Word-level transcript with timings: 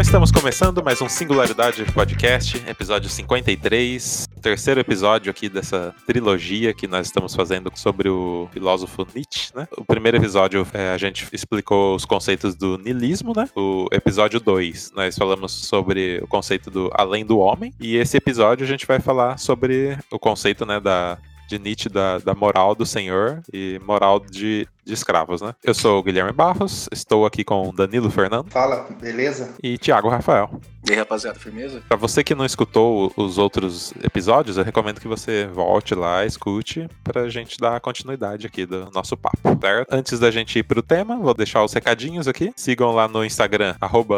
Então 0.00 0.06
estamos 0.06 0.32
começando 0.32 0.82
mais 0.82 1.02
um 1.02 1.10
Singularidade 1.10 1.84
Podcast, 1.92 2.56
episódio 2.66 3.10
53, 3.10 4.26
terceiro 4.40 4.80
episódio 4.80 5.30
aqui 5.30 5.46
dessa 5.46 5.94
trilogia 6.06 6.72
que 6.72 6.86
nós 6.86 7.08
estamos 7.08 7.34
fazendo 7.34 7.70
sobre 7.74 8.08
o 8.08 8.48
filósofo 8.50 9.06
Nietzsche, 9.14 9.54
né? 9.54 9.68
O 9.76 9.84
primeiro 9.84 10.16
episódio 10.16 10.66
é, 10.72 10.88
a 10.88 10.96
gente 10.96 11.28
explicou 11.34 11.94
os 11.94 12.06
conceitos 12.06 12.54
do 12.54 12.78
niilismo, 12.78 13.34
né? 13.36 13.46
O 13.54 13.88
episódio 13.92 14.40
2 14.40 14.92
nós 14.96 15.18
falamos 15.18 15.52
sobre 15.52 16.18
o 16.22 16.26
conceito 16.26 16.70
do 16.70 16.90
além 16.94 17.22
do 17.22 17.38
homem 17.38 17.70
e 17.78 17.96
esse 17.96 18.16
episódio 18.16 18.64
a 18.64 18.68
gente 18.68 18.86
vai 18.86 19.00
falar 19.00 19.38
sobre 19.38 19.98
o 20.10 20.18
conceito, 20.18 20.64
né, 20.64 20.80
da 20.80 21.18
de 21.46 21.58
Nietzsche 21.58 21.88
da, 21.88 22.18
da 22.18 22.32
moral 22.32 22.76
do 22.76 22.86
senhor 22.86 23.42
e 23.52 23.80
moral 23.84 24.20
de 24.20 24.68
de 24.84 24.92
escravos, 24.92 25.40
né? 25.40 25.54
Eu 25.62 25.74
sou 25.74 25.98
o 25.98 26.02
Guilherme 26.02 26.32
Barros, 26.32 26.88
estou 26.92 27.26
aqui 27.26 27.44
com 27.44 27.72
Danilo 27.74 28.10
Fernando. 28.10 28.50
Fala, 28.50 28.86
beleza? 29.00 29.54
E 29.62 29.78
Thiago 29.78 30.08
Rafael. 30.08 30.60
E 30.88 30.92
aí, 30.92 30.98
rapaziada, 30.98 31.38
firmeza? 31.38 31.82
Para 31.86 31.96
você 31.96 32.24
que 32.24 32.34
não 32.34 32.44
escutou 32.44 33.12
os 33.14 33.36
outros 33.36 33.92
episódios, 34.02 34.56
eu 34.56 34.64
recomendo 34.64 34.98
que 35.00 35.06
você 35.06 35.46
volte 35.46 35.94
lá, 35.94 36.24
escute, 36.24 36.88
pra 37.04 37.28
gente 37.28 37.58
dar 37.58 37.78
continuidade 37.80 38.46
aqui 38.46 38.64
do 38.64 38.90
nosso 38.90 39.16
papo, 39.16 39.58
certo? 39.60 39.92
Antes 39.92 40.18
da 40.18 40.30
gente 40.30 40.58
ir 40.58 40.62
pro 40.62 40.82
tema, 40.82 41.18
vou 41.18 41.34
deixar 41.34 41.62
os 41.62 41.72
recadinhos 41.72 42.26
aqui. 42.26 42.50
Sigam 42.56 42.92
lá 42.92 43.06
no 43.06 43.24
Instagram, 43.24 43.76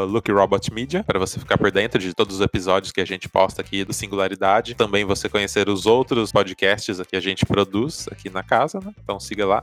LuckyRobotMedia, 0.09 1.03
para 1.03 1.19
você 1.19 1.39
ficar 1.39 1.59
por 1.59 1.70
dentro 1.73 1.98
de 1.98 2.15
todos 2.15 2.37
os 2.37 2.41
episódios 2.41 2.92
que 2.92 3.01
a 3.01 3.05
gente 3.05 3.29
posta 3.29 3.61
aqui 3.61 3.84
do 3.84 3.92
Singularidade. 3.92 4.75
Também 4.75 5.05
você 5.05 5.29
conhecer 5.29 5.69
os 5.69 5.84
outros 5.84 6.31
podcasts 6.31 7.01
que 7.03 7.17
a 7.17 7.20
gente 7.20 7.45
produz 7.45 8.06
aqui 8.11 8.31
na 8.31 8.45
casa, 8.45 8.79
né? 8.79 8.92
Então 9.03 9.19
siga 9.19 9.45
lá, 9.45 9.62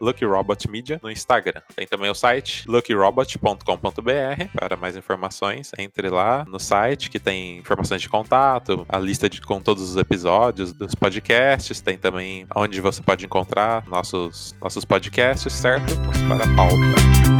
LuckyRobot 0.00 0.39
Robot 0.40 0.70
Media 0.70 1.00
no 1.02 1.10
Instagram. 1.10 1.60
Tem 1.76 1.86
também 1.86 2.10
o 2.10 2.14
site 2.14 2.68
luckyrobot.com.br 2.68 4.44
para 4.54 4.76
mais 4.76 4.96
informações. 4.96 5.70
Entre 5.78 6.08
lá 6.08 6.44
no 6.48 6.58
site 6.58 7.10
que 7.10 7.18
tem 7.18 7.58
informações 7.58 8.00
de 8.00 8.08
contato, 8.08 8.86
a 8.88 8.98
lista 8.98 9.28
de, 9.28 9.40
com 9.40 9.60
todos 9.60 9.90
os 9.90 9.96
episódios 9.96 10.72
dos 10.72 10.94
podcasts. 10.94 11.80
Tem 11.80 11.98
também 11.98 12.46
onde 12.54 12.80
você 12.80 13.02
pode 13.02 13.24
encontrar 13.24 13.86
nossos, 13.86 14.54
nossos 14.60 14.84
podcasts, 14.84 15.52
certo? 15.52 15.94
Vamos 15.94 16.22
para 16.22 16.44
a 16.44 16.56
pauta. 16.56 17.39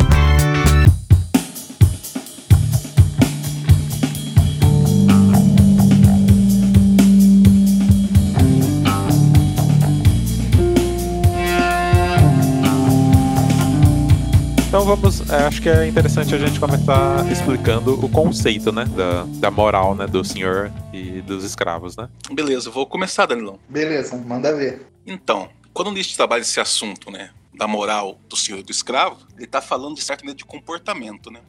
Então 14.80 14.96
vamos, 14.96 15.28
é, 15.28 15.44
acho 15.44 15.60
que 15.60 15.68
é 15.68 15.86
interessante 15.86 16.34
a 16.34 16.38
gente 16.38 16.58
começar 16.58 17.30
explicando 17.30 18.02
o 18.02 18.08
conceito, 18.08 18.72
né, 18.72 18.86
da, 18.86 19.24
da 19.24 19.50
moral, 19.50 19.94
né, 19.94 20.06
do 20.06 20.24
senhor 20.24 20.72
e 20.90 21.20
dos 21.20 21.44
escravos, 21.44 21.98
né? 21.98 22.08
Beleza, 22.32 22.70
vou 22.70 22.86
começar, 22.86 23.26
Danilão. 23.26 23.60
Beleza, 23.68 24.16
manda 24.16 24.56
ver. 24.56 24.86
Então, 25.06 25.50
quando 25.74 25.92
Nietzsche 25.92 26.16
trabalha 26.16 26.40
esse 26.40 26.58
assunto, 26.58 27.10
né, 27.10 27.28
da 27.52 27.68
moral 27.68 28.18
do 28.26 28.34
senhor 28.34 28.60
e 28.60 28.62
do 28.62 28.70
escravo, 28.70 29.18
ele 29.36 29.44
está 29.44 29.60
falando 29.60 29.96
de 29.96 30.02
certo 30.02 30.22
nível 30.22 30.34
de 30.34 30.46
comportamento, 30.46 31.30
né? 31.30 31.40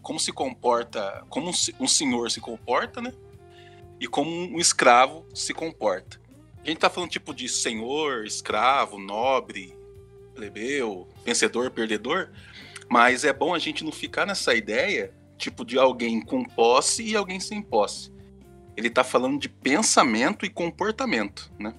Como 0.00 0.20
se 0.20 0.30
comporta, 0.30 1.24
como 1.28 1.50
um 1.80 1.88
senhor 1.88 2.30
se 2.30 2.40
comporta, 2.40 3.02
né? 3.02 3.12
E 3.98 4.06
como 4.06 4.30
um 4.30 4.60
escravo 4.60 5.26
se 5.34 5.52
comporta. 5.52 6.20
A 6.62 6.66
gente 6.68 6.76
está 6.76 6.88
falando 6.88 7.10
tipo 7.10 7.34
de 7.34 7.48
senhor, 7.48 8.24
escravo, 8.24 9.00
nobre, 9.00 9.76
plebeu, 10.32 11.08
vencedor, 11.24 11.72
perdedor, 11.72 12.30
mas 12.90 13.24
é 13.24 13.32
bom 13.32 13.54
a 13.54 13.58
gente 13.58 13.84
não 13.84 13.92
ficar 13.92 14.26
nessa 14.26 14.54
ideia, 14.54 15.12
tipo, 15.36 15.64
de 15.64 15.78
alguém 15.78 16.20
com 16.20 16.44
posse 16.44 17.02
e 17.02 17.16
alguém 17.16 17.38
sem 17.38 17.60
posse. 17.60 18.12
Ele 18.76 18.88
tá 18.88 19.04
falando 19.04 19.38
de 19.38 19.48
pensamento 19.48 20.46
e 20.46 20.48
comportamento, 20.48 21.50
né? 21.58 21.74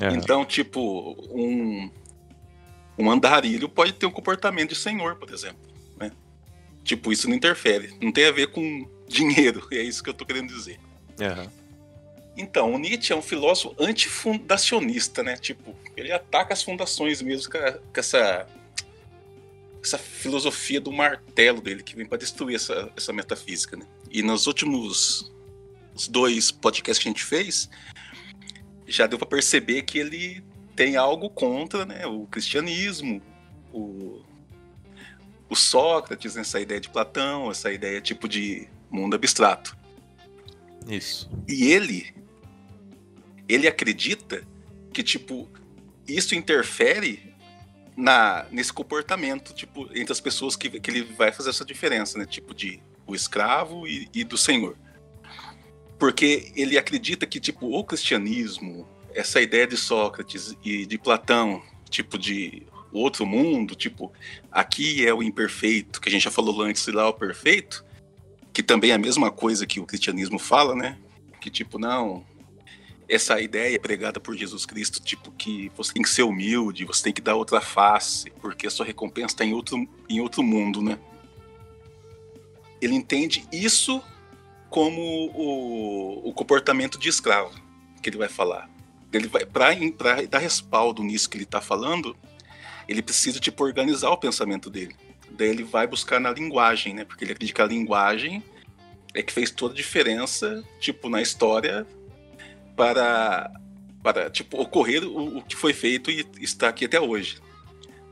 É. 0.00 0.08
Então, 0.12 0.44
tipo, 0.44 1.16
um, 1.30 1.90
um 2.98 3.10
andarilho 3.10 3.68
pode 3.68 3.92
ter 3.92 4.06
um 4.06 4.10
comportamento 4.10 4.70
de 4.70 4.76
senhor, 4.76 5.16
por 5.16 5.30
exemplo. 5.32 5.60
Né? 5.98 6.10
Tipo, 6.82 7.12
isso 7.12 7.28
não 7.28 7.36
interfere. 7.36 7.94
Não 8.00 8.12
tem 8.12 8.26
a 8.26 8.32
ver 8.32 8.48
com 8.48 8.88
dinheiro, 9.08 9.66
é 9.72 9.82
isso 9.82 10.02
que 10.02 10.10
eu 10.10 10.14
tô 10.14 10.24
querendo 10.24 10.48
dizer. 10.48 10.78
Uhum. 11.20 11.48
Então, 12.36 12.72
o 12.74 12.78
Nietzsche 12.78 13.12
é 13.12 13.16
um 13.16 13.22
filósofo 13.22 13.76
antifundacionista, 13.78 15.22
né? 15.22 15.36
Tipo, 15.36 15.76
ele 15.96 16.10
ataca 16.10 16.52
as 16.52 16.62
fundações 16.62 17.22
mesmo 17.22 17.52
com, 17.52 17.58
essa 18.00 18.46
essa 19.86 19.98
filosofia 19.98 20.80
do 20.80 20.92
martelo 20.92 21.60
dele, 21.60 21.82
que 21.82 21.94
vem 21.94 22.06
para 22.06 22.18
destruir 22.18 22.56
essa, 22.56 22.90
essa 22.96 23.12
metafísica. 23.12 23.76
Né? 23.76 23.86
E 24.10 24.22
nos 24.22 24.46
últimos 24.46 25.32
dois 26.08 26.50
podcasts 26.50 27.02
que 27.02 27.08
a 27.08 27.12
gente 27.12 27.24
fez, 27.24 27.68
já 28.86 29.06
deu 29.06 29.18
para 29.18 29.28
perceber 29.28 29.82
que 29.82 29.98
ele 29.98 30.42
tem 30.74 30.96
algo 30.96 31.30
contra 31.30 31.84
né, 31.84 32.06
o 32.06 32.26
cristianismo, 32.26 33.22
o, 33.72 34.22
o 35.48 35.54
Sócrates, 35.54 36.36
essa 36.36 36.60
ideia 36.60 36.80
de 36.80 36.88
Platão, 36.88 37.50
essa 37.50 37.72
ideia 37.72 38.00
tipo 38.00 38.28
de 38.28 38.68
mundo 38.90 39.14
abstrato. 39.14 39.76
Isso. 40.88 41.30
E 41.48 41.72
ele, 41.72 42.14
ele 43.48 43.66
acredita 43.66 44.46
que 44.92 45.02
tipo 45.02 45.48
isso 46.06 46.34
interfere 46.34 47.33
na, 47.96 48.46
nesse 48.50 48.72
comportamento, 48.72 49.54
tipo, 49.54 49.88
entre 49.94 50.12
as 50.12 50.20
pessoas 50.20 50.56
que, 50.56 50.68
que 50.80 50.90
ele 50.90 51.02
vai 51.02 51.32
fazer 51.32 51.50
essa 51.50 51.64
diferença, 51.64 52.18
né? 52.18 52.26
Tipo, 52.26 52.54
de 52.54 52.80
o 53.06 53.14
escravo 53.14 53.86
e, 53.86 54.08
e 54.14 54.24
do 54.24 54.36
senhor. 54.36 54.76
Porque 55.98 56.52
ele 56.56 56.76
acredita 56.76 57.26
que, 57.26 57.38
tipo, 57.38 57.66
o 57.66 57.84
cristianismo, 57.84 58.86
essa 59.14 59.40
ideia 59.40 59.66
de 59.66 59.76
Sócrates 59.76 60.56
e 60.64 60.86
de 60.86 60.98
Platão, 60.98 61.62
tipo, 61.88 62.18
de 62.18 62.62
outro 62.92 63.26
mundo, 63.26 63.74
tipo, 63.74 64.12
aqui 64.50 65.06
é 65.06 65.12
o 65.12 65.22
imperfeito, 65.22 66.00
que 66.00 66.08
a 66.08 66.12
gente 66.12 66.22
já 66.22 66.30
falou 66.30 66.62
antes, 66.62 66.86
e 66.86 66.92
lá 66.92 67.02
é 67.02 67.06
o 67.06 67.12
perfeito, 67.12 67.84
que 68.52 68.62
também 68.62 68.90
é 68.90 68.94
a 68.94 68.98
mesma 68.98 69.30
coisa 69.30 69.66
que 69.66 69.80
o 69.80 69.86
cristianismo 69.86 70.38
fala, 70.38 70.74
né? 70.74 70.98
Que, 71.40 71.50
tipo, 71.50 71.78
não, 71.78 72.24
essa 73.08 73.40
ideia 73.40 73.78
pregada 73.78 74.18
por 74.18 74.36
Jesus 74.36 74.64
Cristo, 74.64 75.02
tipo, 75.02 75.30
que 75.32 75.70
você 75.76 75.92
tem 75.92 76.02
que 76.02 76.08
ser 76.08 76.22
humilde, 76.22 76.84
você 76.84 77.04
tem 77.04 77.12
que 77.12 77.20
dar 77.20 77.34
outra 77.34 77.60
face, 77.60 78.30
porque 78.40 78.66
a 78.66 78.70
sua 78.70 78.86
recompensa 78.86 79.34
está 79.34 79.44
em 79.44 79.52
outro, 79.52 79.86
em 80.08 80.20
outro 80.20 80.42
mundo, 80.42 80.80
né? 80.82 80.98
Ele 82.80 82.94
entende 82.94 83.46
isso 83.52 84.02
como 84.70 85.00
o, 85.00 86.28
o 86.28 86.32
comportamento 86.32 86.98
de 86.98 87.08
escravo, 87.08 87.52
que 88.02 88.08
ele 88.08 88.16
vai 88.16 88.28
falar. 88.28 88.68
Ele 89.12 89.28
vai, 89.28 89.44
para 89.46 90.26
dar 90.26 90.38
respaldo 90.38 91.02
nisso 91.02 91.30
que 91.30 91.36
ele 91.36 91.44
está 91.44 91.60
falando, 91.60 92.16
ele 92.88 93.02
precisa, 93.02 93.38
tipo, 93.38 93.62
organizar 93.64 94.10
o 94.10 94.16
pensamento 94.16 94.68
dele. 94.68 94.96
Daí 95.30 95.48
ele 95.48 95.62
vai 95.62 95.86
buscar 95.86 96.18
na 96.18 96.30
linguagem, 96.30 96.94
né? 96.94 97.04
Porque 97.04 97.24
ele 97.24 97.32
acredita 97.32 97.56
que 97.56 97.62
a 97.62 97.66
linguagem 97.66 98.42
é 99.14 99.22
que 99.22 99.32
fez 99.32 99.50
toda 99.50 99.72
a 99.74 99.76
diferença, 99.76 100.64
tipo, 100.80 101.08
na 101.08 101.22
história 101.22 101.86
para, 102.76 103.50
para 104.02 104.30
tipo, 104.30 104.60
ocorrer 104.60 105.04
o, 105.04 105.38
o 105.38 105.42
que 105.42 105.56
foi 105.56 105.72
feito 105.72 106.10
e 106.10 106.26
está 106.40 106.68
aqui 106.68 106.84
até 106.84 107.00
hoje. 107.00 107.38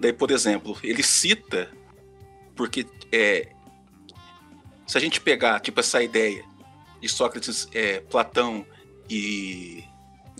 Daí, 0.00 0.12
por 0.12 0.30
exemplo, 0.30 0.76
ele 0.82 1.02
cita, 1.02 1.70
porque 2.56 2.86
é, 3.12 3.48
se 4.86 4.98
a 4.98 5.00
gente 5.00 5.20
pegar 5.20 5.60
tipo, 5.60 5.80
essa 5.80 6.02
ideia 6.02 6.44
de 7.00 7.08
Sócrates, 7.08 7.68
é, 7.72 8.00
Platão 8.00 8.66
e, 9.08 9.84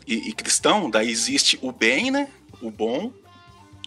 e, 0.07 0.29
e, 0.29 0.33
cristão, 0.33 0.91
daí 0.91 1.11
existe 1.11 1.59
o 1.63 1.73
bem, 1.73 2.11
né? 2.11 2.29
O 2.61 2.71
bom, 2.71 3.13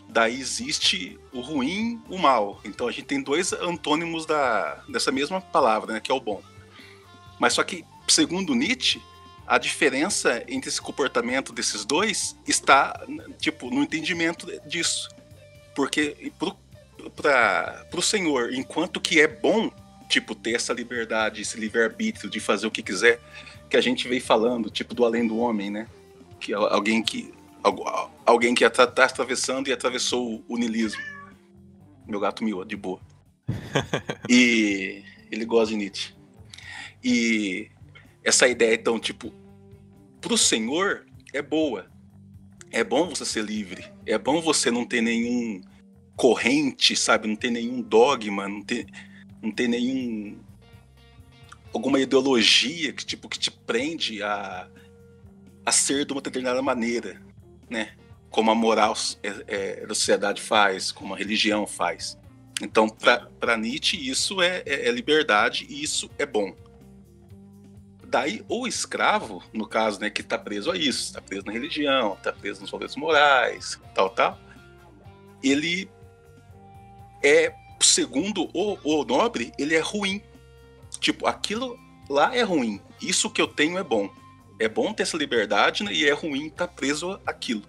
daí 0.10 0.40
existe 0.40 1.20
o 1.34 1.42
ruim, 1.42 2.02
o 2.10 2.18
mal. 2.18 2.60
Então 2.64 2.88
a 2.88 2.92
gente 2.92 3.06
tem 3.06 3.22
dois 3.22 3.54
antônimos 3.54 4.26
da, 4.26 4.84
dessa 4.90 5.12
mesma 5.12 5.40
palavra, 5.40 5.94
né? 5.94 6.00
Que 6.00 6.12
é 6.12 6.16
o 6.16 6.20
bom. 6.20 6.42
Mas 7.40 7.54
só 7.54 7.64
que, 7.64 7.86
segundo 8.08 8.56
Nietzsche, 8.56 9.02
a 9.48 9.58
diferença 9.58 10.44
entre 10.48 10.70
esse 10.70 10.82
comportamento 10.82 11.54
desses 11.54 11.86
dois 11.86 12.36
está, 12.48 13.06
tipo, 13.40 13.70
no 13.70 13.84
entendimento 13.84 14.48
disso. 14.68 15.10
Porque 15.76 16.32
para 17.16 17.86
o 17.94 18.02
Senhor, 18.02 18.54
enquanto 18.54 19.00
que 19.00 19.20
é 19.20 19.28
bom, 19.28 19.72
tipo, 20.10 20.34
ter 20.34 20.56
essa 20.56 20.74
liberdade, 20.74 21.42
esse 21.42 21.60
livre-arbítrio 21.60 22.30
de 22.30 22.40
fazer 22.40 22.66
o 22.66 22.72
que 22.72 22.82
quiser, 22.82 23.20
que 23.70 23.78
a 23.78 23.82
gente 23.82 24.08
veio 24.08 24.22
falando, 24.22 24.70
tipo, 24.70 24.96
do 24.96 25.06
além 25.06 25.28
do 25.28 25.38
homem, 25.38 25.70
né? 25.70 25.88
Que 26.40 26.54
é 26.54 26.56
alguém 26.56 27.04
que 27.04 27.34
alguém 28.26 28.54
que 28.54 28.64
está 28.64 28.84
atravessando 28.84 29.68
e 29.68 29.74
atravessou 29.74 30.44
o 30.48 30.58
nilismo. 30.58 31.02
Meu 32.08 32.20
gato 32.20 32.44
miou, 32.44 32.64
de 32.64 32.76
boa. 32.76 33.00
e 34.30 35.04
ele 35.32 35.46
gosta 35.46 35.70
de 35.70 35.78
Nietzsche. 35.78 36.14
E 37.04 37.70
essa 38.26 38.48
ideia, 38.48 38.74
então, 38.74 39.00
tipo, 39.00 39.32
pro 40.20 40.38
Senhor 40.38 41.06
é 41.32 41.42
boa. 41.42 41.86
É 42.72 42.84
bom 42.84 43.08
você 43.08 43.24
ser 43.24 43.44
livre. 43.44 43.86
É 44.06 44.18
bom 44.18 44.42
você 44.42 44.72
não 44.72 44.84
ter 44.84 45.02
nenhum 45.02 45.62
corrente, 46.16 46.96
sabe? 46.96 47.28
Não 47.28 47.36
ter 47.36 47.52
nenhum 47.52 47.82
dogma, 47.82 48.48
não 48.48 48.62
ter, 48.62 48.88
não 49.42 49.52
ter 49.52 49.68
nenhum 49.68 50.40
alguma 51.74 52.00
ideologia 52.00 52.94
que 52.94 53.06
tipo 53.06 53.28
que 53.28 53.38
te 53.38 53.52
prende 53.52 54.24
a, 54.24 54.68
a 55.66 55.72
ser 55.74 56.06
de 56.06 56.14
uma 56.14 56.22
determinada 56.22 56.62
maneira, 56.62 57.22
né? 57.70 57.92
Como 58.30 58.50
a 58.50 58.56
moral 58.56 58.96
é, 59.22 59.44
é, 59.48 59.86
da 59.86 59.94
sociedade 59.94 60.42
faz, 60.42 60.92
como 60.92 61.14
a 61.14 61.18
religião 61.18 61.68
faz. 61.68 62.18
Então, 62.62 62.88
para 62.88 63.58
Nietzsche, 63.58 64.10
isso 64.10 64.42
é, 64.42 64.64
é, 64.66 64.88
é 64.88 64.92
liberdade 64.92 65.66
e 65.70 65.84
isso 65.84 66.10
é 66.18 66.26
bom. 66.26 66.56
Daí, 68.08 68.46
o 68.48 68.68
escravo, 68.68 69.44
no 69.52 69.68
caso, 69.68 70.00
né, 70.00 70.10
que 70.10 70.22
está 70.22 70.38
preso 70.38 70.72
a 70.72 70.78
isso, 70.78 71.06
está 71.06 71.22
preso 71.22 71.46
na 71.46 71.52
religião, 71.52 72.14
está 72.14 72.32
preso 72.32 72.62
nos 72.62 72.70
valores 72.70 72.96
morais, 72.96 73.80
tal, 73.94 74.10
tal, 74.10 74.40
ele 75.44 75.90
é, 77.24 77.54
segundo 77.80 78.50
o, 78.54 78.78
o 78.84 79.04
nobre, 79.04 79.52
ele 79.58 79.76
é 79.76 79.80
ruim. 79.80 80.22
Tipo, 81.00 81.28
aquilo 81.28 81.78
lá 82.10 82.36
é 82.36 82.44
ruim, 82.44 82.80
isso 83.02 83.30
que 83.30 83.42
eu 83.42 83.48
tenho 83.48 83.78
é 83.78 83.84
bom. 83.84 84.10
É 84.60 84.70
bom 84.70 84.94
ter 84.94 85.04
essa 85.04 85.18
liberdade 85.18 85.84
né, 85.84 85.92
e 85.92 86.08
é 86.08 86.14
ruim 86.14 86.48
estar 86.48 86.68
tá 86.68 86.74
preso 86.74 87.20
àquilo. 87.26 87.64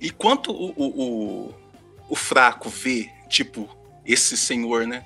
E 0.00 0.10
quanto 0.10 0.52
o, 0.52 0.70
o, 0.76 1.48
o, 1.48 1.54
o 2.08 2.16
fraco 2.16 2.68
vê, 2.68 3.10
tipo, 3.28 3.68
esse 4.04 4.36
senhor, 4.36 4.86
né, 4.86 5.04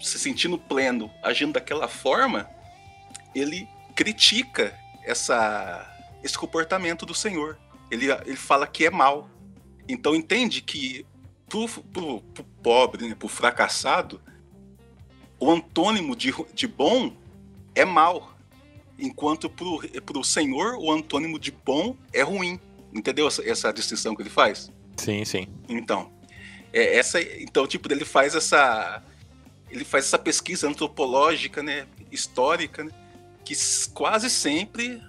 se 0.00 0.18
sentindo 0.18 0.58
pleno, 0.58 1.10
agindo 1.22 1.52
daquela 1.52 1.88
forma, 1.88 2.48
ele 3.34 3.68
critica 3.94 4.78
essa, 5.04 5.90
esse 6.22 6.36
comportamento 6.36 7.04
do 7.06 7.14
Senhor. 7.14 7.58
Ele, 7.90 8.10
ele 8.26 8.36
fala 8.36 8.66
que 8.66 8.86
é 8.86 8.90
mal. 8.90 9.28
Então 9.88 10.14
entende 10.14 10.60
que 10.60 11.06
pro, 11.48 11.68
pro, 11.68 12.20
pro 12.20 12.44
pobre, 12.62 13.08
né, 13.08 13.14
pro 13.14 13.28
fracassado, 13.28 14.20
o 15.38 15.50
antônimo 15.50 16.16
de, 16.16 16.32
de 16.52 16.66
bom 16.66 17.14
é 17.74 17.84
mal. 17.84 18.34
Enquanto 18.98 19.50
pro, 19.50 19.80
pro 20.02 20.24
Senhor, 20.24 20.76
o 20.78 20.90
antônimo 20.90 21.38
de 21.38 21.50
bom 21.50 21.96
é 22.12 22.22
ruim. 22.22 22.58
Entendeu 22.92 23.26
essa, 23.26 23.48
essa 23.48 23.72
distinção 23.72 24.14
que 24.14 24.22
ele 24.22 24.30
faz? 24.30 24.70
Sim, 24.96 25.24
sim. 25.24 25.48
Então, 25.68 26.12
é 26.72 26.96
essa, 26.96 27.20
então 27.20 27.66
tipo 27.66 27.92
ele 27.92 28.04
faz 28.04 28.34
essa 28.34 29.02
ele 29.70 29.84
faz 29.84 30.04
essa 30.04 30.18
pesquisa 30.18 30.68
antropológica, 30.68 31.62
né, 31.62 31.86
histórica, 32.12 32.84
né, 32.84 32.92
que 33.44 33.54
quase 33.92 34.30
sempre 34.30 35.00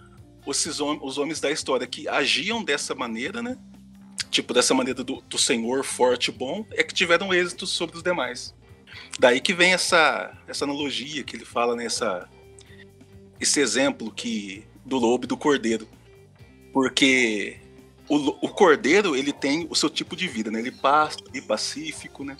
os, 0.45 0.65
os 0.65 1.17
homens 1.17 1.39
da 1.39 1.51
história 1.51 1.87
que 1.87 2.07
agiam 2.07 2.63
dessa 2.63 2.93
maneira, 2.93 3.41
né? 3.41 3.57
Tipo, 4.29 4.53
dessa 4.53 4.73
maneira 4.73 5.03
do, 5.03 5.21
do 5.21 5.37
senhor 5.37 5.83
forte 5.83 6.29
e 6.29 6.31
bom, 6.31 6.65
é 6.71 6.83
que 6.83 6.93
tiveram 6.93 7.33
êxito 7.33 7.65
sobre 7.65 7.95
os 7.95 8.03
demais. 8.03 8.53
Daí 9.19 9.39
que 9.39 9.53
vem 9.53 9.73
essa, 9.73 10.37
essa 10.47 10.65
analogia 10.65 11.23
que 11.23 11.35
ele 11.35 11.45
fala 11.45 11.75
nessa 11.75 12.27
esse 13.39 13.59
exemplo 13.59 14.11
que 14.11 14.65
do 14.85 14.97
lobo 14.97 15.25
e 15.25 15.27
do 15.27 15.37
cordeiro. 15.37 15.87
Porque 16.71 17.57
o, 18.07 18.15
o 18.45 18.49
cordeiro, 18.49 19.15
ele 19.15 19.33
tem 19.33 19.67
o 19.69 19.75
seu 19.75 19.89
tipo 19.89 20.15
de 20.15 20.27
vida, 20.27 20.51
né? 20.51 20.59
Ele 20.59 20.71
passa 20.71 21.19
e 21.33 21.41
pacífico, 21.41 22.23
né? 22.23 22.37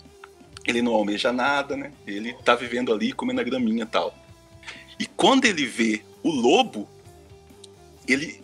Ele 0.66 0.82
não 0.82 0.94
almeja 0.94 1.32
nada, 1.32 1.76
né? 1.76 1.92
Ele 2.06 2.32
tá 2.44 2.54
vivendo 2.54 2.92
ali 2.92 3.12
comendo 3.12 3.40
a 3.40 3.44
graminha 3.44 3.84
e 3.84 3.86
tal. 3.86 4.14
E 4.98 5.06
quando 5.06 5.44
ele 5.44 5.66
vê 5.66 6.02
o 6.22 6.30
lobo, 6.30 6.88
ele 8.06 8.42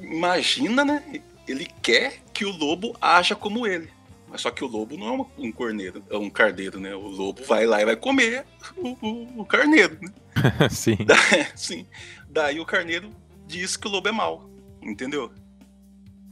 imagina, 0.00 0.84
né? 0.84 1.22
Ele 1.46 1.66
quer 1.82 2.22
que 2.32 2.44
o 2.44 2.50
lobo 2.50 2.96
haja 3.00 3.34
como 3.34 3.66
ele. 3.66 3.90
Mas 4.28 4.40
só 4.40 4.50
que 4.50 4.64
o 4.64 4.66
lobo 4.66 4.96
não 4.96 5.28
é 5.38 5.42
um 5.46 5.52
corneiro, 5.52 6.02
é 6.10 6.16
um 6.16 6.30
carneiro, 6.30 6.80
né? 6.80 6.94
O 6.94 7.06
lobo 7.06 7.44
vai 7.44 7.66
lá 7.66 7.80
e 7.80 7.84
vai 7.84 7.96
comer 7.96 8.44
o, 8.76 8.88
o, 9.00 9.40
o 9.42 9.44
carneiro, 9.44 9.98
né? 10.00 10.12
sim. 10.70 10.96
Da, 10.96 11.16
sim. 11.54 11.86
Daí 12.28 12.58
o 12.58 12.66
carneiro 12.66 13.10
diz 13.46 13.76
que 13.76 13.86
o 13.86 13.90
lobo 13.90 14.08
é 14.08 14.12
mau, 14.12 14.50
entendeu? 14.82 15.30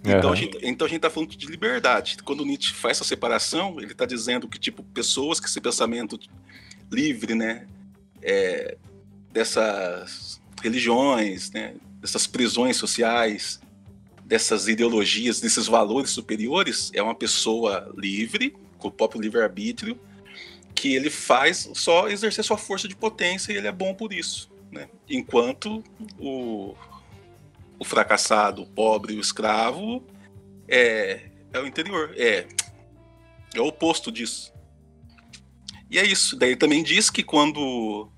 Então, 0.05 0.31
uhum. 0.31 0.33
a 0.33 0.37
gente, 0.37 0.59
então 0.63 0.87
a 0.87 0.91
gente 0.91 1.01
tá 1.01 1.11
falando 1.11 1.31
de 1.31 1.47
liberdade. 1.47 2.17
Quando 2.25 2.41
o 2.41 2.45
Nietzsche 2.45 2.75
faz 2.75 2.97
essa 2.97 3.05
separação, 3.05 3.81
ele 3.81 3.95
tá 3.95 4.05
dizendo 4.05 4.49
que, 4.49 4.59
tipo, 4.59 4.83
pessoas 4.83 5.39
que 5.39 5.47
esse 5.47 5.61
pensamento 5.61 6.19
livre, 6.91 7.37
né? 7.37 7.69
É, 8.21 8.77
dessas 9.33 10.41
religiões, 10.63 11.51
né, 11.51 11.75
dessas 12.01 12.27
prisões 12.27 12.77
sociais, 12.77 13.61
dessas 14.25 14.69
ideologias, 14.69 15.41
desses 15.41 15.67
valores 15.67 16.11
superiores, 16.11 16.91
é 16.95 17.03
uma 17.03 17.15
pessoa 17.15 17.93
livre, 17.97 18.55
com 18.79 18.89
o 18.89 18.91
próprio 18.93 19.21
livre-arbítrio, 19.21 19.99
que 20.75 20.95
ele 20.95 21.11
faz 21.11 21.69
só 21.75 22.09
exercer 22.09 22.45
sua 22.45 22.57
força 22.57 22.89
de 22.89 22.97
potência 22.97 23.53
e 23.53 23.57
ele 23.57 23.69
é 23.69 23.73
bom 23.73 23.95
por 23.95 24.13
isso. 24.13 24.51
Né? 24.71 24.89
Enquanto 25.09 25.83
o, 26.19 26.75
o 27.79 27.85
fracassado, 27.85 28.63
o 28.63 28.67
pobre, 28.67 29.15
o 29.15 29.21
escravo 29.21 30.03
é, 30.67 31.21
é 31.53 31.61
o 31.61 31.67
interior, 31.67 32.13
é, 32.17 32.47
é 33.55 33.61
o 33.61 33.67
oposto 33.67 34.11
disso. 34.11 34.53
E 35.91 35.99
é 35.99 36.07
isso. 36.07 36.37
Daí 36.37 36.57
também 36.57 36.83
diz 36.83 37.11
que 37.11 37.23
quando 37.23 38.09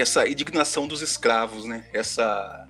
essa 0.00 0.28
indignação 0.28 0.86
dos 0.86 1.02
escravos, 1.02 1.64
né? 1.64 1.88
Essa 1.92 2.68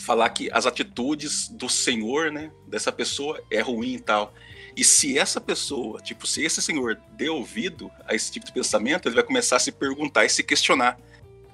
falar 0.00 0.30
que 0.30 0.48
as 0.52 0.64
atitudes 0.64 1.48
do 1.48 1.68
senhor, 1.68 2.32
né, 2.32 2.50
dessa 2.66 2.90
pessoa 2.90 3.42
é 3.50 3.60
ruim 3.60 3.94
e 3.94 4.00
tal. 4.00 4.32
E 4.74 4.82
se 4.82 5.18
essa 5.18 5.40
pessoa, 5.40 6.00
tipo, 6.00 6.26
se 6.26 6.42
esse 6.42 6.62
senhor 6.62 6.98
der 7.12 7.30
ouvido 7.30 7.90
a 8.06 8.14
esse 8.14 8.32
tipo 8.32 8.46
de 8.46 8.52
pensamento, 8.52 9.08
ele 9.08 9.14
vai 9.14 9.24
começar 9.24 9.56
a 9.56 9.60
se 9.60 9.70
perguntar 9.70 10.24
e 10.24 10.30
se 10.30 10.42
questionar. 10.42 10.98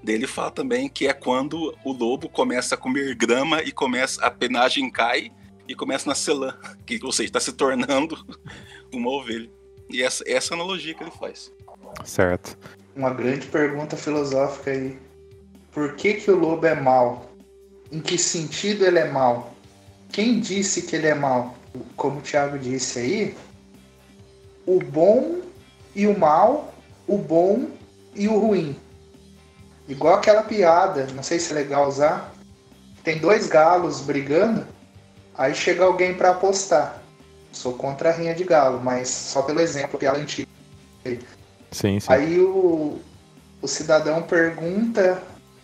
Daí 0.02 0.14
ele 0.14 0.28
fala 0.28 0.52
também 0.52 0.88
que 0.88 1.08
é 1.08 1.12
quando 1.12 1.76
o 1.84 1.92
lobo 1.92 2.28
começa 2.28 2.76
a 2.76 2.78
comer 2.78 3.16
grama 3.16 3.62
e 3.62 3.72
começa 3.72 4.24
a 4.24 4.30
penagem 4.30 4.88
cai 4.90 5.32
e 5.66 5.74
começa 5.74 6.08
a 6.08 6.10
nascer 6.10 6.34
lã, 6.34 6.56
que 6.86 7.00
ou 7.02 7.10
seja, 7.10 7.28
está 7.28 7.40
se 7.40 7.52
tornando 7.52 8.24
uma 8.92 9.10
ovelha. 9.10 9.50
E 9.90 10.02
essa, 10.02 10.22
essa 10.24 10.54
analogia 10.54 10.94
que 10.94 11.02
ele 11.02 11.10
faz. 11.10 11.52
Certo 12.04 12.56
uma 12.96 13.10
grande 13.10 13.46
pergunta 13.46 13.96
filosófica 13.96 14.70
aí. 14.70 14.98
Por 15.70 15.94
que, 15.94 16.14
que 16.14 16.30
o 16.30 16.36
lobo 16.36 16.66
é 16.66 16.74
mal? 16.74 17.30
Em 17.92 18.00
que 18.00 18.16
sentido 18.16 18.84
ele 18.84 18.98
é 18.98 19.10
mal? 19.10 19.54
Quem 20.10 20.40
disse 20.40 20.82
que 20.82 20.96
ele 20.96 21.06
é 21.06 21.14
mal? 21.14 21.54
Como 21.94 22.18
o 22.18 22.22
Thiago 22.22 22.58
disse 22.58 22.98
aí, 22.98 23.36
o 24.64 24.80
bom 24.80 25.42
e 25.94 26.06
o 26.06 26.18
mal, 26.18 26.72
o 27.06 27.18
bom 27.18 27.68
e 28.14 28.26
o 28.26 28.38
ruim. 28.38 28.74
Igual 29.86 30.14
aquela 30.14 30.42
piada, 30.42 31.06
não 31.14 31.22
sei 31.22 31.38
se 31.38 31.52
é 31.52 31.56
legal 31.56 31.86
usar. 31.86 32.32
Tem 33.04 33.18
dois 33.18 33.46
galos 33.46 34.00
brigando, 34.00 34.66
aí 35.36 35.54
chega 35.54 35.84
alguém 35.84 36.14
para 36.14 36.30
apostar. 36.30 37.02
Sou 37.52 37.74
contra 37.74 38.08
a 38.08 38.12
rinha 38.12 38.34
de 38.34 38.42
galo, 38.42 38.80
mas 38.82 39.08
só 39.08 39.42
pelo 39.42 39.60
exemplo, 39.60 39.98
piada 39.98 40.18
antiga. 40.18 40.48
Sim, 41.70 42.00
sim. 42.00 42.12
Aí 42.12 42.40
o, 42.40 42.98
o 43.60 43.68
cidadão 43.68 44.22
pergunta 44.22 45.22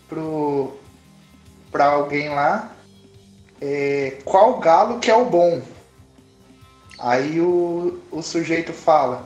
pro, 0.08 0.76
pra 1.70 1.86
alguém 1.86 2.28
lá 2.28 2.72
é, 3.60 4.18
qual 4.24 4.58
galo 4.58 4.98
que 4.98 5.10
é 5.10 5.14
o 5.14 5.24
bom. 5.24 5.62
Aí 6.98 7.40
o, 7.40 8.00
o 8.10 8.22
sujeito 8.22 8.72
fala, 8.72 9.24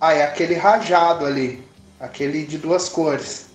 ah, 0.00 0.14
é 0.14 0.24
aquele 0.24 0.54
rajado 0.54 1.26
ali, 1.26 1.66
aquele 2.00 2.44
de 2.44 2.58
duas 2.58 2.88
cores. 2.88 3.46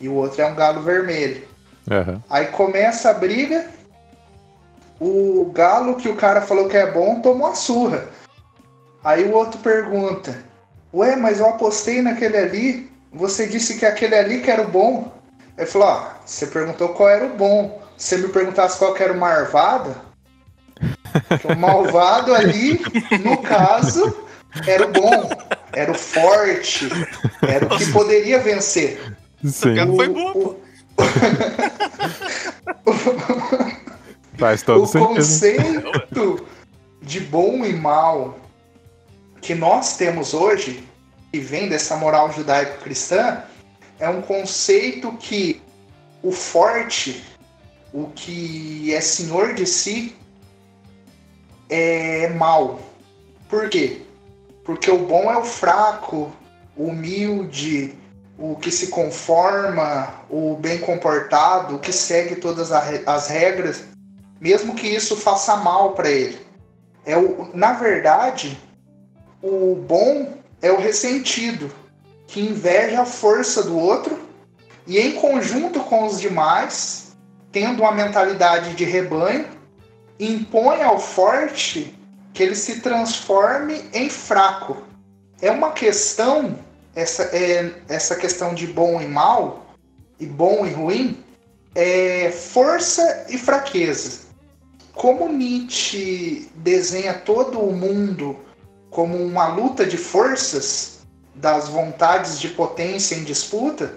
E 0.00 0.08
o 0.08 0.14
outro 0.14 0.42
é 0.42 0.46
um 0.46 0.54
galo 0.54 0.80
vermelho. 0.82 1.46
Uhum. 1.90 2.20
Aí 2.30 2.46
começa 2.46 3.10
a 3.10 3.14
briga, 3.14 3.68
o 5.00 5.50
galo 5.52 5.96
que 5.96 6.08
o 6.08 6.16
cara 6.16 6.40
falou 6.40 6.68
que 6.68 6.76
é 6.76 6.90
bom 6.90 7.20
tomou 7.20 7.48
a 7.48 7.54
surra. 7.54 8.08
Aí 9.02 9.24
o 9.24 9.34
outro 9.34 9.58
pergunta, 9.58 10.42
Ué, 10.94 11.16
mas 11.16 11.40
eu 11.40 11.48
apostei 11.48 12.00
naquele 12.00 12.36
ali. 12.36 12.90
Você 13.12 13.48
disse 13.48 13.78
que 13.78 13.84
aquele 13.84 14.14
ali 14.14 14.40
que 14.40 14.50
era 14.50 14.62
o 14.62 14.68
bom. 14.68 15.12
Ele 15.58 15.66
falou: 15.66 15.88
ah, 15.88 16.16
você 16.24 16.46
perguntou 16.46 16.90
qual 16.90 17.08
era 17.08 17.26
o 17.26 17.36
bom. 17.36 17.82
Se 17.96 18.16
você 18.16 18.26
me 18.26 18.32
perguntasse 18.32 18.78
qual 18.78 18.94
que 18.94 19.02
era 19.02 19.12
o 19.12 19.18
marvado, 19.18 19.94
o 21.44 21.54
malvado 21.58 22.32
ali, 22.32 22.80
no 23.24 23.38
caso, 23.38 24.16
era 24.66 24.86
o 24.86 24.92
bom, 24.92 25.30
era 25.72 25.90
o 25.90 25.94
forte, 25.94 26.88
era 27.42 27.66
o 27.66 27.76
que 27.76 27.92
poderia 27.92 28.38
vencer. 28.38 29.16
Sim. 29.44 29.78
O, 29.80 29.96
foi 29.96 30.08
bom. 30.08 30.56
Faz 34.38 34.62
todo 34.62 34.82
o 34.82 34.86
sentido. 34.86 35.14
conceito 35.14 36.46
de 37.00 37.20
bom 37.20 37.64
e 37.64 37.72
mal 37.72 38.43
que 39.44 39.54
nós 39.54 39.98
temos 39.98 40.32
hoje, 40.32 40.88
que 41.30 41.38
vem 41.38 41.68
dessa 41.68 41.96
moral 41.96 42.32
judaico-cristã, 42.32 43.44
é 43.98 44.08
um 44.08 44.22
conceito 44.22 45.12
que 45.18 45.60
o 46.22 46.32
forte, 46.32 47.22
o 47.92 48.06
que 48.14 48.92
é 48.94 49.02
senhor 49.02 49.52
de 49.52 49.66
si, 49.66 50.16
é 51.68 52.30
mal. 52.30 52.80
Por 53.46 53.68
quê? 53.68 54.00
Porque 54.64 54.90
o 54.90 55.06
bom 55.06 55.30
é 55.30 55.36
o 55.36 55.44
fraco, 55.44 56.32
o 56.74 56.86
humilde, 56.86 57.94
o 58.38 58.56
que 58.56 58.70
se 58.70 58.86
conforma, 58.86 60.24
o 60.30 60.56
bem 60.56 60.78
comportado, 60.78 61.76
o 61.76 61.78
que 61.78 61.92
segue 61.92 62.36
todas 62.36 62.72
as 62.72 63.28
regras, 63.28 63.84
mesmo 64.40 64.74
que 64.74 64.88
isso 64.88 65.14
faça 65.18 65.54
mal 65.56 65.92
para 65.92 66.10
ele. 66.10 66.38
É 67.04 67.14
o, 67.18 67.50
na 67.52 67.74
verdade, 67.74 68.58
o 69.44 69.74
bom 69.74 70.32
é 70.62 70.72
o 70.72 70.78
ressentido, 70.78 71.70
que 72.26 72.40
inveja 72.40 73.02
a 73.02 73.06
força 73.06 73.62
do 73.62 73.78
outro 73.78 74.18
e, 74.86 74.98
em 74.98 75.12
conjunto 75.12 75.80
com 75.80 76.06
os 76.06 76.18
demais, 76.18 77.14
tendo 77.52 77.82
uma 77.82 77.92
mentalidade 77.92 78.74
de 78.74 78.84
rebanho, 78.84 79.46
impõe 80.18 80.82
ao 80.82 80.98
forte 80.98 81.94
que 82.32 82.42
ele 82.42 82.54
se 82.54 82.80
transforme 82.80 83.84
em 83.92 84.08
fraco. 84.08 84.82
É 85.42 85.50
uma 85.50 85.72
questão, 85.72 86.58
essa, 86.96 87.24
é, 87.24 87.70
essa 87.86 88.16
questão 88.16 88.54
de 88.54 88.66
bom 88.66 88.98
e 88.98 89.06
mal, 89.06 89.66
e 90.18 90.24
bom 90.24 90.64
e 90.66 90.70
ruim, 90.70 91.22
é 91.74 92.30
força 92.30 93.26
e 93.28 93.36
fraqueza. 93.36 94.24
Como 94.94 95.28
Nietzsche 95.28 96.48
desenha 96.54 97.12
todo 97.12 97.60
o 97.60 97.74
mundo 97.74 98.38
como 98.94 99.20
uma 99.20 99.48
luta 99.48 99.84
de 99.84 99.98
forças, 99.98 101.00
das 101.34 101.68
vontades 101.68 102.38
de 102.38 102.48
potência 102.48 103.16
em 103.16 103.24
disputa, 103.24 103.92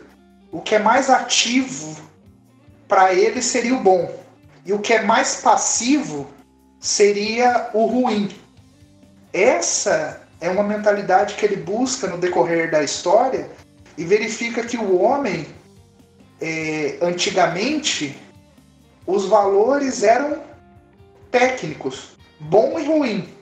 o 0.51 0.59
que 0.59 0.73
é 0.73 0.79
mais 0.79 1.07
ativo 1.07 1.95
para 2.87 3.13
ele 3.13 3.39
seria 3.43 3.75
o 3.75 3.79
bom. 3.79 4.11
E 4.65 4.73
o 4.73 4.79
que 4.79 4.93
é 4.93 5.03
mais 5.03 5.35
passivo 5.41 6.27
seria 6.79 7.69
o 7.75 7.85
ruim. 7.85 8.35
Essa 9.31 10.19
é 10.41 10.49
uma 10.49 10.63
mentalidade 10.63 11.35
que 11.35 11.45
ele 11.45 11.57
busca 11.57 12.07
no 12.07 12.17
decorrer 12.17 12.71
da 12.71 12.83
história 12.83 13.51
e 13.95 14.03
verifica 14.03 14.63
que 14.63 14.77
o 14.77 14.99
homem, 14.99 15.45
é, 16.41 16.97
antigamente, 17.03 18.17
os 19.05 19.25
valores 19.25 20.01
eram 20.01 20.41
técnicos, 21.29 22.17
bom 22.39 22.79
e 22.79 22.85
ruim. 22.85 23.36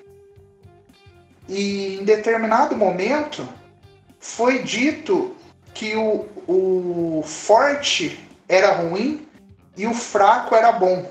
E 1.48 1.98
em 1.98 2.04
determinado 2.04 2.76
momento 2.76 3.48
foi 4.20 4.64
dito 4.64 5.36
que 5.74 5.96
o, 5.96 6.26
o 6.48 7.24
forte 7.24 8.20
era 8.48 8.74
ruim 8.74 9.28
e 9.78 9.86
o 9.86 9.94
fraco 9.94 10.56
era 10.56 10.72
bom. 10.72 11.06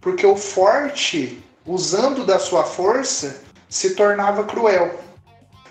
Porque 0.00 0.26
o 0.26 0.36
forte, 0.36 1.42
usando 1.66 2.24
da 2.24 2.38
sua 2.38 2.64
força, 2.64 3.42
se 3.68 3.94
tornava 3.94 4.44
cruel. 4.44 4.98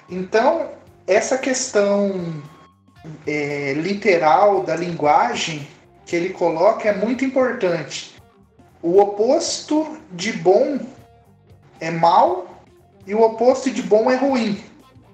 Então, 0.09 0.69
essa 1.05 1.37
questão 1.37 2.41
é, 3.25 3.73
literal 3.73 4.63
da 4.63 4.75
linguagem 4.75 5.67
que 6.05 6.15
ele 6.15 6.29
coloca 6.29 6.87
é 6.87 6.93
muito 6.93 7.25
importante. 7.25 8.15
O 8.81 9.01
oposto 9.01 9.97
de 10.11 10.31
bom 10.31 10.79
é 11.79 11.91
mal 11.91 12.56
e 13.07 13.15
o 13.15 13.21
oposto 13.21 13.71
de 13.71 13.81
bom 13.81 14.11
é 14.11 14.15
ruim. 14.15 14.61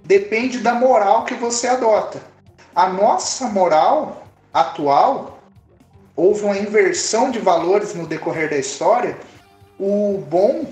Depende 0.03 0.57
da 0.57 0.73
moral 0.73 1.23
que 1.23 1.35
você 1.35 1.67
adota. 1.67 2.19
A 2.75 2.89
nossa 2.89 3.47
moral 3.47 4.23
atual 4.51 5.39
houve 6.15 6.43
uma 6.43 6.57
inversão 6.57 7.29
de 7.29 7.38
valores 7.38 7.93
no 7.93 8.07
decorrer 8.07 8.50
da 8.50 8.57
história. 8.57 9.17
O 9.79 10.23
bom 10.27 10.65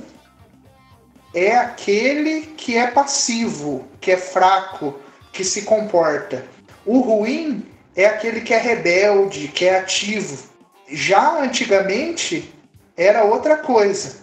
é 1.33 1.55
aquele 1.55 2.47
que 2.57 2.75
é 2.75 2.87
passivo, 2.87 3.85
que 4.01 4.11
é 4.11 4.17
fraco, 4.17 4.95
que 5.31 5.43
se 5.43 5.61
comporta. 5.61 6.43
O 6.85 6.99
ruim 6.99 7.65
é 7.95 8.05
aquele 8.05 8.41
que 8.41 8.53
é 8.53 8.57
rebelde, 8.57 9.47
que 9.47 9.65
é 9.65 9.77
ativo. 9.77 10.49
Já 10.89 11.39
antigamente 11.39 12.53
era 12.97 13.23
outra 13.23 13.57
coisa. 13.57 14.20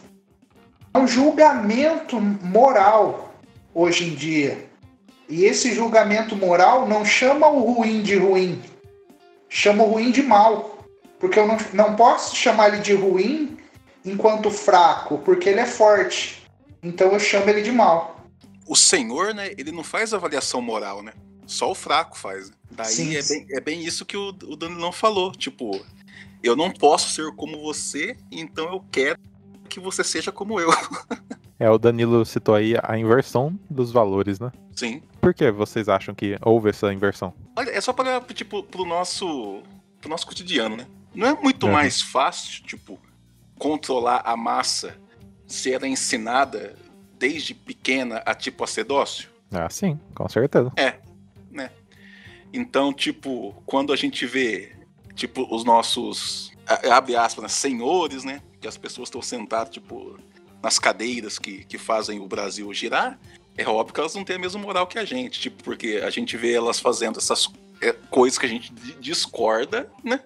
Um 0.98 1.06
julgamento 1.06 2.20
moral 2.20 3.32
hoje 3.72 4.04
em 4.04 4.14
dia. 4.14 4.68
E 5.28 5.44
esse 5.44 5.72
julgamento 5.72 6.34
moral 6.34 6.88
não 6.88 7.04
chama 7.04 7.46
o 7.48 7.72
ruim 7.72 8.02
de 8.02 8.16
ruim, 8.16 8.60
chama 9.48 9.84
o 9.84 9.92
ruim 9.92 10.10
de 10.10 10.22
mal. 10.22 10.84
Porque 11.20 11.38
eu 11.38 11.46
não, 11.46 11.56
não 11.72 11.94
posso 11.94 12.34
chamar 12.34 12.68
ele 12.68 12.82
de 12.82 12.94
ruim 12.94 13.56
enquanto 14.04 14.50
fraco, 14.50 15.18
porque 15.18 15.48
ele 15.48 15.60
é 15.60 15.66
forte. 15.66 16.42
Então 16.82 17.12
eu 17.12 17.20
chamo 17.20 17.48
ele 17.48 17.62
de 17.62 17.70
mal. 17.70 18.24
O 18.66 18.74
Senhor, 18.74 19.32
né, 19.32 19.52
ele 19.56 19.70
não 19.70 19.84
faz 19.84 20.12
avaliação 20.12 20.60
moral, 20.60 21.02
né? 21.02 21.12
Só 21.46 21.70
o 21.70 21.74
fraco 21.74 22.18
faz. 22.18 22.50
Né? 22.50 22.56
Daí 22.72 22.86
sim, 22.86 23.16
é, 23.16 23.22
bem, 23.22 23.46
é 23.52 23.60
bem 23.60 23.84
isso 23.84 24.04
que 24.04 24.16
o, 24.16 24.28
o 24.28 24.56
Danilão 24.56 24.92
falou. 24.92 25.30
Tipo, 25.30 25.80
eu 26.42 26.56
não 26.56 26.70
posso 26.70 27.10
ser 27.10 27.32
como 27.34 27.60
você, 27.60 28.16
então 28.30 28.72
eu 28.72 28.84
quero 28.90 29.18
que 29.68 29.78
você 29.78 30.02
seja 30.02 30.32
como 30.32 30.58
eu. 30.58 30.70
É, 31.60 31.68
o 31.68 31.76
Danilo 31.76 32.24
citou 32.24 32.54
aí 32.54 32.76
a 32.80 32.96
inversão 32.96 33.58
dos 33.68 33.90
valores, 33.90 34.38
né? 34.38 34.52
Sim. 34.76 35.02
Por 35.20 35.34
que 35.34 35.50
vocês 35.50 35.88
acham 35.88 36.14
que 36.14 36.36
houve 36.40 36.70
essa 36.70 36.92
inversão? 36.92 37.34
Olha, 37.56 37.70
é 37.70 37.80
só 37.80 37.92
para 37.92 38.20
tipo 38.32 38.62
pro 38.62 38.84
nosso 38.84 39.60
pro 40.00 40.08
nosso 40.08 40.24
cotidiano, 40.24 40.76
né? 40.76 40.86
Não 41.12 41.26
é 41.26 41.34
muito 41.34 41.66
uhum. 41.66 41.72
mais 41.72 42.00
fácil, 42.00 42.62
tipo, 42.62 42.96
controlar 43.58 44.22
a 44.24 44.36
massa 44.36 44.96
se 45.48 45.72
ela 45.72 45.86
é 45.86 45.88
ensinada 45.88 46.76
desde 47.18 47.54
pequena 47.54 48.22
a 48.24 48.36
tipo 48.36 48.62
a 48.62 48.66
ser 48.68 48.84
dócil? 48.84 49.28
Ah, 49.50 49.68
sim, 49.68 49.98
com 50.14 50.28
certeza. 50.28 50.70
É, 50.76 51.00
né? 51.50 51.70
Então, 52.52 52.92
tipo, 52.92 53.52
quando 53.66 53.92
a 53.92 53.96
gente 53.96 54.24
vê 54.26 54.76
tipo 55.16 55.44
os 55.52 55.64
nossos 55.64 56.52
abre 56.90 57.16
aspas, 57.16 57.42
né, 57.42 57.48
senhores, 57.48 58.22
né? 58.24 58.42
Que 58.60 58.68
as 58.68 58.76
pessoas 58.76 59.08
estão 59.08 59.22
sentadas, 59.22 59.72
tipo, 59.72 60.18
nas 60.62 60.78
cadeiras 60.78 61.38
que, 61.38 61.64
que 61.64 61.78
fazem 61.78 62.20
o 62.20 62.26
Brasil 62.26 62.72
girar, 62.74 63.18
é 63.56 63.68
óbvio 63.68 63.94
que 63.94 64.00
elas 64.00 64.14
não 64.14 64.24
têm 64.24 64.36
a 64.36 64.38
mesma 64.38 64.60
moral 64.60 64.86
que 64.86 64.98
a 64.98 65.04
gente, 65.04 65.40
tipo, 65.40 65.62
porque 65.64 66.00
a 66.04 66.10
gente 66.10 66.36
vê 66.36 66.54
elas 66.54 66.78
fazendo 66.78 67.18
essas 67.18 67.48
é, 67.80 67.92
coisas 67.92 68.38
que 68.38 68.46
a 68.46 68.48
gente 68.48 68.72
discorda, 69.00 69.90
né? 70.04 70.20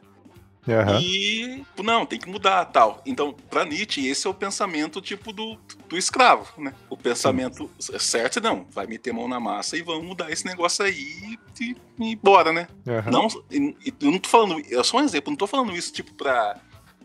Uhum. 0.66 1.00
E, 1.00 1.56
tipo, 1.56 1.82
não, 1.82 2.06
tem 2.06 2.18
que 2.20 2.28
mudar, 2.28 2.64
tal. 2.66 3.02
Então, 3.04 3.34
pra 3.50 3.64
Nietzsche, 3.64 4.06
esse 4.06 4.26
é 4.26 4.30
o 4.30 4.34
pensamento, 4.34 5.00
tipo, 5.00 5.32
do, 5.32 5.58
do 5.88 5.96
escravo, 5.98 6.46
né? 6.60 6.72
O 6.88 6.96
pensamento 6.96 7.68
certo 7.98 8.40
não, 8.40 8.64
vai 8.70 8.86
meter 8.86 9.12
mão 9.12 9.26
na 9.26 9.40
massa 9.40 9.76
e 9.76 9.82
vamos 9.82 10.04
mudar 10.04 10.30
esse 10.30 10.46
negócio 10.46 10.84
aí 10.84 11.36
e, 11.60 11.76
e 11.98 12.16
bora, 12.16 12.52
né? 12.52 12.68
Uhum. 12.86 13.10
Não, 13.10 13.28
eu 14.00 14.10
não 14.12 14.18
tô 14.18 14.28
falando, 14.28 14.60
é 14.60 14.84
só 14.84 14.98
um 14.98 15.04
exemplo, 15.04 15.30
não 15.30 15.36
tô 15.36 15.46
falando 15.46 15.74
isso, 15.74 15.92
tipo, 15.92 16.14
pra 16.14 16.60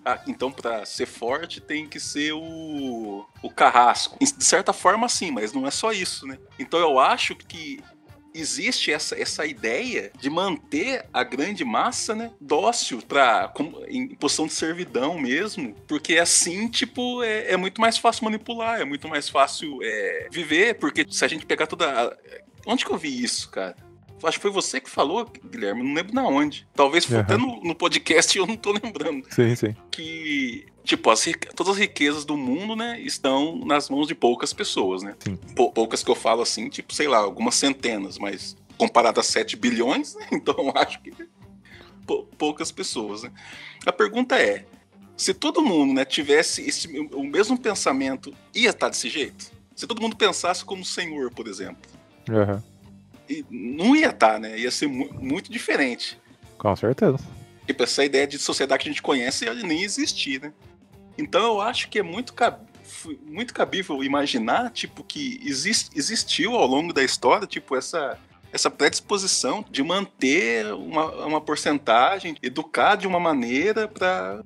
ah, 0.08 0.24
então 0.26 0.52
para 0.52 0.86
ser 0.86 1.06
forte 1.06 1.60
tem 1.60 1.86
que 1.86 2.00
ser 2.00 2.32
o, 2.34 3.26
o 3.42 3.50
carrasco. 3.50 4.18
De 4.20 4.44
certa 4.44 4.72
forma, 4.72 5.10
sim, 5.10 5.32
mas 5.32 5.52
não 5.52 5.68
é 5.68 5.72
só 5.72 5.92
isso, 5.92 6.26
né? 6.26 6.38
Então 6.58 6.80
eu 6.80 6.98
acho 6.98 7.36
que 7.36 7.84
existe 8.34 8.92
essa, 8.92 9.20
essa 9.20 9.46
ideia 9.46 10.12
de 10.18 10.30
manter 10.30 11.06
a 11.12 11.24
grande 11.24 11.66
massa, 11.66 12.14
né, 12.14 12.32
dócil 12.40 13.02
para 13.02 13.52
em 13.88 14.16
posição 14.16 14.46
de 14.46 14.54
servidão 14.54 15.18
mesmo, 15.18 15.74
porque 15.88 16.20
assim, 16.20 16.68
tipo, 16.68 17.24
é, 17.24 17.54
é, 17.54 17.58
muito 17.58 17.82
mais 17.82 17.98
fácil 17.98 18.26
manipular, 18.26 18.80
é 18.80 18.86
muito 18.86 19.08
mais 19.08 19.28
fácil 19.28 19.80
é, 19.82 20.28
viver, 20.32 20.76
porque 20.76 21.06
se 21.10 21.26
a 21.26 21.28
gente 21.28 21.48
pegar 21.48 21.66
toda 21.66 22.16
onde 22.66 22.86
que 22.86 22.92
eu 22.92 22.98
vi 22.98 23.24
isso, 23.24 23.50
cara? 23.50 23.76
Acho 24.24 24.38
que 24.38 24.41
foi 24.41 24.51
você 24.51 24.81
que 24.81 24.89
falou, 24.89 25.29
Guilherme, 25.45 25.83
não 25.83 25.93
lembro 25.93 26.13
na 26.13 26.24
onde. 26.24 26.67
Talvez 26.74 27.05
foi 27.05 27.17
uhum. 27.17 27.21
até 27.21 27.38
no, 27.38 27.62
no 27.62 27.75
podcast 27.75 28.36
e 28.36 28.41
eu 28.41 28.47
não 28.47 28.55
tô 28.55 28.71
lembrando. 28.71 29.27
Sim, 29.29 29.55
sim. 29.55 29.75
Que, 29.91 30.65
tipo, 30.83 31.09
as, 31.12 31.24
todas 31.55 31.74
as 31.74 31.79
riquezas 31.79 32.25
do 32.25 32.36
mundo, 32.36 32.75
né, 32.75 33.00
estão 33.01 33.57
nas 33.65 33.89
mãos 33.89 34.07
de 34.07 34.15
poucas 34.15 34.53
pessoas, 34.53 35.03
né? 35.03 35.15
Poucas 35.55 36.03
que 36.03 36.09
eu 36.09 36.15
falo 36.15 36.41
assim, 36.41 36.67
tipo, 36.67 36.93
sei 36.93 37.07
lá, 37.07 37.19
algumas 37.19 37.55
centenas, 37.55 38.17
mas 38.17 38.57
comparado 38.77 39.19
a 39.19 39.24
7 39.24 39.55
bilhões, 39.55 40.15
né? 40.15 40.27
Então 40.33 40.71
acho 40.75 41.00
que 41.01 41.12
poucas 42.38 42.71
pessoas, 42.71 43.24
né? 43.24 43.31
A 43.86 43.91
pergunta 43.91 44.36
é, 44.39 44.65
se 45.15 45.33
todo 45.33 45.62
mundo, 45.62 45.93
né, 45.93 46.05
tivesse 46.05 46.67
esse, 46.67 46.88
o 47.13 47.24
mesmo 47.24 47.57
pensamento, 47.57 48.33
ia 48.55 48.69
estar 48.69 48.89
desse 48.89 49.09
jeito? 49.09 49.51
Se 49.75 49.86
todo 49.86 50.01
mundo 50.01 50.15
pensasse 50.15 50.65
como 50.65 50.81
o 50.81 50.86
Senhor, 50.86 51.31
por 51.31 51.47
exemplo. 51.47 51.81
Uhum 52.29 52.76
não 53.50 53.96
ia 53.96 54.10
estar, 54.10 54.39
né? 54.39 54.57
Ia 54.57 54.72
ser 54.72 54.88
mu 54.88 55.10
muito 55.19 55.51
diferente. 55.51 56.19
Com 56.57 56.75
certeza. 56.75 57.19
Tipo, 57.65 57.84
essa 57.84 58.03
ideia 58.03 58.25
de 58.25 58.38
sociedade 58.38 58.84
que 58.84 58.89
a 58.89 58.91
gente 58.91 59.01
conhece 59.01 59.46
ia 59.46 59.53
nem 59.53 59.84
existir, 59.84 60.41
né? 60.41 60.53
Então 61.17 61.43
eu 61.46 61.62
acho 61.62 61.89
que 61.89 62.00
é 62.00 62.03
muito, 62.03 62.34
cab 62.34 62.60
muito 63.25 63.53
cabível 63.53 64.03
imaginar, 64.03 64.72
tipo, 64.72 65.03
que 65.03 65.41
exist 65.43 65.89
existiu 65.96 66.55
ao 66.55 66.65
longo 66.65 66.93
da 66.93 67.03
história, 67.03 67.46
tipo, 67.46 67.75
essa, 67.75 68.17
essa 68.51 68.69
predisposição 68.69 69.65
de 69.69 69.84
manter 69.84 70.65
uma, 70.74 71.25
uma 71.25 71.41
porcentagem, 71.41 72.38
educar 72.41 72.96
de 72.96 73.07
uma 73.07 73.19
maneira 73.19 73.88
para 73.88 74.43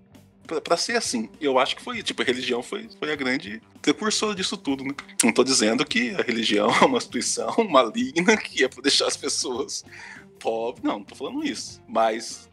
para 0.60 0.76
ser 0.76 0.98
assim. 0.98 1.30
Eu 1.40 1.60
acho 1.60 1.76
que 1.76 1.82
foi, 1.82 2.02
tipo, 2.04 2.22
a 2.22 2.26
religião 2.26 2.62
foi, 2.62 2.90
foi 3.00 3.14
a 3.14 3.16
grande 3.16 3.62
precursora 3.82 4.36
disso 4.36 4.58
tudo, 4.58 4.84
né? 4.84 4.94
Não 5.24 5.32
tô 5.32 5.44
dizendo 5.44 5.86
que 5.86 6.10
a 6.16 6.22
religião 6.22 6.70
é 6.82 6.86
uma 6.86 6.98
instituição 6.98 7.56
maligna 7.70 8.36
que 8.36 8.64
é 8.64 8.68
para 8.68 8.82
deixar 8.82 9.08
as 9.08 9.16
pessoas 9.16 9.86
pobre. 10.40 10.82
Não, 10.84 11.00
não 11.00 11.04
tô 11.04 11.16
falando 11.16 11.46
isso. 11.46 11.82
Mas 11.88 12.50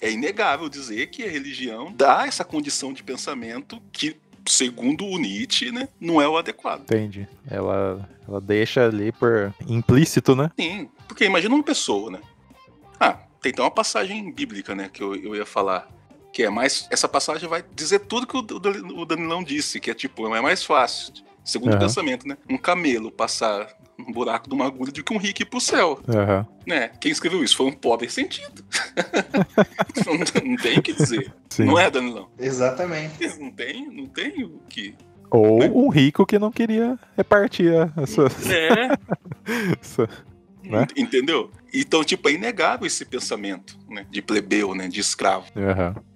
é 0.00 0.10
inegável 0.10 0.68
dizer 0.68 1.08
que 1.08 1.22
a 1.22 1.30
religião 1.30 1.92
dá 1.92 2.26
essa 2.26 2.44
condição 2.44 2.92
de 2.92 3.02
pensamento 3.02 3.80
que, 3.92 4.16
segundo 4.46 5.04
o 5.04 5.18
Nietzsche, 5.18 5.70
né, 5.70 5.88
não 6.00 6.20
é 6.20 6.26
o 6.26 6.38
adequado. 6.38 6.82
Entendi. 6.82 7.28
Ela, 7.48 8.08
ela 8.26 8.40
deixa 8.40 8.86
ali 8.86 9.12
por 9.12 9.54
implícito, 9.68 10.34
né? 10.34 10.50
Sim, 10.58 10.88
porque 11.06 11.24
imagina 11.24 11.54
uma 11.54 11.62
pessoa, 11.62 12.10
né? 12.10 12.20
Ah, 12.98 13.18
tem 13.40 13.50
então 13.50 13.64
uma 13.64 13.70
passagem 13.70 14.30
bíblica, 14.32 14.74
né, 14.74 14.90
que 14.92 15.02
eu, 15.02 15.14
eu 15.14 15.36
ia 15.36 15.46
falar. 15.46 15.88
Que 16.40 16.44
é 16.44 16.48
mais. 16.48 16.88
Essa 16.90 17.06
passagem 17.06 17.46
vai 17.46 17.62
dizer 17.74 17.98
tudo 17.98 18.26
que 18.26 18.34
o, 18.34 18.40
o 18.98 19.04
Danilão 19.04 19.44
disse, 19.44 19.78
que 19.78 19.90
é 19.90 19.94
tipo, 19.94 20.34
é 20.34 20.40
mais 20.40 20.64
fácil, 20.64 21.12
segundo 21.44 21.72
uhum. 21.72 21.76
o 21.76 21.80
pensamento, 21.80 22.26
né? 22.26 22.34
Um 22.48 22.56
camelo 22.56 23.12
passar 23.12 23.68
um 23.98 24.10
buraco 24.10 24.48
de 24.48 24.54
uma 24.54 24.64
agulha 24.64 24.90
do 24.90 25.04
que 25.04 25.12
um 25.12 25.18
rico 25.18 25.42
ir 25.42 25.44
pro 25.44 25.60
céu. 25.60 26.00
Uhum. 26.08 26.46
Né? 26.66 26.92
Quem 26.98 27.12
escreveu 27.12 27.44
isso 27.44 27.58
foi 27.58 27.66
um 27.66 27.72
pobre 27.72 28.08
sentido. 28.08 28.64
não, 30.06 30.14
não, 30.48 30.56
tem 30.56 30.78
o 30.78 30.82
que 30.82 30.94
dizer. 30.94 31.30
Sim. 31.50 31.64
Não 31.64 31.78
é, 31.78 31.90
Danilão? 31.90 32.30
Exatamente. 32.38 33.38
Não 33.38 33.50
tem, 33.50 33.90
não 33.90 34.06
tem 34.06 34.42
o 34.42 34.62
que. 34.66 34.94
Ou 35.30 35.58
né? 35.58 35.70
um 35.74 35.90
rico 35.90 36.24
que 36.24 36.38
não 36.38 36.50
queria 36.50 36.98
repartir 37.18 37.70
essa. 37.98 38.22
É. 38.50 38.96
essa, 39.78 40.08
né? 40.64 40.86
Entendeu? 40.96 41.50
Então, 41.74 42.02
tipo, 42.02 42.30
é 42.30 42.32
inegável 42.32 42.86
esse 42.86 43.04
pensamento 43.04 43.78
né? 43.90 44.06
de 44.10 44.22
plebeu, 44.22 44.74
né? 44.74 44.88
De 44.88 45.00
escravo. 45.00 45.44
Uhum. 45.54 46.09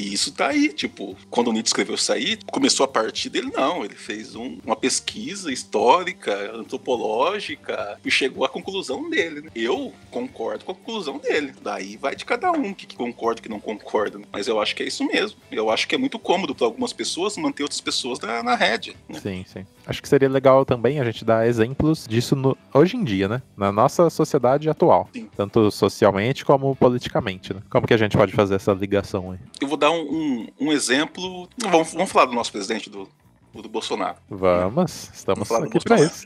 E 0.00 0.14
isso 0.14 0.32
tá 0.32 0.48
aí, 0.48 0.72
tipo, 0.72 1.14
quando 1.28 1.48
o 1.48 1.52
Nietzsche 1.52 1.68
escreveu 1.68 1.94
isso 1.94 2.10
aí, 2.10 2.38
começou 2.50 2.84
a 2.84 2.88
partir 2.88 3.28
dele, 3.28 3.50
não. 3.54 3.84
Ele 3.84 3.94
fez 3.94 4.34
um, 4.34 4.58
uma 4.64 4.74
pesquisa 4.74 5.52
histórica, 5.52 6.52
antropológica, 6.54 8.00
e 8.02 8.10
chegou 8.10 8.42
à 8.46 8.48
conclusão 8.48 9.10
dele. 9.10 9.42
Né? 9.42 9.50
Eu 9.54 9.92
concordo 10.10 10.64
com 10.64 10.72
a 10.72 10.74
conclusão 10.74 11.18
dele. 11.18 11.52
Daí 11.62 11.98
vai 11.98 12.16
de 12.16 12.24
cada 12.24 12.50
um 12.50 12.72
que, 12.72 12.96
concorda 12.96 13.42
que 13.42 13.48
não 13.48 13.60
concorda. 13.60 14.18
Né? 14.18 14.24
Mas 14.32 14.48
eu 14.48 14.58
acho 14.58 14.74
que 14.74 14.82
é 14.82 14.86
isso 14.86 15.04
mesmo. 15.04 15.38
Eu 15.52 15.68
acho 15.68 15.86
que 15.86 15.94
é 15.94 15.98
muito 15.98 16.18
cômodo 16.18 16.54
para 16.54 16.66
algumas 16.66 16.94
pessoas 16.94 17.36
manter 17.36 17.62
outras 17.62 17.82
pessoas 17.82 18.18
na, 18.20 18.42
na 18.42 18.54
rédea. 18.54 18.94
Né? 19.06 19.20
Sim, 19.20 19.44
sim. 19.52 19.66
Acho 19.90 20.00
que 20.00 20.08
seria 20.08 20.28
legal 20.28 20.64
também 20.64 21.00
a 21.00 21.04
gente 21.04 21.24
dar 21.24 21.48
exemplos 21.48 22.06
disso 22.06 22.36
no, 22.36 22.56
hoje 22.72 22.96
em 22.96 23.02
dia, 23.02 23.26
né? 23.26 23.42
Na 23.56 23.72
nossa 23.72 24.08
sociedade 24.08 24.70
atual. 24.70 25.08
Sim. 25.12 25.28
Tanto 25.36 25.68
socialmente 25.72 26.44
como 26.44 26.76
politicamente, 26.76 27.52
né? 27.52 27.60
Como 27.68 27.88
que 27.88 27.94
a 27.94 27.96
gente 27.96 28.16
pode 28.16 28.32
fazer 28.32 28.54
essa 28.54 28.72
ligação 28.72 29.32
aí? 29.32 29.38
Eu 29.60 29.66
vou 29.66 29.76
dar 29.76 29.90
um, 29.90 30.00
um, 30.00 30.46
um 30.60 30.72
exemplo. 30.72 31.48
Vamos, 31.58 31.92
vamos 31.92 32.12
falar 32.12 32.26
do 32.26 32.34
nosso 32.34 32.52
presidente, 32.52 32.88
do, 32.88 33.08
do 33.52 33.68
Bolsonaro. 33.68 34.16
Vamos, 34.28 35.10
estamos 35.12 35.48
vamos 35.48 35.68
aqui 35.68 35.82
para 35.82 36.00
isso. 36.00 36.24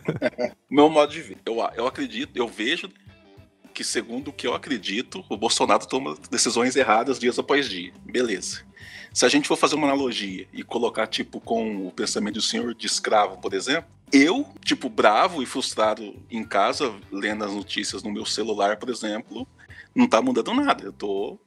Meu 0.70 0.88
modo 0.88 1.12
de 1.12 1.20
ver. 1.20 1.36
Eu, 1.44 1.56
eu 1.76 1.86
acredito, 1.86 2.34
eu 2.34 2.48
vejo 2.48 2.88
que, 3.74 3.84
segundo 3.84 4.28
o 4.28 4.32
que 4.32 4.46
eu 4.46 4.54
acredito, 4.54 5.22
o 5.28 5.36
Bolsonaro 5.36 5.86
toma 5.86 6.16
decisões 6.30 6.74
erradas 6.74 7.18
dias 7.18 7.38
após 7.38 7.68
dia. 7.68 7.92
Beleza. 8.02 8.66
Se 9.12 9.24
a 9.24 9.28
gente 9.28 9.48
for 9.48 9.56
fazer 9.56 9.74
uma 9.74 9.86
analogia 9.86 10.46
e 10.52 10.62
colocar, 10.62 11.06
tipo, 11.06 11.40
com 11.40 11.86
o 11.86 11.92
pensamento 11.92 12.34
do 12.34 12.42
senhor 12.42 12.74
de 12.74 12.86
escravo, 12.86 13.38
por 13.38 13.54
exemplo, 13.54 13.90
eu, 14.12 14.46
tipo, 14.64 14.88
bravo 14.88 15.42
e 15.42 15.46
frustrado 15.46 16.14
em 16.30 16.44
casa, 16.44 16.94
lendo 17.10 17.44
as 17.44 17.52
notícias 17.52 18.02
no 18.02 18.12
meu 18.12 18.24
celular, 18.24 18.76
por 18.76 18.88
exemplo, 18.88 19.46
não 19.94 20.06
tá 20.06 20.22
mudando 20.22 20.54
nada. 20.54 20.84
Eu 20.84 20.92
tô 20.92 21.38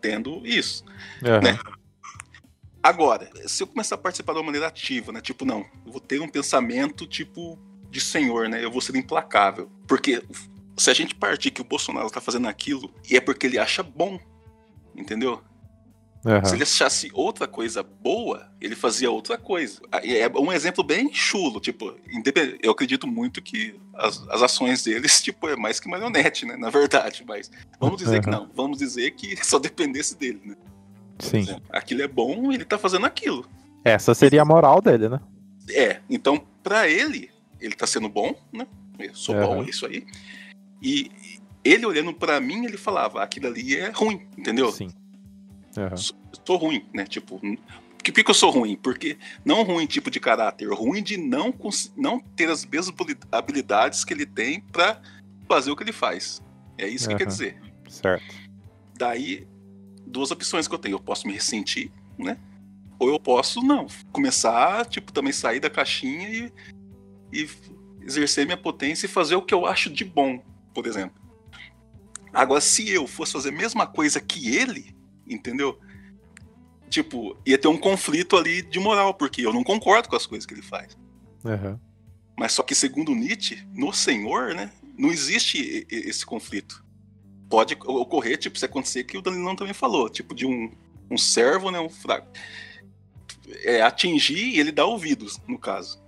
tendo 0.00 0.46
isso. 0.46 0.84
Uhum. 1.22 1.40
Né? 1.40 1.58
Agora, 2.82 3.28
se 3.46 3.62
eu 3.62 3.66
começar 3.66 3.96
a 3.96 3.98
participar 3.98 4.32
de 4.32 4.38
uma 4.38 4.46
maneira 4.46 4.66
ativa, 4.66 5.12
né? 5.12 5.20
Tipo, 5.20 5.44
não, 5.44 5.66
eu 5.84 5.92
vou 5.92 6.00
ter 6.00 6.20
um 6.20 6.28
pensamento, 6.28 7.06
tipo, 7.06 7.58
de 7.90 8.00
senhor, 8.00 8.48
né? 8.48 8.64
Eu 8.64 8.70
vou 8.70 8.80
ser 8.80 8.96
implacável. 8.96 9.70
Porque 9.86 10.22
se 10.76 10.90
a 10.90 10.94
gente 10.94 11.14
partir 11.14 11.50
que 11.50 11.60
o 11.60 11.64
Bolsonaro 11.64 12.10
tá 12.10 12.20
fazendo 12.20 12.48
aquilo, 12.48 12.92
e 13.10 13.16
é 13.16 13.20
porque 13.20 13.46
ele 13.46 13.58
acha 13.58 13.82
bom, 13.82 14.18
entendeu? 14.94 15.42
Uhum. 16.24 16.44
Se 16.44 16.54
ele 16.54 16.64
achasse 16.64 17.10
outra 17.14 17.46
coisa 17.46 17.82
boa, 17.82 18.50
ele 18.60 18.74
fazia 18.74 19.10
outra 19.10 19.38
coisa. 19.38 19.80
É 19.92 20.28
um 20.38 20.52
exemplo 20.52 20.82
bem 20.82 21.12
chulo, 21.12 21.60
tipo, 21.60 21.94
eu 22.60 22.72
acredito 22.72 23.06
muito 23.06 23.40
que 23.40 23.78
as, 23.94 24.26
as 24.28 24.42
ações 24.42 24.82
deles, 24.82 25.20
tipo, 25.22 25.48
é 25.48 25.56
mais 25.56 25.78
que 25.78 25.88
marionete, 25.88 26.44
né? 26.44 26.56
Na 26.56 26.70
verdade, 26.70 27.24
mas 27.26 27.50
vamos 27.78 27.98
dizer 27.98 28.16
uhum. 28.16 28.22
que 28.22 28.30
não, 28.30 28.50
vamos 28.54 28.78
dizer 28.78 29.12
que 29.12 29.36
só 29.44 29.58
dependesse 29.58 30.16
dele, 30.16 30.40
né? 30.44 30.56
Sim. 31.20 31.38
Exemplo, 31.38 31.62
aquilo 31.70 32.02
é 32.02 32.08
bom, 32.08 32.52
ele 32.52 32.64
tá 32.64 32.78
fazendo 32.78 33.06
aquilo. 33.06 33.48
Essa 33.84 34.14
seria 34.14 34.42
a 34.42 34.44
moral 34.44 34.80
dele, 34.80 35.08
né? 35.08 35.20
É, 35.70 36.00
então, 36.08 36.40
para 36.62 36.88
ele, 36.88 37.30
ele 37.60 37.74
tá 37.74 37.86
sendo 37.86 38.08
bom, 38.08 38.34
né? 38.52 38.66
Eu 38.98 39.14
sou 39.14 39.34
uhum. 39.34 39.42
bom, 39.42 39.62
é 39.62 39.70
isso 39.70 39.86
aí. 39.86 40.04
E 40.82 41.10
ele 41.64 41.86
olhando 41.86 42.12
para 42.12 42.40
mim, 42.40 42.64
ele 42.64 42.76
falava, 42.76 43.22
aquilo 43.22 43.46
ali 43.46 43.76
é 43.76 43.90
ruim, 43.90 44.26
entendeu? 44.36 44.72
Sim. 44.72 44.90
Uhum. 45.76 45.96
Sou 46.44 46.56
ruim, 46.56 46.86
né? 46.92 47.04
Tipo, 47.04 47.38
por 47.38 48.02
que, 48.02 48.24
que 48.24 48.30
eu 48.30 48.34
sou 48.34 48.50
ruim? 48.50 48.76
Porque 48.76 49.18
não 49.44 49.62
ruim 49.62 49.86
tipo 49.86 50.10
de 50.10 50.18
caráter, 50.18 50.68
ruim 50.72 51.02
de 51.02 51.16
não, 51.16 51.54
não 51.96 52.20
ter 52.20 52.48
as 52.48 52.64
mesmas 52.64 52.94
habilidades 53.30 54.04
que 54.04 54.14
ele 54.14 54.24
tem 54.24 54.60
para 54.60 55.00
fazer 55.46 55.70
o 55.70 55.76
que 55.76 55.82
ele 55.82 55.92
faz. 55.92 56.42
É 56.78 56.88
isso 56.88 57.08
que 57.08 57.16
quer 57.16 57.26
dizer. 57.26 57.60
Certo. 57.88 58.34
Daí, 58.96 59.46
duas 60.06 60.30
opções 60.30 60.66
que 60.66 60.74
eu 60.74 60.78
tenho. 60.78 60.94
Eu 60.94 61.00
posso 61.00 61.26
me 61.26 61.32
ressentir, 61.32 61.92
né? 62.16 62.38
Ou 62.98 63.08
eu 63.08 63.20
posso, 63.20 63.62
não, 63.62 63.86
começar, 64.10 64.86
tipo, 64.86 65.12
também 65.12 65.32
sair 65.32 65.60
da 65.60 65.70
caixinha 65.70 66.28
e, 66.28 66.52
e 67.32 67.48
exercer 68.02 68.44
minha 68.44 68.56
potência 68.56 69.06
e 69.06 69.08
fazer 69.08 69.36
o 69.36 69.42
que 69.42 69.54
eu 69.54 69.66
acho 69.66 69.90
de 69.90 70.04
bom, 70.04 70.42
por 70.74 70.86
exemplo. 70.86 71.16
Agora, 72.32 72.60
se 72.60 72.88
eu 72.90 73.06
fosse 73.06 73.32
fazer 73.32 73.50
a 73.50 73.52
mesma 73.52 73.86
coisa 73.86 74.20
que 74.20 74.56
ele, 74.56 74.96
entendeu? 75.28 75.78
Tipo, 76.88 77.36
ia 77.44 77.58
ter 77.58 77.68
um 77.68 77.76
conflito 77.76 78.36
ali 78.36 78.62
de 78.62 78.78
moral, 78.78 79.12
porque 79.12 79.42
eu 79.42 79.52
não 79.52 79.62
concordo 79.62 80.08
com 80.08 80.16
as 80.16 80.26
coisas 80.26 80.46
que 80.46 80.54
ele 80.54 80.62
faz. 80.62 80.96
Uhum. 81.44 81.78
Mas 82.36 82.52
só 82.52 82.62
que, 82.62 82.74
segundo 82.74 83.14
Nietzsche, 83.14 83.66
no 83.74 83.92
Senhor, 83.92 84.54
né, 84.54 84.72
não 84.96 85.10
existe 85.10 85.86
esse 85.90 86.24
conflito. 86.24 86.84
Pode 87.48 87.76
ocorrer, 87.84 88.38
tipo, 88.38 88.58
se 88.58 88.64
acontecer 88.64 89.04
que 89.04 89.18
o 89.18 89.22
Danilão 89.22 89.56
também 89.56 89.74
falou, 89.74 90.08
tipo, 90.08 90.34
de 90.34 90.46
um, 90.46 90.70
um 91.10 91.18
servo, 91.18 91.70
né, 91.70 91.80
um 91.80 91.88
fraco. 91.88 92.28
É, 93.64 93.82
atingir 93.82 94.54
e 94.54 94.60
ele 94.60 94.72
dá 94.72 94.84
ouvidos, 94.84 95.38
no 95.46 95.58
caso. 95.58 96.02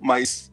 Mas, 0.00 0.52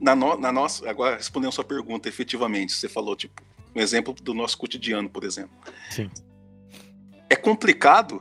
na, 0.00 0.14
no, 0.14 0.36
na 0.36 0.52
nossa. 0.52 0.88
Agora, 0.88 1.16
respondendo 1.16 1.48
a 1.50 1.52
sua 1.52 1.64
pergunta, 1.64 2.08
efetivamente, 2.08 2.72
você 2.72 2.88
falou, 2.88 3.16
tipo, 3.16 3.42
um 3.74 3.80
exemplo 3.80 4.14
do 4.14 4.34
nosso 4.34 4.58
cotidiano, 4.58 5.08
por 5.08 5.24
exemplo. 5.24 5.56
Sim 5.90 6.10
é 7.30 7.36
complicado 7.36 8.20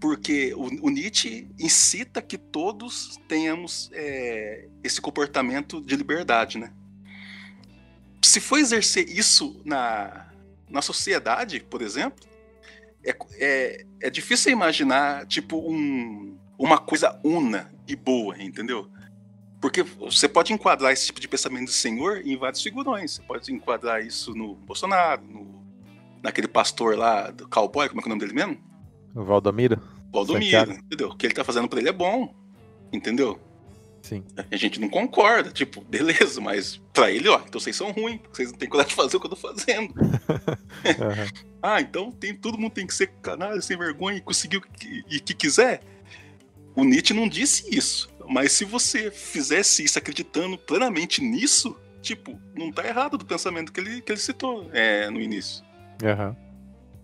porque 0.00 0.52
o, 0.54 0.86
o, 0.86 0.90
Nietzsche 0.90 1.48
incita 1.58 2.20
que 2.20 2.36
todos 2.36 3.18
tenhamos 3.28 3.88
é, 3.92 4.68
esse 4.82 5.00
comportamento 5.00 5.80
de 5.80 5.96
liberdade, 5.96 6.58
né? 6.58 6.72
Se 8.22 8.40
for 8.40 8.58
exercer 8.58 9.08
isso 9.08 9.60
na, 9.64 10.28
na 10.68 10.82
sociedade, 10.82 11.60
por 11.60 11.82
exemplo, 11.82 12.28
é, 13.04 13.16
é, 13.38 13.86
é 14.02 14.10
difícil 14.10 14.52
imaginar, 14.52 15.26
tipo, 15.26 15.56
um, 15.58 16.36
uma 16.58 16.78
coisa 16.78 17.18
una 17.24 17.72
e 17.86 17.94
boa, 17.96 18.40
entendeu? 18.40 18.90
Porque 19.60 19.82
você 19.82 20.28
pode 20.28 20.52
enquadrar 20.52 20.92
esse 20.92 21.06
tipo 21.06 21.20
de 21.20 21.26
pensamento 21.26 21.66
do 21.66 21.72
senhor 21.72 22.22
em 22.24 22.36
vários 22.36 22.62
figurões. 22.62 23.14
Você 23.14 23.22
pode 23.22 23.52
enquadrar 23.52 24.04
isso 24.04 24.34
no 24.34 24.54
Bolsonaro, 24.54 25.22
no 25.22 25.57
naquele 26.22 26.48
pastor 26.48 26.96
lá, 26.96 27.30
do 27.30 27.48
cowboy, 27.48 27.88
como 27.88 28.00
é 28.00 28.02
que 28.02 28.08
é 28.08 28.12
o 28.12 28.16
nome 28.16 28.20
dele 28.20 28.34
mesmo? 28.34 28.58
O 29.14 29.24
Valdomiro. 29.24 29.80
Valdomiro, 30.12 30.72
entendeu? 30.72 31.08
O 31.08 31.16
que 31.16 31.26
ele 31.26 31.34
tá 31.34 31.44
fazendo 31.44 31.68
pra 31.68 31.80
ele 31.80 31.88
é 31.88 31.92
bom, 31.92 32.34
entendeu? 32.92 33.38
Sim. 34.02 34.24
A 34.50 34.56
gente 34.56 34.80
não 34.80 34.88
concorda, 34.88 35.50
tipo, 35.50 35.80
beleza, 35.82 36.40
mas 36.40 36.80
pra 36.92 37.10
ele, 37.10 37.28
ó, 37.28 37.40
então 37.46 37.60
vocês 37.60 37.76
são 37.76 37.90
ruins, 37.90 38.20
vocês 38.32 38.50
não 38.50 38.58
têm 38.58 38.68
coragem 38.68 38.90
de 38.90 38.96
fazer 38.96 39.16
o 39.16 39.20
que 39.20 39.26
eu 39.26 39.30
tô 39.30 39.36
fazendo. 39.36 39.92
uhum. 40.00 41.46
ah, 41.62 41.80
então 41.80 42.10
tem, 42.12 42.34
todo 42.34 42.58
mundo 42.58 42.72
tem 42.72 42.86
que 42.86 42.94
ser 42.94 43.08
canalha, 43.20 43.60
sem 43.60 43.76
vergonha 43.76 44.18
e 44.18 44.22
conseguir 44.22 44.58
o 44.58 44.60
que, 44.62 45.04
e 45.10 45.20
que 45.20 45.34
quiser. 45.34 45.82
O 46.74 46.84
Nietzsche 46.84 47.12
não 47.12 47.28
disse 47.28 47.74
isso, 47.76 48.08
mas 48.28 48.52
se 48.52 48.64
você 48.64 49.10
fizesse 49.10 49.84
isso 49.84 49.98
acreditando 49.98 50.56
plenamente 50.56 51.22
nisso, 51.22 51.76
tipo, 52.00 52.40
não 52.54 52.70
tá 52.70 52.86
errado 52.86 53.18
do 53.18 53.26
pensamento 53.26 53.72
que 53.72 53.80
ele, 53.80 54.00
que 54.00 54.12
ele 54.12 54.20
citou 54.20 54.70
é, 54.72 55.10
no 55.10 55.20
início. 55.20 55.64
Uhum. 56.02 56.36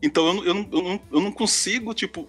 Então 0.02 0.26
eu, 0.26 0.44
eu, 0.44 0.68
eu, 0.70 0.82
não, 0.82 1.00
eu 1.12 1.20
não 1.20 1.32
consigo, 1.32 1.94
tipo, 1.94 2.28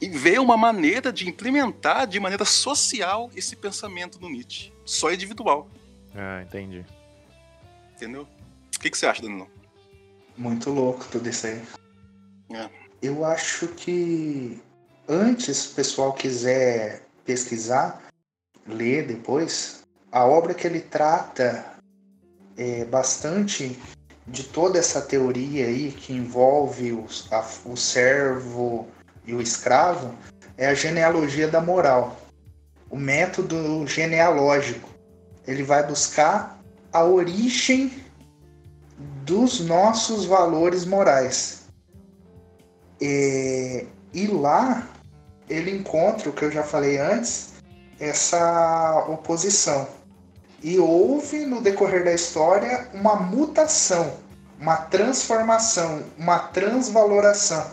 ver 0.00 0.38
uma 0.40 0.56
maneira 0.56 1.12
de 1.12 1.28
implementar 1.28 2.06
de 2.06 2.20
maneira 2.20 2.44
social 2.44 3.30
esse 3.34 3.56
pensamento 3.56 4.18
do 4.18 4.28
Nietzsche. 4.28 4.72
Só 4.84 5.12
individual. 5.12 5.68
Ah, 6.14 6.42
entendi. 6.42 6.84
Entendeu? 7.96 8.28
O 8.76 8.80
que, 8.80 8.90
que 8.90 8.98
você 8.98 9.06
acha, 9.06 9.22
Danilo? 9.22 9.48
Muito 10.36 10.70
louco 10.70 11.06
tudo 11.10 11.28
isso 11.28 11.46
aí. 11.46 11.62
É. 12.50 12.68
Eu 13.00 13.24
acho 13.24 13.68
que 13.68 14.60
antes 15.08 15.72
o 15.72 15.74
pessoal 15.74 16.12
quiser 16.12 17.06
pesquisar, 17.24 18.02
ler 18.66 19.06
depois, 19.06 19.82
a 20.10 20.24
obra 20.24 20.54
que 20.54 20.66
ele 20.66 20.80
trata 20.80 21.74
é, 22.56 22.84
bastante 22.84 23.78
de 24.26 24.44
toda 24.44 24.78
essa 24.78 25.00
teoria 25.00 25.66
aí 25.66 25.92
que 25.92 26.12
envolve 26.12 26.92
o, 26.92 27.06
a, 27.30 27.44
o 27.66 27.76
servo 27.76 28.88
e 29.26 29.34
o 29.34 29.40
escravo 29.40 30.14
é 30.56 30.66
a 30.66 30.74
genealogia 30.74 31.48
da 31.48 31.60
moral, 31.60 32.16
o 32.88 32.96
método 32.96 33.86
genealógico. 33.86 34.88
Ele 35.46 35.62
vai 35.62 35.86
buscar 35.86 36.60
a 36.92 37.04
origem 37.04 37.92
dos 39.24 39.60
nossos 39.60 40.24
valores 40.24 40.84
morais. 40.84 41.64
E, 43.00 43.86
e 44.12 44.26
lá 44.26 44.88
ele 45.48 45.70
encontra 45.70 46.30
o 46.30 46.32
que 46.32 46.44
eu 46.44 46.50
já 46.50 46.62
falei 46.62 46.98
antes, 46.98 47.54
essa 47.98 49.04
oposição. 49.08 49.86
E 50.64 50.78
houve 50.78 51.44
no 51.44 51.60
decorrer 51.60 52.04
da 52.04 52.14
história 52.14 52.88
uma 52.94 53.16
mutação, 53.16 54.16
uma 54.58 54.76
transformação, 54.76 56.02
uma 56.16 56.38
transvaloração. 56.38 57.70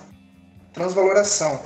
Transvaloração. 0.73 1.61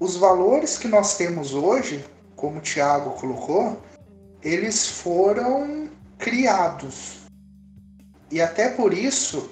Os 0.00 0.16
valores 0.16 0.76
que 0.76 0.88
nós 0.88 1.16
temos 1.16 1.54
hoje, 1.54 2.04
como 2.34 2.58
o 2.58 2.60
Tiago 2.60 3.10
colocou, 3.10 3.80
eles 4.42 4.88
foram 4.88 5.88
criados. 6.18 7.20
E 8.32 8.40
até 8.40 8.70
por 8.70 8.92
isso, 8.92 9.48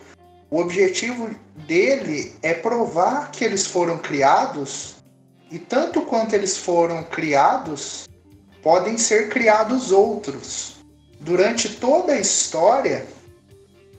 o 0.51 0.59
objetivo 0.59 1.31
dele 1.65 2.35
é 2.43 2.53
provar 2.53 3.31
que 3.31 3.45
eles 3.45 3.69
foram 3.69 3.99
criados 3.99 4.97
e 5.49 5.61
tanto 5.61 6.03
quanto 6.03 6.35
eles 6.35 6.59
foram 6.59 7.05
criados, 7.05 8.09
podem 8.63 8.97
ser 8.97 9.29
criados 9.29 9.91
outros. 9.91 10.77
Durante 11.21 11.69
toda 11.77 12.13
a 12.13 12.21
história, 12.21 13.07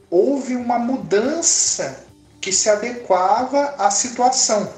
houve 0.10 0.56
uma 0.56 0.80
mudança 0.80 2.06
que 2.40 2.52
se 2.52 2.70
adequava 2.70 3.76
à 3.78 3.90
situação. 3.90 4.72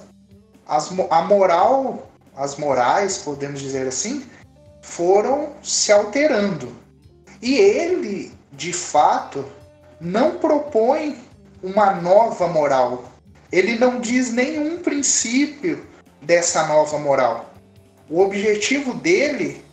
As, 0.68 0.92
a 1.10 1.22
moral, 1.24 2.10
as 2.36 2.56
morais, 2.58 3.18
podemos 3.20 3.60
dizer 3.60 3.88
assim, 3.88 4.26
foram 4.82 5.50
se 5.64 5.92
alterando. 5.92 6.76
E 7.42 7.56
ele, 7.56 8.32
de 8.52 8.72
fato, 8.72 9.46
não 10.00 10.38
propõe 10.38 11.18
uma 11.62 11.92
nova 11.96 12.48
moral. 12.48 13.12
Ele 13.52 13.78
não 13.78 14.00
diz 14.00 14.32
nenhum 14.32 14.80
princípio 14.80 15.86
dessa 16.22 16.68
nova 16.68 16.98
moral. 17.00 17.52
O 18.10 18.22
objetivo 18.22 18.94
dele 18.94 19.65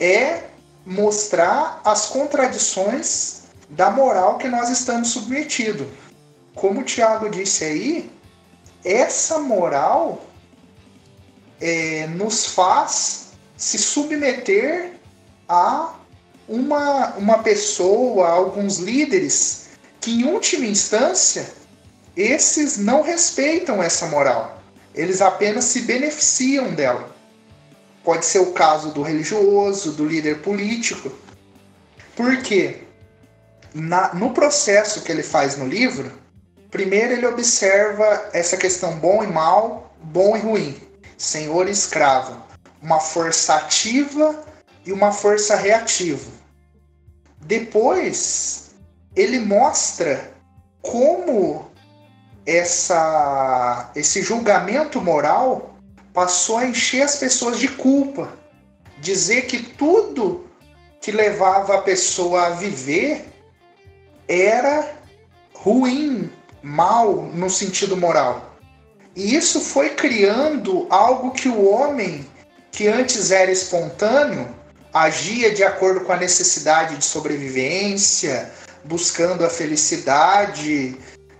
é 0.00 0.44
mostrar 0.84 1.80
as 1.84 2.06
contradições 2.06 3.42
da 3.68 3.90
moral 3.90 4.38
que 4.38 4.48
nós 4.48 4.70
estamos 4.70 5.08
submetidos. 5.08 5.86
Como 6.54 6.80
o 6.80 6.84
Tiago 6.84 7.28
disse 7.28 7.64
aí, 7.64 8.10
essa 8.84 9.38
moral 9.38 10.24
é, 11.60 12.06
nos 12.08 12.46
faz 12.46 13.28
se 13.56 13.76
submeter 13.76 14.92
a 15.48 15.94
uma, 16.48 17.14
uma 17.16 17.38
pessoa, 17.38 18.28
a 18.28 18.32
alguns 18.32 18.78
líderes, 18.78 19.68
que 20.00 20.12
em 20.12 20.24
última 20.24 20.64
instância, 20.64 21.52
esses 22.16 22.78
não 22.78 23.02
respeitam 23.02 23.82
essa 23.82 24.06
moral 24.06 24.58
eles 24.98 25.22
apenas 25.22 25.64
se 25.66 25.82
beneficiam 25.82 26.74
dela. 26.74 27.14
Pode 28.04 28.24
ser 28.24 28.38
o 28.38 28.52
caso 28.52 28.90
do 28.92 29.02
religioso, 29.02 29.92
do 29.92 30.04
líder 30.04 30.40
político. 30.40 31.12
Porque 32.16 32.82
na, 33.74 34.14
no 34.14 34.32
processo 34.32 35.02
que 35.02 35.12
ele 35.12 35.22
faz 35.22 35.56
no 35.56 35.66
livro, 35.66 36.10
primeiro 36.70 37.12
ele 37.12 37.26
observa 37.26 38.28
essa 38.32 38.56
questão 38.56 38.98
bom 38.98 39.22
e 39.22 39.26
mal, 39.26 39.94
bom 40.02 40.36
e 40.36 40.40
ruim, 40.40 40.80
senhor 41.16 41.68
e 41.68 41.70
escravo, 41.70 42.42
uma 42.82 43.00
força 43.00 43.54
ativa 43.54 44.44
e 44.84 44.92
uma 44.92 45.12
força 45.12 45.56
reativa. 45.56 46.30
Depois, 47.40 48.70
ele 49.14 49.38
mostra 49.38 50.32
como 50.82 51.70
essa, 52.46 53.90
esse 53.94 54.22
julgamento 54.22 55.00
moral 55.00 55.77
passou 56.12 56.58
a 56.58 56.66
encher 56.66 57.02
as 57.02 57.16
pessoas 57.16 57.58
de 57.58 57.68
culpa. 57.68 58.32
Dizer 59.00 59.42
que 59.42 59.62
tudo 59.62 60.48
que 61.00 61.12
levava 61.12 61.76
a 61.76 61.82
pessoa 61.82 62.46
a 62.46 62.50
viver 62.50 63.26
era 64.26 64.96
ruim, 65.54 66.30
mal 66.62 67.22
no 67.22 67.48
sentido 67.48 67.96
moral. 67.96 68.56
E 69.14 69.34
isso 69.34 69.60
foi 69.60 69.90
criando 69.90 70.86
algo 70.90 71.32
que 71.32 71.48
o 71.48 71.68
homem, 71.68 72.26
que 72.70 72.86
antes 72.86 73.30
era 73.30 73.50
espontâneo, 73.50 74.54
agia 74.92 75.52
de 75.52 75.64
acordo 75.64 76.00
com 76.02 76.12
a 76.12 76.16
necessidade 76.16 76.96
de 76.96 77.04
sobrevivência, 77.04 78.52
buscando 78.84 79.44
a 79.44 79.50
felicidade, 79.50 80.96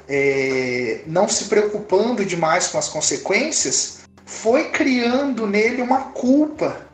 é, 0.09 1.03
não 1.07 1.29
se 1.29 1.45
preocupando 1.45 2.25
demais 2.25 2.69
com 2.69 2.79
as 2.79 2.89
consequências, 2.89 3.99
foi 4.29 4.69
criando 4.69 5.47
nele 5.47 5.81
uma 5.81 6.13
culpa, 6.13 6.87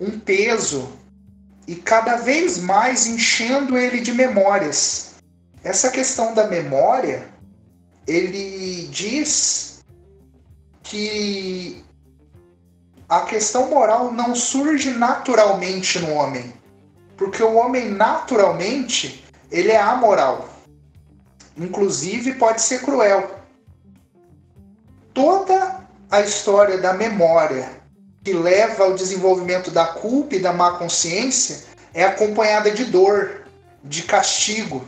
um 0.00 0.18
peso, 0.18 0.90
e 1.68 1.76
cada 1.76 2.16
vez 2.16 2.58
mais 2.58 3.06
enchendo 3.06 3.78
ele 3.78 4.00
de 4.00 4.12
memórias. 4.12 5.14
Essa 5.62 5.88
questão 5.88 6.34
da 6.34 6.48
memória, 6.48 7.28
ele 8.08 8.88
diz 8.88 9.84
que 10.82 11.84
a 13.08 13.20
questão 13.20 13.70
moral 13.70 14.12
não 14.12 14.34
surge 14.34 14.90
naturalmente 14.90 16.00
no 16.00 16.12
homem, 16.12 16.52
porque 17.16 17.40
o 17.40 17.54
homem 17.54 17.88
naturalmente 17.88 19.24
ele 19.48 19.70
é 19.70 19.80
amoral. 19.80 20.48
Inclusive, 21.56 22.34
pode 22.34 22.60
ser 22.62 22.82
cruel. 22.82 23.38
Toda 25.14 25.87
a 26.10 26.20
história 26.20 26.78
da 26.78 26.92
memória 26.92 27.70
que 28.24 28.32
leva 28.32 28.84
ao 28.84 28.94
desenvolvimento 28.94 29.70
da 29.70 29.86
culpa 29.86 30.34
e 30.34 30.38
da 30.38 30.52
má 30.52 30.72
consciência 30.72 31.64
é 31.94 32.04
acompanhada 32.04 32.70
de 32.70 32.84
dor, 32.84 33.42
de 33.82 34.02
castigo. 34.02 34.86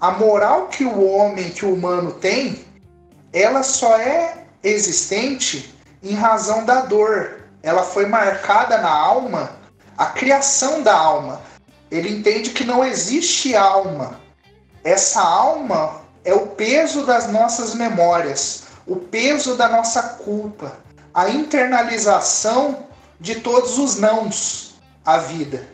A 0.00 0.10
moral 0.10 0.68
que 0.68 0.84
o 0.84 1.06
homem, 1.08 1.50
que 1.50 1.64
o 1.64 1.74
humano 1.74 2.12
tem, 2.12 2.64
ela 3.32 3.62
só 3.62 3.96
é 3.96 4.44
existente 4.62 5.74
em 6.02 6.14
razão 6.14 6.64
da 6.64 6.82
dor. 6.82 7.40
Ela 7.62 7.82
foi 7.82 8.06
marcada 8.06 8.78
na 8.78 8.90
alma, 8.90 9.56
a 9.96 10.06
criação 10.06 10.82
da 10.82 10.94
alma. 10.94 11.40
Ele 11.90 12.10
entende 12.10 12.50
que 12.50 12.64
não 12.64 12.84
existe 12.84 13.54
alma 13.54 14.24
essa 14.84 15.22
alma 15.22 16.02
é 16.26 16.34
o 16.34 16.48
peso 16.48 17.06
das 17.06 17.26
nossas 17.32 17.74
memórias, 17.74 18.63
o 18.86 18.96
peso 18.96 19.56
da 19.56 19.68
nossa 19.68 20.02
culpa, 20.02 20.78
a 21.12 21.30
internalização 21.30 22.86
de 23.20 23.36
todos 23.36 23.78
os 23.78 23.96
nãos 23.96 24.74
à 25.04 25.18
vida. 25.18 25.66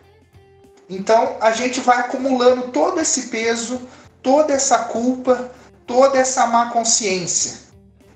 Então 0.88 1.36
a 1.40 1.52
gente 1.52 1.80
vai 1.80 1.98
acumulando 1.98 2.68
todo 2.68 3.00
esse 3.00 3.28
peso, 3.28 3.80
toda 4.22 4.52
essa 4.52 4.78
culpa, 4.78 5.50
toda 5.86 6.18
essa 6.18 6.46
má 6.46 6.70
consciência. 6.70 7.58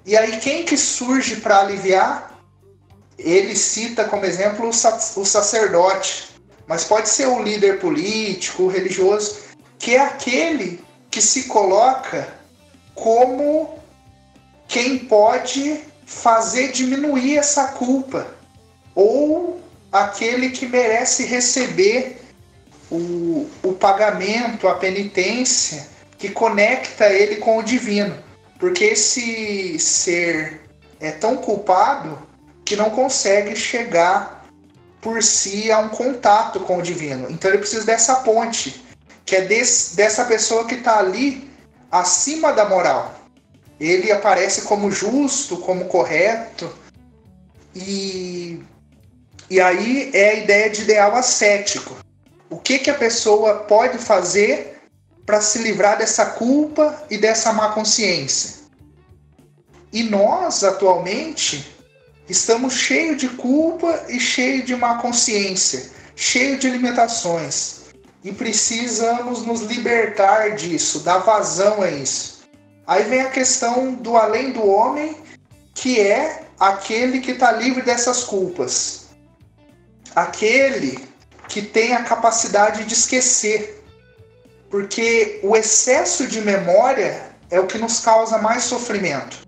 E 0.04 0.16
aí 0.16 0.38
quem 0.38 0.64
que 0.64 0.76
surge 0.76 1.36
para 1.36 1.60
aliviar? 1.60 2.38
Ele 3.16 3.56
cita 3.56 4.04
como 4.04 4.26
exemplo 4.26 4.68
o 4.68 5.24
sacerdote, 5.24 6.30
mas 6.66 6.84
pode 6.84 7.08
ser 7.08 7.26
o 7.26 7.42
líder 7.42 7.78
político, 7.80 8.66
religioso, 8.66 9.38
que 9.78 9.94
é 9.94 10.00
aquele 10.00 10.84
que 11.10 11.22
se 11.22 11.44
coloca 11.44 12.28
como 12.94 13.78
quem 14.68 14.98
pode 14.98 15.80
fazer 16.06 16.72
diminuir 16.72 17.38
essa 17.38 17.68
culpa, 17.68 18.26
ou 18.94 19.60
aquele 19.92 20.50
que 20.50 20.66
merece 20.66 21.24
receber 21.24 22.20
o, 22.90 23.48
o 23.62 23.72
pagamento, 23.72 24.68
a 24.68 24.74
penitência 24.74 25.88
que 26.18 26.28
conecta 26.28 27.06
ele 27.06 27.36
com 27.36 27.58
o 27.58 27.62
divino. 27.62 28.16
Porque 28.58 28.84
esse 28.84 29.78
ser 29.78 30.60
é 31.00 31.10
tão 31.10 31.36
culpado 31.36 32.18
que 32.64 32.76
não 32.76 32.90
consegue 32.90 33.54
chegar 33.56 34.44
por 35.00 35.22
si 35.22 35.70
a 35.70 35.78
um 35.80 35.88
contato 35.88 36.60
com 36.60 36.78
o 36.78 36.82
divino. 36.82 37.30
Então 37.30 37.50
ele 37.50 37.58
precisa 37.58 37.84
dessa 37.84 38.16
ponte 38.16 38.82
que 39.24 39.36
é 39.36 39.42
desse, 39.42 39.96
dessa 39.96 40.24
pessoa 40.24 40.66
que 40.66 40.74
está 40.74 40.98
ali 40.98 41.50
acima 41.90 42.52
da 42.52 42.68
moral. 42.68 43.14
Ele 43.84 44.10
aparece 44.10 44.62
como 44.62 44.90
justo, 44.90 45.58
como 45.58 45.84
correto, 45.84 46.72
e, 47.74 48.62
e 49.50 49.60
aí 49.60 50.10
é 50.14 50.30
a 50.30 50.34
ideia 50.34 50.70
de 50.70 50.82
ideal 50.82 51.14
ascético. 51.14 51.94
O 52.48 52.56
que, 52.56 52.78
que 52.78 52.88
a 52.88 52.94
pessoa 52.94 53.56
pode 53.56 53.98
fazer 53.98 54.80
para 55.26 55.40
se 55.40 55.58
livrar 55.58 55.98
dessa 55.98 56.24
culpa 56.24 57.04
e 57.10 57.18
dessa 57.18 57.52
má 57.52 57.72
consciência? 57.72 58.64
E 59.92 60.02
nós, 60.02 60.64
atualmente, 60.64 61.70
estamos 62.28 62.74
cheios 62.74 63.18
de 63.18 63.28
culpa 63.28 64.06
e 64.08 64.18
cheios 64.18 64.64
de 64.64 64.74
má 64.74 64.98
consciência, 64.98 65.90
cheios 66.16 66.58
de 66.58 66.70
limitações. 66.70 67.82
E 68.22 68.32
precisamos 68.32 69.42
nos 69.42 69.60
libertar 69.60 70.54
disso, 70.56 71.00
dar 71.00 71.18
vazão 71.18 71.82
a 71.82 71.90
isso. 71.90 72.33
Aí 72.86 73.04
vem 73.04 73.22
a 73.22 73.30
questão 73.30 73.94
do 73.94 74.16
além 74.16 74.52
do 74.52 74.66
homem, 74.66 75.16
que 75.74 76.00
é 76.00 76.44
aquele 76.58 77.20
que 77.20 77.32
está 77.32 77.52
livre 77.52 77.82
dessas 77.82 78.24
culpas. 78.24 79.06
Aquele 80.14 81.08
que 81.48 81.62
tem 81.62 81.94
a 81.94 82.04
capacidade 82.04 82.84
de 82.84 82.94
esquecer. 82.94 83.82
Porque 84.70 85.40
o 85.42 85.56
excesso 85.56 86.26
de 86.26 86.40
memória 86.40 87.34
é 87.50 87.58
o 87.58 87.66
que 87.66 87.78
nos 87.78 88.00
causa 88.00 88.38
mais 88.38 88.64
sofrimento. 88.64 89.46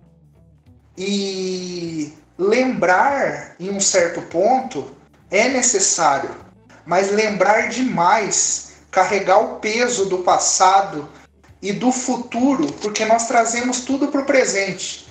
E 0.96 2.12
lembrar 2.38 3.54
em 3.58 3.70
um 3.70 3.80
certo 3.80 4.22
ponto 4.22 4.94
é 5.30 5.48
necessário, 5.48 6.30
mas 6.86 7.10
lembrar 7.10 7.68
demais, 7.68 8.72
carregar 8.90 9.38
o 9.38 9.58
peso 9.58 10.06
do 10.06 10.18
passado 10.18 11.08
e 11.60 11.72
do 11.72 11.90
futuro, 11.90 12.72
porque 12.74 13.04
nós 13.04 13.26
trazemos 13.26 13.80
tudo 13.80 14.08
para 14.08 14.20
o 14.20 14.26
presente. 14.26 15.06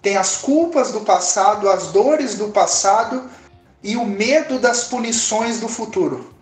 Tem 0.00 0.16
as 0.16 0.36
culpas 0.36 0.90
do 0.90 1.00
passado, 1.00 1.68
as 1.68 1.88
dores 1.88 2.34
do 2.34 2.48
passado 2.48 3.30
e 3.82 3.96
o 3.96 4.04
medo 4.04 4.58
das 4.58 4.84
punições 4.84 5.60
do 5.60 5.68
futuro. 5.68 6.34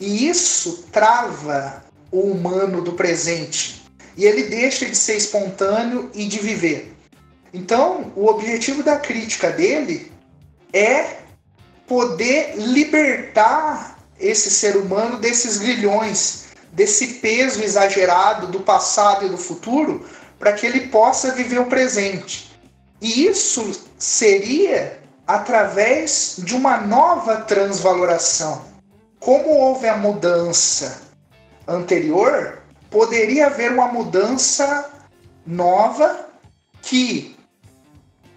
E 0.00 0.28
isso 0.28 0.84
trava 0.92 1.82
o 2.10 2.20
humano 2.20 2.82
do 2.82 2.92
presente. 2.92 3.82
E 4.16 4.24
ele 4.24 4.44
deixa 4.44 4.84
de 4.84 4.96
ser 4.96 5.16
espontâneo 5.16 6.10
e 6.14 6.26
de 6.26 6.38
viver. 6.38 6.94
Então, 7.52 8.12
o 8.14 8.26
objetivo 8.26 8.82
da 8.82 8.96
crítica 8.96 9.50
dele 9.50 10.12
é 10.72 11.18
poder 11.86 12.54
libertar 12.56 13.98
esse 14.20 14.50
ser 14.50 14.76
humano 14.76 15.18
desses 15.18 15.56
grilhões, 15.56 16.47
desse 16.72 17.14
peso 17.14 17.62
exagerado 17.62 18.46
do 18.46 18.60
passado 18.60 19.26
e 19.26 19.28
do 19.28 19.38
futuro, 19.38 20.04
para 20.38 20.52
que 20.52 20.66
ele 20.66 20.88
possa 20.88 21.32
viver 21.32 21.60
o 21.60 21.66
presente. 21.66 22.50
E 23.00 23.26
isso 23.26 23.80
seria 23.98 25.00
através 25.26 26.36
de 26.38 26.54
uma 26.54 26.78
nova 26.78 27.36
transvaloração. 27.42 28.64
Como 29.20 29.50
houve 29.50 29.88
a 29.88 29.96
mudança 29.96 31.02
anterior, 31.66 32.62
poderia 32.90 33.46
haver 33.46 33.72
uma 33.72 33.88
mudança 33.88 34.90
nova 35.46 36.28
que 36.82 37.36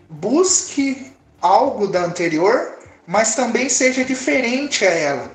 busque 0.10 1.14
algo 1.42 1.88
da 1.88 2.04
anterior, 2.04 2.78
mas 3.08 3.36
também 3.36 3.70
seja 3.70 4.04
diferente 4.04 4.86
a 4.86 4.90
ela. 4.90 5.32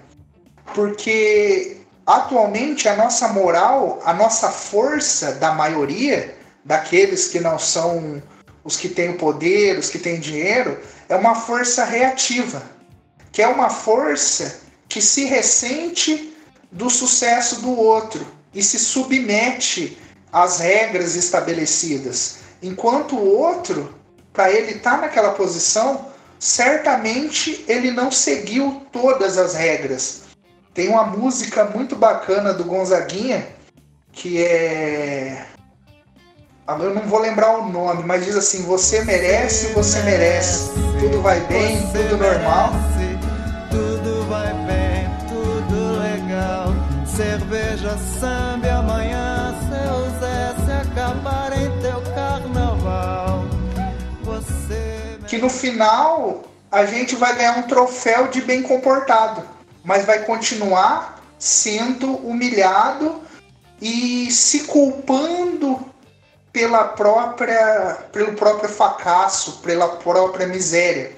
Porque 0.74 1.75
atualmente 2.07 2.88
a 2.88 2.95
nossa 2.95 3.29
moral, 3.29 4.01
a 4.05 4.14
nossa 4.14 4.51
força 4.51 5.33
da 5.33 5.53
maioria, 5.53 6.37
daqueles 6.64 7.29
que 7.29 7.40
não 7.40 7.59
são 7.59 8.23
os 8.62 8.77
que 8.77 8.88
têm 8.88 9.11
o 9.11 9.16
poder, 9.16 9.79
os 9.79 9.90
que 9.90 9.99
têm 9.99 10.21
dinheiro, 10.21 10.81
é 11.09 11.16
uma 11.16 11.35
força 11.35 11.85
reativa, 11.85 12.62
que 13.33 13.42
é 13.42 13.49
uma 13.49 13.71
força 13.71 14.61
que 14.88 15.01
se 15.01 15.25
ressente 15.25 16.35
do 16.71 16.88
sucesso 16.88 17.61
do 17.61 17.77
outro 17.77 18.27
e 18.55 18.62
se 18.62 18.79
submete 18.79 19.99
às 20.33 20.59
regras 20.59 21.14
estabelecidas. 21.14 22.38
Enquanto 22.62 23.16
o 23.16 23.37
outro 23.37 23.95
para 24.33 24.53
ele 24.53 24.73
estar 24.73 24.92
tá 24.92 24.97
naquela 24.99 25.33
posição, 25.33 26.12
certamente 26.38 27.64
ele 27.66 27.90
não 27.90 28.12
seguiu 28.12 28.83
todas 28.92 29.38
as 29.38 29.55
regras. 29.55 30.25
Tem 30.76 30.88
uma 30.88 31.04
música 31.04 31.64
muito 31.64 31.96
bacana 31.96 32.52
do 32.52 32.62
Gonzaguinha 32.62 33.48
que 34.12 34.44
é. 34.44 35.46
Eu 36.68 36.94
não 36.94 37.02
vou 37.02 37.18
lembrar 37.18 37.56
o 37.58 37.68
nome, 37.68 38.04
mas 38.04 38.24
diz 38.24 38.36
assim: 38.36 38.62
Você 38.64 39.02
merece, 39.04 39.72
você 39.72 40.02
merece. 40.02 40.70
Tudo 41.00 41.22
vai 41.22 41.40
bem, 41.46 41.78
tudo 41.92 42.18
normal. 42.18 42.72
Tudo 43.70 44.28
vai 44.28 44.52
bem, 44.66 45.08
tudo 45.28 45.98
legal. 45.98 46.68
Cerveja, 47.06 47.96
samba 48.20 48.70
amanhã, 48.70 49.54
seu 49.70 50.20
Zé 50.20 50.54
se 50.64 50.72
acabar 50.72 51.52
em 51.58 51.70
teu 51.80 52.02
carnaval 52.14 53.44
que 55.26 55.38
no 55.38 55.50
final 55.50 56.44
a 56.70 56.86
gente 56.86 57.16
vai 57.16 57.34
ganhar 57.34 57.58
um 57.58 57.62
troféu 57.62 58.28
de 58.28 58.40
bem 58.40 58.62
comportado, 58.62 59.42
mas 59.87 60.05
vai 60.05 60.25
continuar 60.25 61.22
sendo 61.38 62.16
humilhado 62.16 63.22
e 63.81 64.31
se 64.33 64.64
culpando 64.64 65.79
pela 66.53 66.85
própria 66.85 68.09
pelo 68.12 68.35
próprio 68.35 68.68
fracasso, 68.68 69.61
pela 69.62 69.96
própria 69.96 70.46
miséria. 70.46 71.12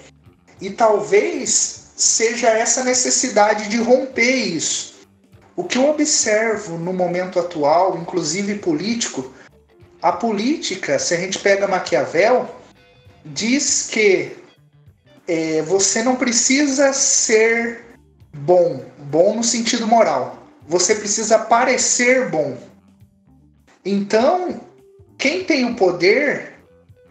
E 0.60 0.68
talvez 0.70 1.92
seja 1.96 2.48
essa 2.48 2.84
necessidade 2.84 3.68
de 3.68 3.78
romper 3.78 4.30
isso. 4.30 4.98
O 5.56 5.64
que 5.64 5.78
eu 5.78 5.88
observo 5.88 6.76
no 6.76 6.92
momento 6.92 7.40
atual, 7.40 7.96
inclusive 7.96 8.56
político, 8.56 9.32
a 10.02 10.12
política, 10.12 10.98
se 10.98 11.14
a 11.14 11.16
gente 11.16 11.38
pega 11.38 11.66
Maquiavel, 11.66 12.48
diz 13.24 13.88
que 13.90 14.36
é, 15.26 15.62
você 15.62 16.02
não 16.02 16.16
precisa 16.16 16.92
ser 16.92 17.87
bom, 18.38 18.84
bom 18.98 19.36
no 19.36 19.44
sentido 19.44 19.86
moral. 19.86 20.38
Você 20.66 20.94
precisa 20.94 21.38
parecer 21.38 22.30
bom. 22.30 22.56
Então, 23.84 24.60
quem 25.16 25.44
tem 25.44 25.64
o 25.64 25.74
poder 25.74 26.54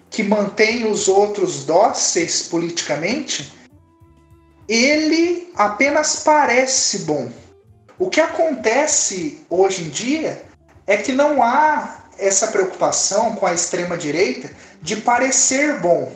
que 0.10 0.24
mantém 0.24 0.90
os 0.90 1.08
outros 1.08 1.66
dóceis 1.66 2.44
politicamente, 2.44 3.54
ele 4.68 5.52
apenas 5.56 6.24
parece 6.24 7.00
bom. 7.00 7.32
O 8.00 8.10
que 8.10 8.22
acontece 8.22 9.46
hoje 9.50 9.84
em 9.84 9.90
dia 9.90 10.44
é 10.86 10.98
que 10.98 11.12
não 11.12 11.42
há 11.42 12.06
essa 12.18 12.48
preocupação 12.48 13.36
com 13.36 13.46
a 13.46 13.54
extrema 13.54 13.98
direita 13.98 14.52
de 14.82 14.98
parecer 14.98 15.80
bom. 15.80 16.12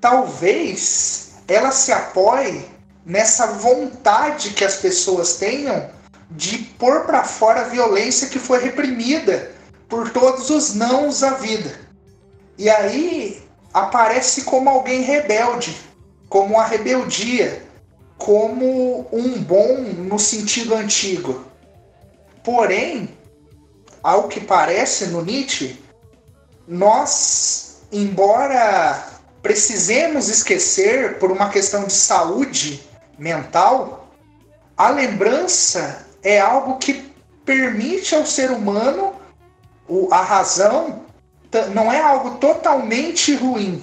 Talvez 0.00 1.32
ela 1.46 1.70
se 1.70 1.92
apoie 1.92 2.64
nessa 3.08 3.46
vontade 3.46 4.50
que 4.50 4.62
as 4.62 4.76
pessoas 4.76 5.38
tenham 5.38 5.90
de 6.30 6.58
pôr 6.58 7.06
para 7.06 7.24
fora 7.24 7.62
a 7.62 7.68
violência 7.68 8.28
que 8.28 8.38
foi 8.38 8.62
reprimida 8.62 9.50
por 9.88 10.10
todos 10.10 10.50
os 10.50 10.74
nãos 10.74 11.22
à 11.22 11.30
vida. 11.30 11.74
E 12.58 12.68
aí 12.68 13.42
aparece 13.72 14.42
como 14.42 14.68
alguém 14.68 15.00
rebelde, 15.00 15.74
como 16.28 16.56
uma 16.56 16.66
rebeldia, 16.66 17.62
como 18.18 19.08
um 19.10 19.40
bom 19.40 19.78
no 19.78 20.18
sentido 20.18 20.74
antigo. 20.74 21.46
Porém, 22.44 23.16
ao 24.02 24.28
que 24.28 24.40
parece 24.40 25.06
no 25.06 25.24
Nietzsche, 25.24 25.82
nós, 26.66 27.78
embora 27.90 29.02
precisemos 29.40 30.28
esquecer 30.28 31.18
por 31.18 31.32
uma 31.32 31.48
questão 31.48 31.84
de 31.84 31.94
saúde 31.94 32.86
mental, 33.18 34.08
a 34.76 34.90
lembrança 34.90 36.06
é 36.22 36.40
algo 36.40 36.78
que 36.78 37.12
permite 37.44 38.14
ao 38.14 38.24
ser 38.24 38.50
humano 38.50 39.14
a 40.10 40.22
razão 40.22 41.02
não 41.72 41.90
é 41.90 41.98
algo 42.00 42.36
totalmente 42.36 43.34
ruim, 43.34 43.82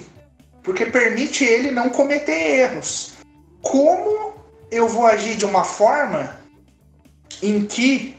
porque 0.62 0.86
permite 0.86 1.44
ele 1.44 1.72
não 1.72 1.90
cometer 1.90 2.60
erros. 2.60 3.14
Como 3.62 4.36
eu 4.70 4.88
vou 4.88 5.08
agir 5.08 5.36
de 5.36 5.46
uma 5.46 5.64
forma 5.64 6.40
em 7.42 7.66
que 7.66 8.16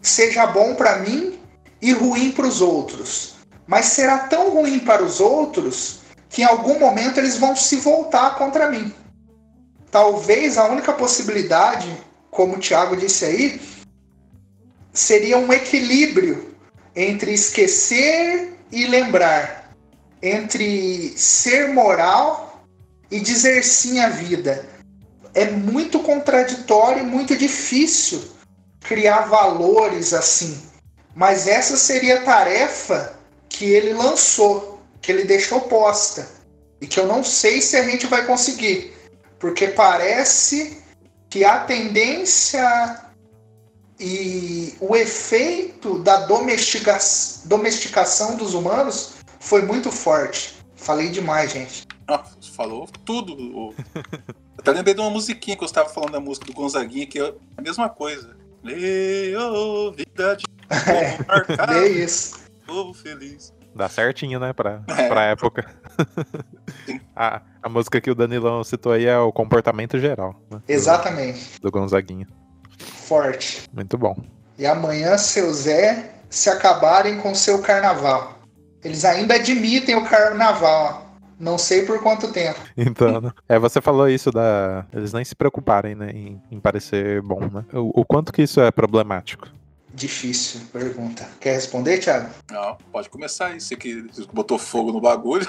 seja 0.00 0.44
bom 0.46 0.74
para 0.74 0.98
mim 0.98 1.38
e 1.80 1.92
ruim 1.92 2.32
para 2.32 2.46
os 2.46 2.60
outros? 2.60 3.32
mas 3.66 3.86
será 3.86 4.18
tão 4.18 4.50
ruim 4.50 4.78
para 4.80 5.02
os 5.02 5.20
outros 5.20 6.00
que 6.28 6.42
em 6.42 6.44
algum 6.44 6.78
momento 6.78 7.18
eles 7.18 7.36
vão 7.36 7.54
se 7.54 7.76
voltar 7.76 8.36
contra 8.36 8.70
mim. 8.70 8.92
Talvez 9.92 10.56
a 10.56 10.64
única 10.64 10.94
possibilidade, 10.94 11.86
como 12.30 12.56
o 12.56 12.58
Tiago 12.58 12.96
disse 12.96 13.26
aí, 13.26 13.60
seria 14.90 15.36
um 15.36 15.52
equilíbrio 15.52 16.56
entre 16.96 17.34
esquecer 17.34 18.54
e 18.72 18.86
lembrar, 18.86 19.76
entre 20.22 21.12
ser 21.14 21.68
moral 21.68 22.64
e 23.10 23.20
dizer 23.20 23.62
sim 23.62 24.00
à 24.00 24.08
vida. 24.08 24.66
é 25.34 25.50
muito 25.50 26.00
contraditório 26.00 27.02
e 27.02 27.06
muito 27.06 27.36
difícil 27.36 28.22
criar 28.80 29.26
valores 29.26 30.14
assim. 30.14 30.58
Mas 31.14 31.46
essa 31.46 31.76
seria 31.76 32.20
a 32.20 32.22
tarefa 32.22 33.18
que 33.46 33.66
ele 33.66 33.92
lançou, 33.92 34.80
que 35.02 35.12
ele 35.12 35.24
deixou 35.24 35.60
posta. 35.62 36.26
E 36.80 36.86
que 36.86 36.98
eu 36.98 37.06
não 37.06 37.22
sei 37.22 37.60
se 37.60 37.76
a 37.76 37.82
gente 37.82 38.06
vai 38.06 38.24
conseguir. 38.26 39.01
Porque 39.42 39.66
parece 39.66 40.80
que 41.28 41.44
a 41.44 41.64
tendência 41.64 43.10
e 43.98 44.72
o 44.78 44.94
efeito 44.94 45.98
da 45.98 46.26
domestica 46.26 46.96
domesticação 47.46 48.36
dos 48.36 48.54
humanos 48.54 49.14
foi 49.40 49.62
muito 49.62 49.90
forte. 49.90 50.54
Falei 50.76 51.08
demais, 51.08 51.50
gente. 51.50 51.88
Ah, 52.06 52.22
falou 52.54 52.88
tudo. 53.04 53.36
Eu 53.36 53.74
até 54.56 54.70
lembrei 54.70 54.94
de 54.94 55.00
uma 55.00 55.10
musiquinha 55.10 55.56
que 55.56 55.64
eu 55.64 55.66
estava 55.66 55.88
falando 55.88 56.12
da 56.12 56.20
música 56.20 56.46
do 56.46 56.52
Gonzaguinha, 56.52 57.08
que 57.08 57.18
é 57.18 57.34
a 57.56 57.62
mesma 57.62 57.88
coisa. 57.88 58.36
Leo, 58.62 59.90
vida 59.90 60.36
de 60.36 60.44
é, 61.74 61.80
é 61.80 61.88
isso. 61.88 62.38
Povo 62.64 62.94
feliz. 62.94 63.52
Dá 63.74 63.88
certinho, 63.88 64.38
né, 64.38 64.52
pra, 64.52 64.82
é. 64.88 65.08
pra 65.08 65.24
época. 65.24 65.66
a, 67.16 67.40
a 67.62 67.68
música 67.68 68.00
que 68.00 68.10
o 68.10 68.14
Danilão 68.14 68.62
citou 68.62 68.92
aí 68.92 69.06
é 69.06 69.18
o 69.18 69.32
comportamento 69.32 69.98
geral. 69.98 70.40
Né, 70.50 70.60
Exatamente. 70.68 71.60
Do, 71.60 71.70
do 71.70 71.70
Gonzaguinha. 71.70 72.26
Forte. 72.78 73.68
Muito 73.72 73.96
bom. 73.96 74.16
E 74.58 74.66
amanhã, 74.66 75.16
seu 75.16 75.52
Zé, 75.52 76.12
se 76.28 76.50
acabarem 76.50 77.18
com 77.18 77.34
seu 77.34 77.60
carnaval. 77.60 78.38
Eles 78.84 79.04
ainda 79.04 79.34
admitem 79.34 79.94
o 79.94 80.04
carnaval. 80.04 81.02
Não 81.38 81.58
sei 81.58 81.84
por 81.84 82.00
quanto 82.00 82.32
tempo. 82.32 82.60
Então, 82.76 83.20
né? 83.20 83.32
é, 83.48 83.58
você 83.58 83.80
falou 83.80 84.08
isso 84.08 84.30
da. 84.30 84.86
Eles 84.92 85.12
nem 85.12 85.24
se 85.24 85.34
preocuparem, 85.34 85.94
né, 85.94 86.10
em, 86.10 86.40
em 86.50 86.60
parecer 86.60 87.20
bom, 87.20 87.40
né? 87.40 87.64
O, 87.72 88.00
o 88.00 88.04
quanto 88.04 88.32
que 88.32 88.42
isso 88.42 88.60
é 88.60 88.70
problemático? 88.70 89.48
Difícil 89.94 90.60
pergunta. 90.72 91.28
Quer 91.38 91.54
responder, 91.54 91.98
Thiago? 91.98 92.30
Não, 92.50 92.78
pode 92.90 93.10
começar 93.10 93.48
aí. 93.48 93.60
Você 93.60 93.76
que 93.76 94.06
botou 94.32 94.58
fogo 94.58 94.90
no 94.90 95.00
bagulho. 95.00 95.46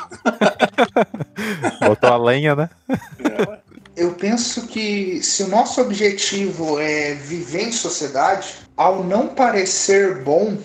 Botou 1.80 2.10
a 2.10 2.18
lenha, 2.18 2.56
né? 2.56 2.70
É, 2.90 3.60
eu 3.96 4.14
penso 4.14 4.68
que 4.68 5.24
se 5.24 5.44
o 5.44 5.48
nosso 5.48 5.80
objetivo 5.80 6.80
é 6.80 7.14
viver 7.14 7.70
em 7.70 7.72
sociedade, 7.72 8.56
ao 8.76 9.04
não 9.04 9.30
parecer 9.30 10.24
bom, 10.24 10.58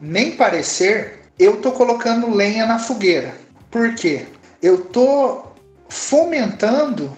nem 0.00 0.36
parecer, 0.36 1.20
eu 1.38 1.60
tô 1.60 1.72
colocando 1.72 2.34
lenha 2.34 2.66
na 2.66 2.78
fogueira. 2.78 3.34
Por 3.70 3.94
quê? 3.94 4.26
Eu 4.60 4.84
tô 4.86 5.44
fomentando, 5.88 7.16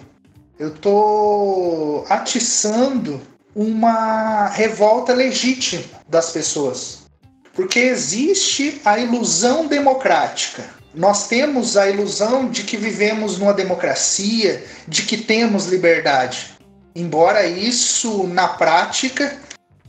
eu 0.59 0.71
tô 0.71 2.05
atiçando 2.07 3.19
uma 3.55 4.47
revolta 4.49 5.13
legítima 5.13 5.83
das 6.07 6.31
pessoas. 6.31 7.03
Porque 7.53 7.79
existe 7.79 8.81
a 8.83 8.97
ilusão 8.97 9.67
democrática. 9.67 10.63
Nós 10.93 11.27
temos 11.27 11.77
a 11.77 11.89
ilusão 11.89 12.49
de 12.49 12.63
que 12.63 12.77
vivemos 12.77 13.37
numa 13.37 13.53
democracia, 13.53 14.63
de 14.87 15.03
que 15.03 15.17
temos 15.17 15.67
liberdade. 15.67 16.53
Embora 16.95 17.45
isso, 17.45 18.27
na 18.27 18.47
prática, 18.47 19.37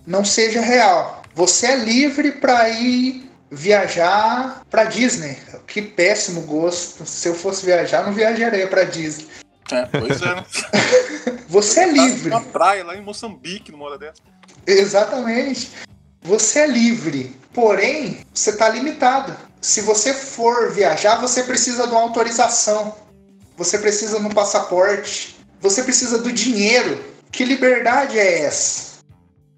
não 0.06 0.24
seja 0.24 0.60
real. 0.60 1.22
Você 1.34 1.66
é 1.66 1.76
livre 1.76 2.32
para 2.32 2.68
ir 2.70 3.30
viajar 3.50 4.62
para 4.70 4.84
Disney. 4.84 5.36
Que 5.66 5.82
péssimo 5.82 6.42
gosto. 6.42 7.04
Se 7.06 7.28
eu 7.28 7.34
fosse 7.34 7.64
viajar, 7.64 8.04
não 8.04 8.12
viajaria 8.12 8.66
para 8.66 8.84
Disney. 8.84 9.26
É, 9.70 9.86
pois 9.86 10.20
é, 10.20 10.34
né? 10.34 10.44
Você 11.48 11.80
é 11.80 11.92
livre. 11.92 12.30
Uma 12.30 12.42
praia 12.42 12.84
lá 12.84 12.96
em 12.96 13.02
Moçambique, 13.02 13.72
numa 13.72 13.86
hora 13.86 13.98
dessa. 13.98 14.20
Exatamente. 14.66 15.70
Você 16.22 16.60
é 16.60 16.66
livre, 16.66 17.36
porém, 17.52 18.24
você 18.32 18.50
está 18.50 18.68
limitado. 18.70 19.36
Se 19.60 19.82
você 19.82 20.14
for 20.14 20.72
viajar, 20.72 21.20
você 21.20 21.42
precisa 21.42 21.86
de 21.86 21.92
uma 21.92 22.00
autorização. 22.00 22.94
Você 23.56 23.78
precisa 23.78 24.18
de 24.18 24.26
um 24.26 24.30
passaporte. 24.30 25.36
Você 25.60 25.82
precisa 25.82 26.18
do 26.18 26.32
dinheiro. 26.32 27.02
Que 27.30 27.44
liberdade 27.44 28.18
é 28.18 28.40
essa? 28.40 28.94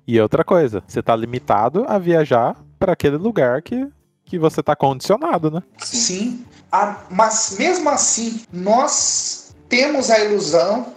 E 0.06 0.20
outra 0.20 0.44
coisa, 0.44 0.82
você 0.86 1.00
está 1.00 1.14
limitado 1.14 1.84
a 1.88 1.98
viajar 1.98 2.56
para 2.78 2.92
aquele 2.92 3.16
lugar 3.16 3.62
que, 3.62 3.88
que 4.24 4.38
você 4.38 4.60
está 4.60 4.76
condicionado, 4.76 5.50
né? 5.50 5.62
Sim. 5.78 5.96
Sim. 5.96 6.46
Ah, 6.70 7.04
mas 7.10 7.56
mesmo 7.58 7.88
assim, 7.88 8.42
nós 8.52 9.45
temos 9.68 10.10
a 10.10 10.18
ilusão 10.20 10.94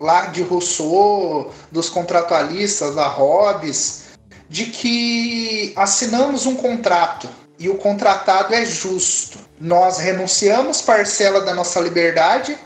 lá 0.00 0.26
de 0.26 0.42
Rousseau, 0.42 1.52
dos 1.70 1.88
contratualistas, 1.88 2.94
da 2.94 3.06
Hobbes, 3.06 4.02
de 4.48 4.66
que 4.66 5.72
assinamos 5.76 6.44
um 6.44 6.56
contrato 6.56 7.28
e 7.58 7.68
o 7.68 7.76
contratado 7.76 8.54
é 8.54 8.64
justo. 8.66 9.38
Nós 9.60 9.98
renunciamos 9.98 10.82
parcela 10.82 11.40
da 11.40 11.54
nossa 11.54 11.78
liberdade 11.78 12.58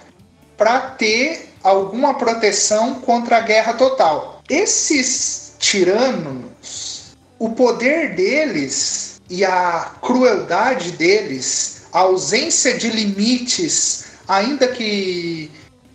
para 0.57 0.81
ter 0.81 1.51
alguma 1.63 2.15
proteção 2.15 2.95
contra 2.95 3.37
a 3.37 3.41
guerra 3.41 3.75
total. 3.75 4.43
Esses 4.49 5.55
tiranos, 5.59 7.17
o 7.39 7.51
poder 7.51 8.15
deles 8.15 9.21
e 9.29 9.45
a 9.45 9.93
crueldade 10.01 10.93
deles, 10.93 11.83
a 11.93 12.01
ausência 12.01 12.79
de 12.79 12.89
limites 12.89 14.06
ainda 14.29 14.69
que 14.69 15.51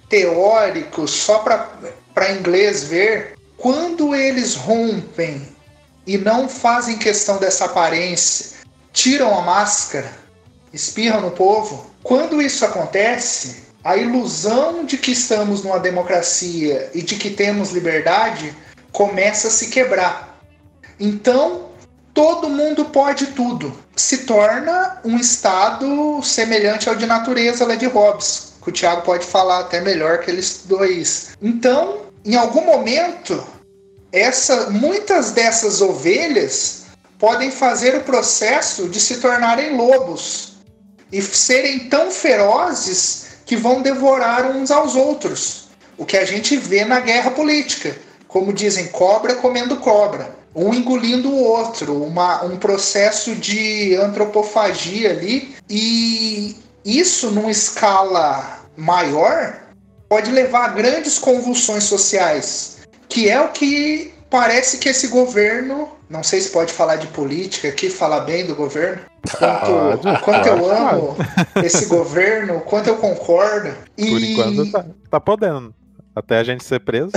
teórico, 0.10 1.08
só 1.08 1.40
para 1.40 2.32
inglês 2.32 2.84
ver, 2.84 3.36
quando 3.58 4.14
eles 4.14 4.56
rompem 4.56 5.48
e 6.06 6.18
não 6.18 6.50
fazem 6.50 6.98
questão 6.98 7.38
dessa 7.38 7.66
aparência, 7.66 8.58
tiram 8.92 9.38
a 9.38 9.42
máscara, 9.42 10.12
espirram 10.74 11.22
no 11.22 11.32
povo, 11.32 11.92
quando 12.04 12.42
isso 12.42 12.66
acontece, 12.66 13.64
a 13.84 13.96
ilusão 13.96 14.86
de 14.86 14.98
que 14.98 15.12
estamos 15.12 15.64
numa 15.64 15.80
democracia 15.80 16.90
e 16.94 17.02
de 17.02 17.16
que 17.16 17.30
temos 17.30 17.72
liberdade 17.72 18.56
começa 18.92 19.48
a 19.48 19.52
se 19.52 19.70
quebrar. 19.70 20.40
Então, 21.00 21.71
todo 22.14 22.50
mundo 22.50 22.86
pode 22.86 23.28
tudo. 23.28 23.74
Se 23.96 24.20
torna 24.20 25.00
um 25.04 25.18
estado 25.18 26.22
semelhante 26.24 26.90
ao 26.90 26.96
de 26.96 27.06
natureza 27.06 27.66
lá 27.66 27.76
de 27.76 27.86
Hobbes, 27.86 28.54
que 28.62 28.70
o 28.70 28.72
Tiago 28.72 29.02
pode 29.02 29.26
falar 29.26 29.60
até 29.60 29.82
melhor 29.82 30.20
que 30.20 30.32
ele 30.32 30.40
estudou 30.40 30.86
isso. 30.86 31.32
Então, 31.42 32.02
em 32.24 32.36
algum 32.36 32.66
momento, 32.66 33.44
essa, 34.12 34.70
muitas 34.70 35.32
dessas 35.32 35.82
ovelhas 35.82 36.84
podem 37.18 37.52
fazer 37.52 37.96
o 37.96 38.04
processo 38.04 38.88
de 38.90 39.00
se 39.00 39.18
tornarem 39.18 39.76
lobos 39.76 40.54
e 41.12 41.22
serem 41.22 41.88
tão 41.90 42.10
ferozes 42.10 43.26
que 43.46 43.56
vão 43.56 43.82
devorar 43.82 44.46
uns 44.46 44.72
aos 44.72 44.96
outros. 44.96 45.70
O 45.98 46.06
que 46.06 46.18
a 46.18 46.26
gente 46.26 46.58
vê 46.58 46.86
na 46.86 47.00
guerra 47.00 47.32
política. 47.32 47.96
Como 48.32 48.54
dizem, 48.54 48.88
cobra 48.88 49.36
comendo 49.36 49.76
cobra 49.76 50.42
um 50.56 50.74
engolindo 50.74 51.30
o 51.30 51.44
outro, 51.44 52.02
uma, 52.04 52.44
um 52.44 52.58
processo 52.58 53.36
de 53.36 53.96
antropofagia 53.96 55.12
ali, 55.12 55.56
e 55.70 56.56
isso 56.84 57.32
numa 57.32 57.52
escala 57.52 58.60
maior 58.76 59.60
pode 60.10 60.32
levar 60.32 60.66
a 60.66 60.68
grandes 60.70 61.20
convulsões 61.20 61.86
sociais, 61.86 62.80
que 63.08 63.30
é 63.30 63.40
o 63.40 63.50
que 63.50 64.14
parece 64.30 64.78
que 64.78 64.90
esse 64.90 65.08
governo, 65.08 65.90
não 66.10 66.24
sei 66.24 66.42
se 66.42 66.50
pode 66.50 66.74
falar 66.74 66.98
de 66.98 67.08
política 67.08 67.70
aqui, 67.70 67.90
falar 67.90 68.22
bem 68.22 68.46
do 68.46 68.56
governo, 68.56 69.02
quanto, 69.38 70.08
ah, 70.08 70.20
quanto 70.20 70.48
eu 70.48 70.70
amo 70.70 71.18
esse 71.64 71.86
governo, 71.86 72.62
quanto 72.62 72.88
eu 72.88 72.98
concordo. 72.98 73.74
E... 73.98 74.10
Por 74.10 74.22
enquanto 74.22 74.72
tá, 74.72 74.86
tá 75.10 75.20
podendo. 75.20 75.74
Até 76.16 76.40
a 76.40 76.44
gente 76.44 76.64
ser 76.64 76.80
preso. 76.80 77.12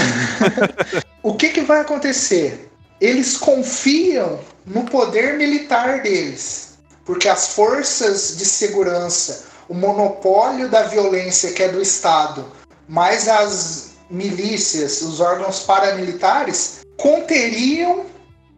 o 1.23 1.35
que, 1.35 1.49
que 1.49 1.61
vai 1.63 1.81
acontecer? 1.81 2.71
eles 3.05 3.37
confiam 3.37 4.41
no 4.65 4.85
poder 4.85 5.35
militar 5.37 6.01
deles, 6.03 6.79
porque 7.05 7.29
as 7.29 7.49
forças 7.49 8.37
de 8.39 8.45
segurança, 8.45 9.45
o 9.69 9.75
monopólio 9.75 10.69
da 10.71 10.85
violência 10.85 11.53
que 11.53 11.63
é 11.63 11.69
do 11.69 11.83
Estado, 11.83 12.51
mais 12.89 13.29
as 13.29 13.91
milícias, 14.09 15.03
os 15.03 15.21
órgãos 15.21 15.61
paramilitares, 15.61 16.81
conteriam 16.97 18.07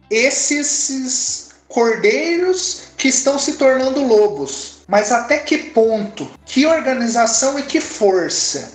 esses 0.09 1.49
cordeiros 1.67 2.83
que 2.95 3.09
estão 3.09 3.37
se 3.37 3.53
tornando 3.53 4.05
lobos. 4.05 4.77
Mas 4.87 5.11
até 5.11 5.39
que 5.39 5.57
ponto? 5.57 6.29
Que 6.45 6.65
organização 6.65 7.59
e 7.59 7.63
que 7.63 7.81
força? 7.81 8.71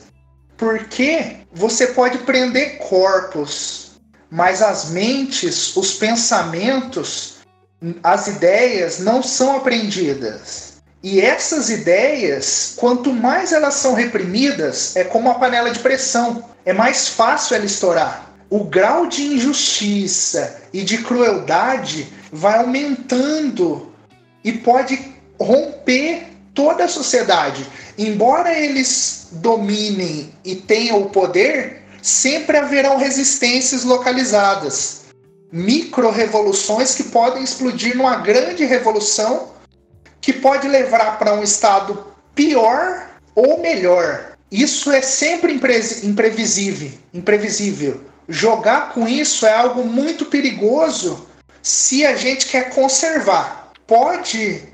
Porque 0.62 1.38
você 1.52 1.88
pode 1.88 2.18
prender 2.18 2.78
corpos, 2.78 4.00
mas 4.30 4.62
as 4.62 4.90
mentes, 4.90 5.76
os 5.76 5.94
pensamentos, 5.94 7.38
as 8.00 8.28
ideias 8.28 9.00
não 9.00 9.24
são 9.24 9.56
aprendidas. 9.56 10.74
E 11.02 11.20
essas 11.20 11.68
ideias, 11.68 12.74
quanto 12.76 13.12
mais 13.12 13.52
elas 13.52 13.74
são 13.74 13.92
reprimidas, 13.92 14.94
é 14.94 15.02
como 15.02 15.28
uma 15.28 15.40
panela 15.40 15.68
de 15.72 15.80
pressão. 15.80 16.44
é 16.64 16.72
mais 16.72 17.08
fácil 17.08 17.56
ela 17.56 17.64
estourar. 17.64 18.30
O 18.48 18.62
grau 18.62 19.08
de 19.08 19.20
injustiça 19.20 20.62
e 20.72 20.84
de 20.84 20.98
crueldade 20.98 22.06
vai 22.30 22.58
aumentando 22.58 23.92
e 24.44 24.52
pode 24.52 25.12
romper 25.40 26.28
toda 26.54 26.84
a 26.84 26.88
sociedade. 26.88 27.66
Embora 27.99 28.59
eles 28.59 29.28
dominem 29.32 30.32
e 30.45 30.55
tenham 30.55 31.03
o 31.03 31.11
poder, 31.11 31.82
sempre 32.01 32.57
haverão 32.57 32.97
resistências 32.97 33.84
localizadas. 33.84 35.03
Micro-revoluções 35.53 36.95
que 36.95 37.05
podem 37.05 37.43
explodir 37.43 37.97
numa 37.97 38.16
grande 38.16 38.64
revolução 38.64 39.53
que 40.20 40.32
pode 40.32 40.66
levar 40.66 41.18
para 41.18 41.34
um 41.34 41.43
estado 41.43 42.07
pior 42.34 43.11
ou 43.34 43.61
melhor. 43.61 44.32
Isso 44.51 44.90
é 44.90 45.03
sempre 45.03 45.53
imprevisível, 45.53 46.90
imprevisível. 47.12 48.01
Jogar 48.28 48.93
com 48.93 49.07
isso 49.09 49.45
é 49.47 49.53
algo 49.53 49.84
muito 49.84 50.26
perigoso 50.26 51.26
se 51.62 52.05
a 52.05 52.16
gente 52.16 52.47
quer 52.47 52.70
conservar. 52.70 53.72
Pode 53.86 54.72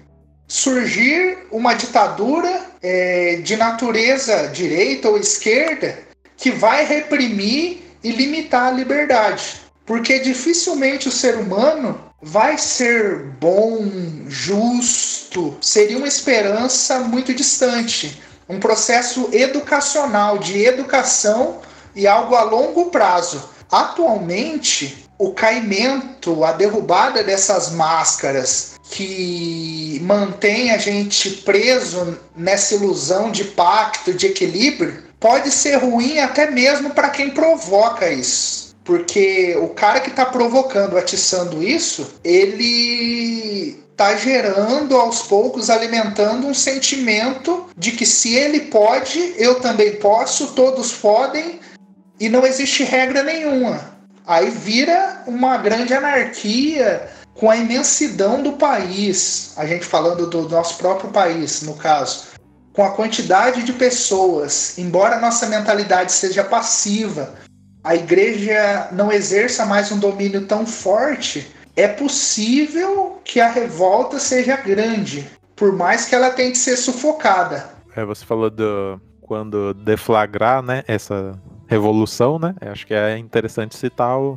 surgir 0.49 1.47
uma 1.53 1.75
ditadura 1.75 2.63
é, 2.83 3.37
de 3.43 3.55
natureza 3.55 4.49
direita 4.49 5.11
ou 5.11 5.19
esquerda 5.19 5.99
que 6.39 6.51
vai 6.51 6.87
reprimir 6.87 7.83
e 8.03 8.11
limitar 8.11 8.69
a 8.69 8.71
liberdade. 8.71 9.61
Porque 9.85 10.19
dificilmente 10.19 11.09
o 11.09 11.13
ser 11.13 11.37
humano 11.37 12.01
vai 12.21 12.57
ser 12.57 13.25
bom, 13.41 13.87
justo, 14.27 15.57
seria 15.61 15.99
uma 15.99 16.09
esperança 16.09 17.01
muito 17.01 17.35
distante. 17.35 18.21
Um 18.49 18.59
processo 18.59 19.29
educacional, 19.33 20.39
de 20.39 20.65
educação 20.65 21.61
e 21.95 22.07
algo 22.07 22.35
a 22.35 22.43
longo 22.43 22.87
prazo. 22.87 23.51
Atualmente, 23.71 25.07
o 25.19 25.33
caimento, 25.33 26.45
a 26.45 26.53
derrubada 26.53 27.23
dessas 27.23 27.73
máscaras 27.73 28.78
que 28.91 30.01
mantém 30.03 30.70
a 30.70 30.78
gente 30.78 31.30
preso 31.30 32.18
nessa 32.36 32.74
ilusão 32.74 33.30
de 33.30 33.45
pacto, 33.45 34.14
de 34.14 34.26
equilíbrio, 34.26 35.03
pode 35.20 35.51
ser 35.51 35.76
ruim 35.76 36.18
até 36.18 36.51
mesmo 36.51 36.91
para 36.91 37.11
quem 37.11 37.30
provoca 37.30 38.11
isso. 38.11 38.74
Porque 38.84 39.55
o 39.61 39.68
cara 39.68 40.01
que 40.01 40.09
está 40.09 40.24
provocando, 40.24 40.97
atiçando 40.97 41.62
isso, 41.62 42.14
ele 42.24 43.78
está 43.91 44.16
gerando 44.16 44.97
aos 44.97 45.22
poucos, 45.22 45.68
alimentando 45.68 46.47
um 46.47 46.55
sentimento 46.55 47.66
de 47.76 47.93
que 47.93 48.07
se 48.07 48.34
ele 48.34 48.61
pode, 48.61 49.34
eu 49.36 49.57
também 49.57 49.97
posso, 49.97 50.53
todos 50.55 50.93
podem, 50.93 51.61
e 52.18 52.28
não 52.28 52.47
existe 52.47 52.82
regra 52.82 53.22
nenhuma. 53.22 53.99
Aí 54.26 54.51
vira 54.51 55.22
uma 55.26 55.59
grande 55.59 55.93
anarquia 55.93 57.11
com 57.39 57.49
a 57.49 57.57
imensidão 57.57 58.43
do 58.43 58.55
país, 58.55 59.55
a 59.57 59.64
gente 59.64 59.84
falando 59.84 60.28
do 60.28 60.49
nosso 60.49 60.76
próprio 60.76 61.11
país, 61.11 61.62
no 61.62 61.74
caso, 61.76 62.26
com 62.72 62.82
a 62.82 62.91
quantidade 62.91 63.62
de 63.62 63.72
pessoas, 63.72 64.76
embora 64.76 65.20
nossa 65.20 65.47
mentalidade 65.47 66.11
seja 66.11 66.43
passiva, 66.43 67.34
a 67.84 67.95
igreja 67.95 68.89
não 68.91 69.12
exerça 69.12 69.64
mais 69.64 69.93
um 69.93 70.01
domínio 70.01 70.47
tão 70.47 70.66
forte, 70.66 71.49
é 71.76 71.86
possível 71.86 73.20
que 73.24 73.41
a 73.41 73.49
revolta 73.49 74.18
seja 74.18 74.57
grande, 74.57 75.24
por 75.55 75.72
mais 75.72 76.07
que 76.07 76.16
ela 76.16 76.30
tente 76.30 76.59
ser 76.59 76.76
sufocada. 76.76 77.70
É, 77.95 78.05
você 78.05 78.24
falou 78.24 78.51
do 78.51 79.01
quando 79.20 79.74
deflagrar, 79.74 80.61
né, 80.61 80.82
essa 80.89 81.39
revolução, 81.68 82.36
né? 82.39 82.55
Acho 82.62 82.84
que 82.84 82.95
é 82.95 83.16
interessante 83.16 83.76
citar 83.76 84.18
o, 84.18 84.36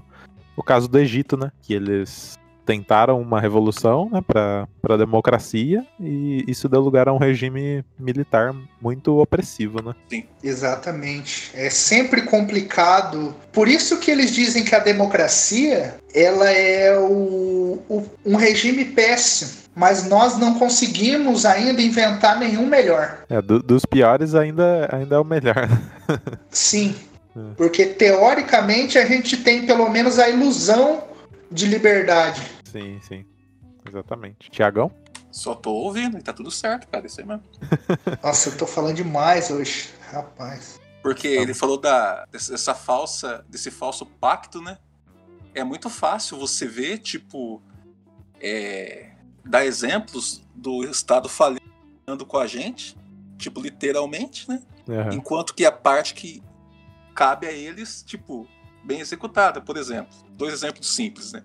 o 0.55 0.61
caso 0.61 0.87
do 0.87 0.99
Egito, 0.99 1.35
né, 1.35 1.51
que 1.63 1.73
eles 1.73 2.37
tentaram 2.65 3.19
uma 3.19 3.39
revolução 3.39 4.09
né, 4.11 4.21
para 4.21 4.67
a 4.89 4.97
democracia 4.97 5.85
e 5.99 6.43
isso 6.47 6.69
deu 6.69 6.81
lugar 6.81 7.07
a 7.07 7.13
um 7.13 7.17
regime 7.17 7.83
militar 7.97 8.53
muito 8.81 9.19
opressivo, 9.19 9.81
né? 9.81 9.93
Sim. 10.09 10.23
Exatamente. 10.43 11.51
É 11.53 11.69
sempre 11.69 12.23
complicado. 12.23 13.35
Por 13.51 13.67
isso 13.67 13.99
que 13.99 14.09
eles 14.09 14.31
dizem 14.31 14.63
que 14.63 14.75
a 14.75 14.79
democracia 14.79 15.95
ela 16.13 16.49
é 16.49 16.97
o, 16.97 17.79
o, 17.89 18.05
um 18.25 18.35
regime 18.35 18.85
péssimo. 18.85 19.61
Mas 19.73 20.07
nós 20.07 20.37
não 20.37 20.59
conseguimos 20.59 21.45
ainda 21.45 21.81
inventar 21.81 22.37
nenhum 22.37 22.65
melhor. 22.65 23.19
É, 23.29 23.41
do, 23.41 23.63
dos 23.63 23.85
piores 23.85 24.35
ainda, 24.35 24.89
ainda 24.91 25.15
é 25.15 25.19
o 25.19 25.23
melhor. 25.23 25.69
Sim. 26.51 26.93
É. 27.35 27.39
Porque 27.55 27.85
teoricamente 27.85 28.97
a 28.97 29.05
gente 29.05 29.37
tem 29.37 29.65
pelo 29.65 29.89
menos 29.89 30.19
a 30.19 30.29
ilusão 30.29 31.03
de 31.51 31.65
liberdade. 31.67 32.41
Sim, 32.71 32.99
sim. 33.01 33.25
Exatamente. 33.87 34.49
Tiagão? 34.49 34.91
Só 35.31 35.53
tô 35.55 35.71
ouvindo 35.71 36.17
e 36.17 36.21
tá 36.21 36.33
tudo 36.33 36.49
certo, 36.49 36.87
cara. 36.87 37.05
Isso 37.05 37.19
aí 37.19 37.27
mesmo. 37.27 37.43
Nossa, 38.23 38.49
eu 38.49 38.57
tô 38.57 38.65
falando 38.65 38.95
demais 38.95 39.49
hoje, 39.51 39.89
rapaz. 40.11 40.79
Porque 41.01 41.35
tá 41.35 41.41
ele 41.41 41.53
falou 41.53 41.77
da, 41.77 42.25
dessa 42.25 42.73
falsa, 42.73 43.45
desse 43.49 43.71
falso 43.71 44.05
pacto, 44.05 44.61
né? 44.61 44.77
É 45.53 45.63
muito 45.63 45.89
fácil 45.89 46.37
você 46.37 46.67
ver, 46.67 46.99
tipo, 46.99 47.61
é, 48.39 49.11
dar 49.43 49.65
exemplos 49.65 50.41
do 50.55 50.83
Estado 50.83 51.27
falhando 51.27 52.25
com 52.27 52.37
a 52.37 52.47
gente, 52.47 52.97
tipo, 53.37 53.59
literalmente, 53.59 54.47
né? 54.47 54.61
Uhum. 54.87 55.13
Enquanto 55.13 55.53
que 55.53 55.65
a 55.65 55.71
parte 55.71 56.13
que 56.13 56.43
cabe 57.13 57.47
a 57.47 57.51
eles, 57.51 58.03
tipo, 58.03 58.47
bem 58.83 58.99
executada. 58.99 59.61
Por 59.61 59.77
exemplo, 59.77 60.15
dois 60.41 60.53
exemplos 60.53 60.93
simples, 60.93 61.31
né? 61.31 61.43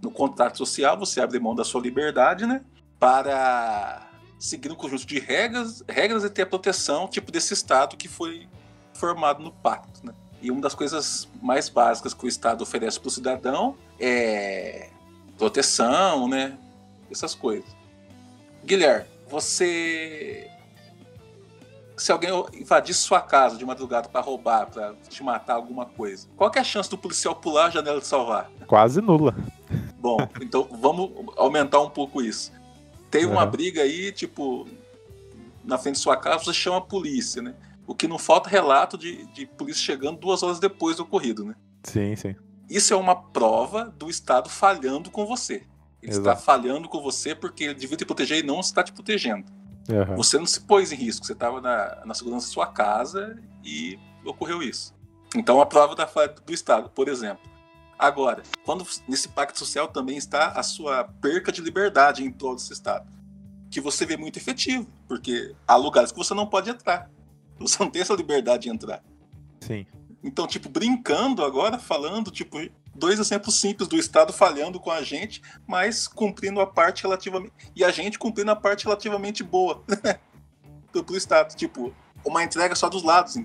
No 0.00 0.10
contrato 0.10 0.56
social, 0.56 0.96
você 0.96 1.20
abre 1.20 1.38
mão 1.40 1.54
da 1.54 1.64
sua 1.64 1.80
liberdade, 1.80 2.46
né? 2.46 2.64
Para 2.98 4.08
seguir 4.38 4.70
um 4.70 4.76
conjunto 4.76 5.04
de 5.04 5.18
regras, 5.18 5.82
regras 5.88 6.22
e 6.22 6.30
ter 6.30 6.42
a 6.42 6.46
proteção, 6.46 7.08
tipo 7.08 7.32
desse 7.32 7.52
Estado 7.52 7.96
que 7.96 8.06
foi 8.06 8.48
formado 8.94 9.42
no 9.42 9.50
pacto, 9.50 10.06
né? 10.06 10.14
E 10.40 10.50
uma 10.50 10.60
das 10.60 10.74
coisas 10.74 11.28
mais 11.42 11.68
básicas 11.68 12.14
que 12.14 12.24
o 12.24 12.28
Estado 12.28 12.62
oferece 12.62 13.00
para 13.00 13.08
o 13.08 13.10
cidadão 13.10 13.76
é 13.98 14.90
proteção, 15.36 16.28
né? 16.28 16.56
Essas 17.10 17.34
coisas. 17.34 17.68
Guilherme, 18.64 19.06
você 19.28 20.48
se 21.96 22.12
alguém 22.12 22.30
invadir 22.54 22.94
sua 22.94 23.20
casa 23.20 23.56
de 23.56 23.64
madrugada 23.64 24.08
para 24.08 24.20
roubar, 24.20 24.66
para 24.66 24.94
te 25.08 25.22
matar 25.22 25.54
alguma 25.54 25.86
coisa, 25.86 26.28
qual 26.36 26.50
é 26.54 26.58
a 26.58 26.64
chance 26.64 26.90
do 26.90 26.98
policial 26.98 27.34
pular 27.34 27.66
a 27.66 27.70
janela 27.70 28.00
de 28.00 28.06
salvar? 28.06 28.50
Quase 28.66 29.00
nula. 29.00 29.34
Bom, 29.98 30.18
então 30.40 30.68
vamos 30.80 31.10
aumentar 31.36 31.80
um 31.80 31.88
pouco 31.88 32.22
isso. 32.22 32.52
Tem 33.10 33.24
uma 33.24 33.44
uhum. 33.44 33.50
briga 33.50 33.82
aí, 33.82 34.12
tipo, 34.12 34.68
na 35.64 35.78
frente 35.78 35.94
de 35.94 36.00
sua 36.02 36.16
casa, 36.16 36.44
você 36.44 36.52
chama 36.52 36.78
a 36.78 36.82
polícia, 36.82 37.40
né? 37.40 37.54
O 37.86 37.94
que 37.94 38.06
não 38.06 38.18
falta 38.18 38.48
é 38.48 38.52
relato 38.52 38.98
de, 38.98 39.24
de 39.26 39.46
polícia 39.46 39.82
chegando 39.82 40.18
duas 40.18 40.42
horas 40.42 40.58
depois 40.58 40.96
do 40.96 41.04
ocorrido, 41.04 41.44
né? 41.44 41.54
Sim, 41.82 42.14
sim. 42.16 42.34
Isso 42.68 42.92
é 42.92 42.96
uma 42.96 43.14
prova 43.14 43.84
do 43.96 44.10
Estado 44.10 44.50
falhando 44.50 45.10
com 45.10 45.24
você. 45.24 45.62
Ele 46.02 46.12
Exato. 46.12 46.28
está 46.28 46.36
falhando 46.36 46.88
com 46.88 47.00
você 47.00 47.34
porque 47.34 47.64
ele 47.64 47.74
devia 47.74 47.96
te 47.96 48.04
proteger 48.04 48.38
e 48.38 48.42
não 48.42 48.60
está 48.60 48.82
te 48.82 48.92
protegendo. 48.92 49.46
Uhum. 49.88 50.16
Você 50.16 50.38
não 50.38 50.46
se 50.46 50.60
pôs 50.60 50.92
em 50.92 50.96
risco, 50.96 51.24
você 51.24 51.32
estava 51.32 51.60
na, 51.60 52.04
na 52.04 52.14
segurança 52.14 52.46
da 52.46 52.52
sua 52.52 52.66
casa 52.66 53.40
e 53.64 53.98
ocorreu 54.24 54.62
isso. 54.62 54.94
Então, 55.34 55.60
a 55.60 55.66
prova 55.66 55.94
da 55.94 56.06
falha 56.06 56.28
do 56.28 56.52
Estado, 56.52 56.88
por 56.90 57.08
exemplo. 57.08 57.48
Agora, 57.98 58.42
quando 58.64 58.86
nesse 59.08 59.28
pacto 59.28 59.58
social 59.58 59.88
também 59.88 60.16
está 60.16 60.48
a 60.48 60.62
sua 60.62 61.04
perca 61.04 61.50
de 61.50 61.62
liberdade 61.62 62.22
em 62.22 62.30
todo 62.30 62.58
esse 62.58 62.72
Estado, 62.72 63.06
que 63.70 63.80
você 63.80 64.04
vê 64.04 64.16
muito 64.16 64.38
efetivo, 64.38 64.86
porque 65.08 65.54
há 65.66 65.76
lugares 65.76 66.12
que 66.12 66.18
você 66.18 66.34
não 66.34 66.46
pode 66.46 66.70
entrar. 66.70 67.10
Você 67.58 67.82
não 67.82 67.90
tem 67.90 68.02
essa 68.02 68.12
liberdade 68.12 68.64
de 68.64 68.68
entrar. 68.68 69.02
Sim. 69.60 69.86
Então, 70.22 70.46
tipo, 70.46 70.68
brincando 70.68 71.42
agora, 71.42 71.78
falando, 71.78 72.30
tipo, 72.30 72.58
dois 72.96 73.18
exemplos 73.18 73.60
simples 73.60 73.88
do 73.88 73.96
Estado 73.96 74.32
falhando 74.32 74.80
com 74.80 74.90
a 74.90 75.02
gente, 75.02 75.42
mas 75.66 76.08
cumprindo 76.08 76.60
a 76.60 76.66
parte 76.66 77.02
relativamente. 77.02 77.52
E 77.74 77.84
a 77.84 77.90
gente 77.90 78.18
cumprindo 78.18 78.50
a 78.50 78.56
parte 78.56 78.84
relativamente 78.84 79.42
boa 79.42 79.82
do, 80.92 81.02
do 81.02 81.16
Estado. 81.16 81.54
Tipo, 81.54 81.94
uma 82.24 82.42
entrega 82.42 82.74
só 82.74 82.88
dos 82.88 83.02
lados, 83.02 83.36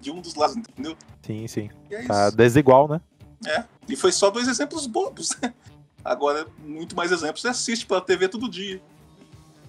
de 0.00 0.10
um 0.10 0.20
dos 0.20 0.34
lados, 0.34 0.56
entendeu? 0.56 0.96
Sim, 1.22 1.46
sim. 1.46 1.70
É 1.90 2.02
tá 2.04 2.30
desigual, 2.30 2.88
né? 2.88 3.00
É. 3.46 3.64
E 3.88 3.96
foi 3.96 4.12
só 4.12 4.30
dois 4.30 4.48
exemplos 4.48 4.86
bobos. 4.86 5.30
Agora, 6.04 6.46
muito 6.58 6.96
mais 6.96 7.12
exemplos 7.12 7.42
você 7.42 7.48
assiste 7.48 7.86
pela 7.86 8.00
TV 8.00 8.28
todo 8.28 8.48
dia. 8.48 8.80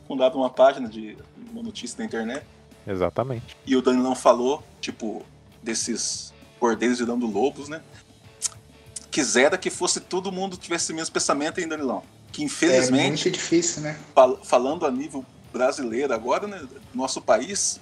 Abre 0.09 0.39
uma 0.39 0.49
página 0.49 0.89
de 0.89 1.15
uma 1.51 1.61
notícia 1.61 1.97
da 1.97 2.03
internet. 2.03 2.43
Exatamente. 2.88 3.55
E 3.65 3.76
o 3.76 3.82
Dani 3.82 4.01
não 4.01 4.15
falou, 4.15 4.63
tipo, 4.82 5.24
desses 5.61 6.34
cordeiros 6.59 6.97
virando 6.97 7.28
lobos, 7.28 7.70
né? 7.70 7.82
Quisera 9.12 9.57
que 9.57 9.70
fosse 9.70 9.99
todo 9.99 10.32
mundo 10.32 10.57
tivesse 10.57 10.91
o 10.91 10.95
mesmo 10.95 11.14
pensamento, 11.14 11.60
hein, 11.60 11.68
Danilão? 11.68 12.03
Que 12.32 12.43
infelizmente. 12.43 13.05
É 13.05 13.07
muito 13.07 13.32
difícil, 13.32 13.82
né? 13.82 13.97
Fal 14.14 14.39
falando 14.43 14.86
a 14.86 14.91
nível 14.91 15.26
brasileiro 15.51 16.14
agora, 16.14 16.47
né? 16.47 16.62
Nosso 16.93 17.22
país, 17.22 17.80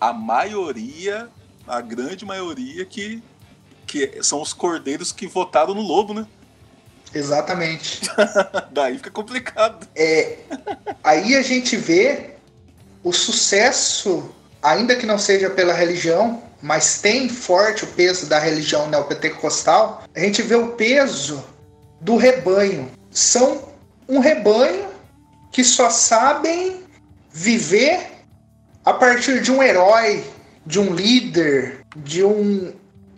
a 0.00 0.12
maioria 0.12 1.30
a 1.66 1.80
grande 1.80 2.24
maioria 2.24 2.84
que, 2.84 3.22
que 3.86 4.22
são 4.22 4.40
os 4.40 4.52
cordeiros 4.52 5.12
que 5.12 5.26
votaram 5.26 5.74
no 5.74 5.80
lobo, 5.80 6.14
né? 6.14 6.26
Exatamente. 7.14 8.02
Daí 8.70 8.96
fica 8.96 9.10
complicado. 9.10 9.86
É, 9.94 10.38
aí 11.02 11.34
a 11.34 11.42
gente 11.42 11.76
vê 11.76 12.34
o 13.02 13.12
sucesso, 13.12 14.34
ainda 14.62 14.96
que 14.96 15.06
não 15.06 15.18
seja 15.18 15.48
pela 15.50 15.72
religião, 15.72 16.42
mas 16.64 17.02
tem 17.02 17.28
forte 17.28 17.84
o 17.84 17.88
peso 17.88 18.24
da 18.24 18.38
religião 18.38 18.88
neopentecostal, 18.88 20.02
a 20.14 20.20
gente 20.20 20.40
vê 20.40 20.54
o 20.54 20.68
peso 20.68 21.44
do 22.00 22.16
rebanho. 22.16 22.90
São 23.10 23.68
um 24.08 24.18
rebanho 24.18 24.86
que 25.52 25.62
só 25.62 25.90
sabem 25.90 26.80
viver 27.30 28.00
a 28.82 28.94
partir 28.94 29.42
de 29.42 29.52
um 29.52 29.62
herói, 29.62 30.24
de 30.64 30.80
um 30.80 30.94
líder, 30.94 31.84
de 31.98 32.24
um 32.24 32.72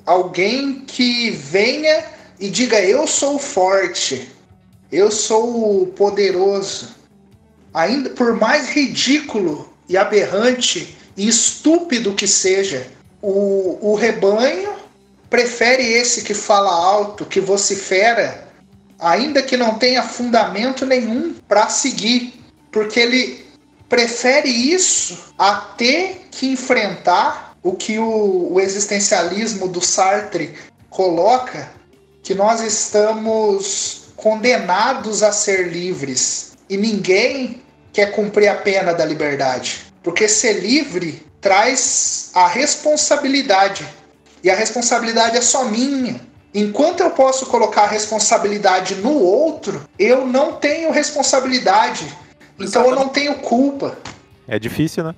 alguém 0.04 0.80
que 0.80 1.30
venha 1.30 2.04
e 2.40 2.50
diga 2.50 2.80
eu 2.80 3.06
sou 3.06 3.38
forte, 3.38 4.28
eu 4.90 5.08
sou 5.08 5.86
poderoso. 5.96 6.96
Ainda 7.72 8.10
por 8.10 8.34
mais 8.34 8.70
ridículo 8.70 9.72
e 9.88 9.96
aberrante 9.96 10.96
e 11.16 11.28
estúpido 11.28 12.12
que 12.12 12.26
seja, 12.26 12.95
o, 13.28 13.90
o 13.90 13.94
rebanho 13.96 14.72
prefere 15.28 15.82
esse 15.82 16.22
que 16.22 16.32
fala 16.32 16.70
alto, 16.70 17.26
que 17.26 17.40
vocifera, 17.40 18.46
ainda 19.00 19.42
que 19.42 19.56
não 19.56 19.74
tenha 19.74 20.04
fundamento 20.04 20.86
nenhum 20.86 21.34
para 21.48 21.68
seguir, 21.68 22.40
porque 22.70 23.00
ele 23.00 23.44
prefere 23.88 24.48
isso 24.48 25.34
a 25.36 25.56
ter 25.56 26.28
que 26.30 26.52
enfrentar 26.52 27.56
o 27.64 27.72
que 27.72 27.98
o, 27.98 28.52
o 28.52 28.60
existencialismo 28.60 29.66
do 29.66 29.80
Sartre 29.80 30.54
coloca, 30.88 31.68
que 32.22 32.32
nós 32.32 32.60
estamos 32.60 34.04
condenados 34.14 35.24
a 35.24 35.32
ser 35.32 35.66
livres 35.66 36.52
e 36.70 36.76
ninguém 36.76 37.60
quer 37.92 38.12
cumprir 38.12 38.46
a 38.46 38.54
pena 38.54 38.94
da 38.94 39.04
liberdade. 39.04 39.84
Porque 40.00 40.28
ser 40.28 40.60
livre 40.60 41.25
traz 41.40 42.30
a 42.34 42.46
responsabilidade. 42.46 43.86
E 44.42 44.50
a 44.50 44.54
responsabilidade 44.54 45.36
é 45.36 45.40
só 45.40 45.64
minha. 45.64 46.20
Enquanto 46.54 47.00
eu 47.00 47.10
posso 47.10 47.46
colocar 47.46 47.82
a 47.82 47.88
responsabilidade 47.88 48.94
no 48.94 49.12
outro, 49.12 49.82
eu 49.98 50.26
não 50.26 50.54
tenho 50.54 50.90
responsabilidade. 50.90 52.06
Então 52.58 52.86
eu 52.86 52.94
não 52.94 53.08
tenho 53.08 53.34
culpa. 53.36 53.98
É 54.48 54.58
difícil, 54.58 55.04
né? 55.04 55.14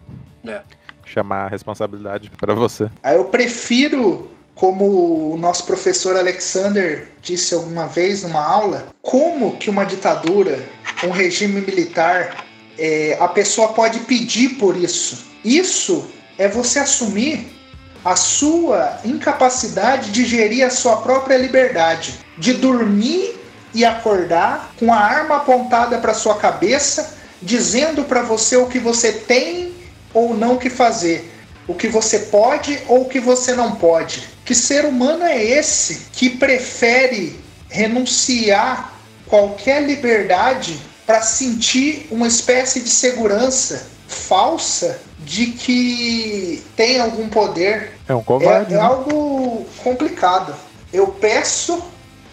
É. 0.47 0.62
Chamar 1.05 1.45
a 1.45 1.49
responsabilidade 1.49 2.31
pra 2.39 2.55
você. 2.55 2.91
Aí 3.03 3.16
eu 3.16 3.27
prefiro, 3.27 4.31
como 4.55 5.33
o 5.33 5.37
nosso 5.37 5.64
professor 5.64 6.16
Alexander 6.16 7.09
disse 7.23 7.55
alguma 7.55 7.87
vez 7.87 8.25
numa 8.25 8.45
aula, 8.45 8.89
como 9.01 9.57
que 9.57 9.71
uma 9.71 9.85
ditadura, 9.85 10.59
um 11.05 11.11
regime 11.11 11.61
militar 11.61 12.47
é, 12.79 13.16
a 13.20 13.29
pessoa 13.29 13.68
pode 13.72 14.01
pedir 14.01 14.51
por 14.51 14.76
isso. 14.76 15.26
Isso 15.45 16.07
é 16.39 16.49
você 16.49 16.79
assumir 16.79 17.59
a 18.05 18.14
sua 18.14 19.01
incapacidade 19.05 20.11
de 20.11 20.24
gerir 20.24 20.64
a 20.64 20.70
sua 20.70 20.99
própria 20.99 21.37
liberdade, 21.37 22.14
de 22.39 22.55
dormir 22.55 23.37
e 23.74 23.85
acordar 23.85 24.72
com 24.79 24.93
a 24.93 24.97
arma 24.97 25.37
apontada 25.37 25.99
para 25.99 26.14
sua 26.14 26.37
cabeça, 26.37 27.16
dizendo 27.43 28.05
para 28.05 28.22
você 28.22 28.57
o 28.57 28.66
que 28.66 28.79
você 28.79 29.12
tem 29.12 29.74
ou 30.14 30.35
não 30.35 30.57
que 30.57 30.70
fazer, 30.70 31.31
o 31.66 31.74
que 31.74 31.89
você 31.89 32.20
pode 32.20 32.79
ou 32.89 33.03
o 33.03 33.09
que 33.09 33.20
você 33.20 33.55
não 33.55 33.74
pode. 33.74 34.29
Que 34.45 34.55
ser 34.55 34.85
humano 34.85 35.24
é 35.24 35.43
esse 35.43 36.07
que 36.12 36.31
prefere 36.31 37.39
renunciar 37.68 38.95
qualquer 39.26 39.83
liberdade 39.83 40.81
para 41.09 41.23
sentir 41.23 42.07
uma 42.11 42.29
espécie 42.29 42.81
de 42.81 42.91
segurança 42.91 43.87
falsa 44.07 45.01
de 45.21 45.47
que 45.47 46.63
tem 46.77 47.01
algum 47.01 47.31
poder. 47.31 47.95
É 48.07 48.15
um 48.15 48.23
covarde. 48.23 48.75
É, 48.75 48.77
é 48.77 48.79
né? 48.79 48.87
algo 48.87 49.67
complicado. 49.83 50.55
Eu 50.93 51.07
peço 51.07 51.83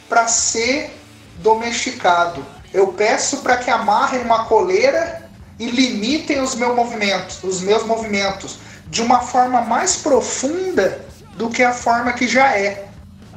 para 0.10 0.28
ser 0.28 0.94
domesticado. 1.38 2.46
Eu 2.74 2.88
peço 2.88 3.38
para 3.38 3.56
que 3.56 3.72
amarrem 3.72 4.20
uma 4.20 4.44
coleira 4.44 5.30
e 5.58 5.68
limitem 5.68 6.42
os 6.42 6.54
meus 6.54 6.76
movimentos, 6.76 7.42
os 7.44 7.62
meus 7.62 7.86
movimentos 7.86 8.58
de 8.88 9.02
uma 9.02 9.22
forma 9.22 9.62
mais 9.62 9.96
profunda 9.96 11.06
do 11.38 11.50
que 11.50 11.64
a 11.64 11.72
forma 11.72 12.12
que 12.12 12.28
já 12.28 12.58
é 12.58 12.84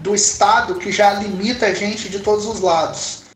do 0.00 0.16
Estado 0.16 0.74
que 0.80 0.90
já 0.90 1.12
limita 1.12 1.66
a 1.66 1.74
gente 1.74 2.08
de 2.08 2.18
todos 2.18 2.44
os 2.44 2.60
lados. 2.60 3.27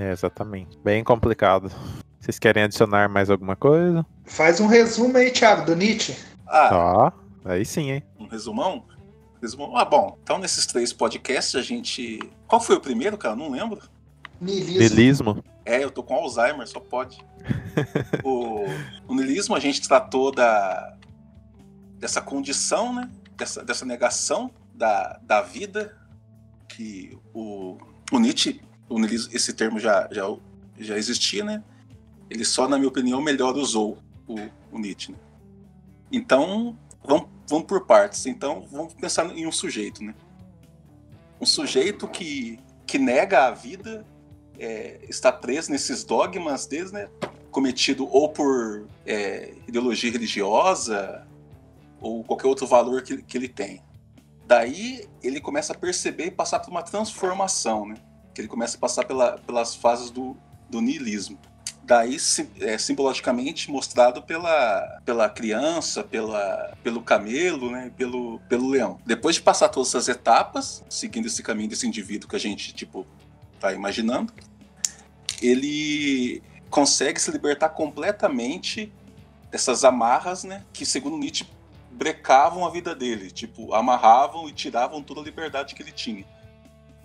É, 0.00 0.12
exatamente. 0.12 0.78
Bem 0.78 1.04
complicado. 1.04 1.70
Vocês 2.18 2.38
querem 2.38 2.62
adicionar 2.62 3.06
mais 3.10 3.28
alguma 3.28 3.54
coisa? 3.54 4.06
Faz 4.24 4.58
um 4.58 4.66
resumo 4.66 5.14
aí, 5.18 5.30
Thiago, 5.30 5.66
do 5.66 5.76
Nietzsche. 5.76 6.16
Ah, 6.46 6.70
Ó, 6.72 7.12
aí 7.44 7.66
sim, 7.66 7.90
hein? 7.90 8.02
um 8.18 8.26
resumão? 8.26 8.84
Resumão. 9.42 9.76
Ah, 9.76 9.84
bom. 9.84 10.16
Então, 10.22 10.38
nesses 10.38 10.64
três 10.64 10.90
podcasts, 10.90 11.54
a 11.54 11.60
gente. 11.60 12.18
Qual 12.48 12.62
foi 12.62 12.76
o 12.76 12.80
primeiro, 12.80 13.18
cara? 13.18 13.36
Não 13.36 13.50
lembro. 13.50 13.82
Niilismo. 14.40 14.80
Nilismo. 14.80 15.44
É, 15.66 15.84
eu 15.84 15.90
tô 15.90 16.02
com 16.02 16.14
Alzheimer, 16.14 16.66
só 16.66 16.80
pode. 16.80 17.18
o, 18.24 18.64
o 19.06 19.14
niilismo 19.14 19.54
a 19.54 19.60
gente 19.60 19.86
tratou 19.86 20.32
da 20.32 20.96
dessa 21.98 22.22
condição, 22.22 22.94
né? 22.94 23.10
Dessa, 23.36 23.62
dessa 23.62 23.84
negação 23.84 24.50
da, 24.74 25.20
da 25.22 25.42
vida 25.42 25.94
que 26.66 27.18
o, 27.34 27.76
o 28.10 28.18
Nietzsche, 28.18 28.62
esse 29.32 29.52
termo 29.52 29.78
já, 29.78 30.08
já, 30.10 30.24
já 30.78 30.98
existia, 30.98 31.44
né? 31.44 31.62
Ele 32.28 32.44
só, 32.44 32.68
na 32.68 32.76
minha 32.76 32.88
opinião, 32.88 33.20
melhor 33.20 33.56
usou 33.56 33.98
o, 34.26 34.36
o 34.72 34.78
Nietzsche. 34.78 35.12
Né? 35.12 35.18
Então, 36.12 36.76
vamos, 37.04 37.28
vamos 37.48 37.66
por 37.66 37.86
partes. 37.86 38.26
Então, 38.26 38.66
vamos 38.70 38.94
pensar 38.94 39.26
em 39.36 39.46
um 39.46 39.52
sujeito, 39.52 40.02
né? 40.02 40.14
Um 41.40 41.46
sujeito 41.46 42.06
que, 42.06 42.58
que 42.86 42.98
nega 42.98 43.46
a 43.46 43.50
vida 43.50 44.04
é, 44.58 45.00
está 45.08 45.32
preso 45.32 45.70
nesses 45.70 46.04
dogmas 46.04 46.66
deles, 46.66 46.92
né? 46.92 47.08
Cometido 47.50 48.06
ou 48.06 48.28
por 48.28 48.86
é, 49.06 49.54
ideologia 49.66 50.10
religiosa 50.10 51.26
ou 52.00 52.22
qualquer 52.24 52.46
outro 52.46 52.66
valor 52.66 53.02
que, 53.02 53.22
que 53.22 53.36
ele 53.36 53.48
tem. 53.48 53.82
Daí 54.46 55.08
ele 55.22 55.40
começa 55.40 55.72
a 55.72 55.76
perceber 55.76 56.26
e 56.26 56.30
passar 56.30 56.60
por 56.60 56.70
uma 56.70 56.82
transformação, 56.82 57.86
né? 57.86 57.96
Que 58.40 58.44
ele 58.44 58.48
começa 58.48 58.78
a 58.78 58.80
passar 58.80 59.04
pela, 59.04 59.36
pelas 59.38 59.74
fases 59.74 60.10
do, 60.10 60.34
do 60.70 60.80
niilismo. 60.80 61.38
Daí, 61.84 62.18
sim- 62.18 62.48
é, 62.58 62.78
simbologicamente 62.78 63.70
mostrado 63.70 64.22
pela, 64.22 65.00
pela 65.04 65.28
criança, 65.28 66.02
pela, 66.02 66.74
pelo 66.82 67.02
camelo, 67.02 67.70
né? 67.70 67.92
Pelo, 67.98 68.40
pelo 68.48 68.70
leão. 68.70 68.98
Depois 69.04 69.34
de 69.36 69.42
passar 69.42 69.68
todas 69.68 69.90
essas 69.90 70.08
etapas, 70.08 70.82
seguindo 70.88 71.26
esse 71.26 71.42
caminho 71.42 71.68
desse 71.68 71.86
indivíduo 71.86 72.28
que 72.30 72.36
a 72.36 72.40
gente, 72.40 72.72
tipo, 72.72 73.04
tá 73.58 73.72
imaginando, 73.74 74.32
ele 75.42 76.42
consegue 76.70 77.20
se 77.20 77.30
libertar 77.30 77.70
completamente 77.70 78.90
dessas 79.50 79.84
amarras, 79.84 80.44
né? 80.44 80.64
Que, 80.72 80.86
segundo 80.86 81.18
Nietzsche, 81.18 81.46
brecavam 81.90 82.64
a 82.64 82.70
vida 82.70 82.94
dele. 82.94 83.30
Tipo, 83.30 83.74
amarravam 83.74 84.48
e 84.48 84.52
tiravam 84.52 85.02
toda 85.02 85.20
a 85.20 85.24
liberdade 85.24 85.74
que 85.74 85.82
ele 85.82 85.92
tinha. 85.92 86.24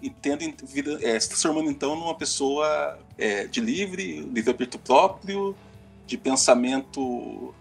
E 0.05 0.09
tendo 0.11 0.43
vida, 0.67 0.99
é, 1.01 1.19
se 1.19 1.29
transformando 1.29 1.67
então 1.67 1.95
numa 1.95 2.13
pessoa 2.15 2.99
é, 3.17 3.47
de 3.47 3.59
livre, 3.59 4.19
livre-arbítrio 4.21 4.79
próprio, 4.83 5.57
de 6.05 6.15
pensamento 6.15 7.55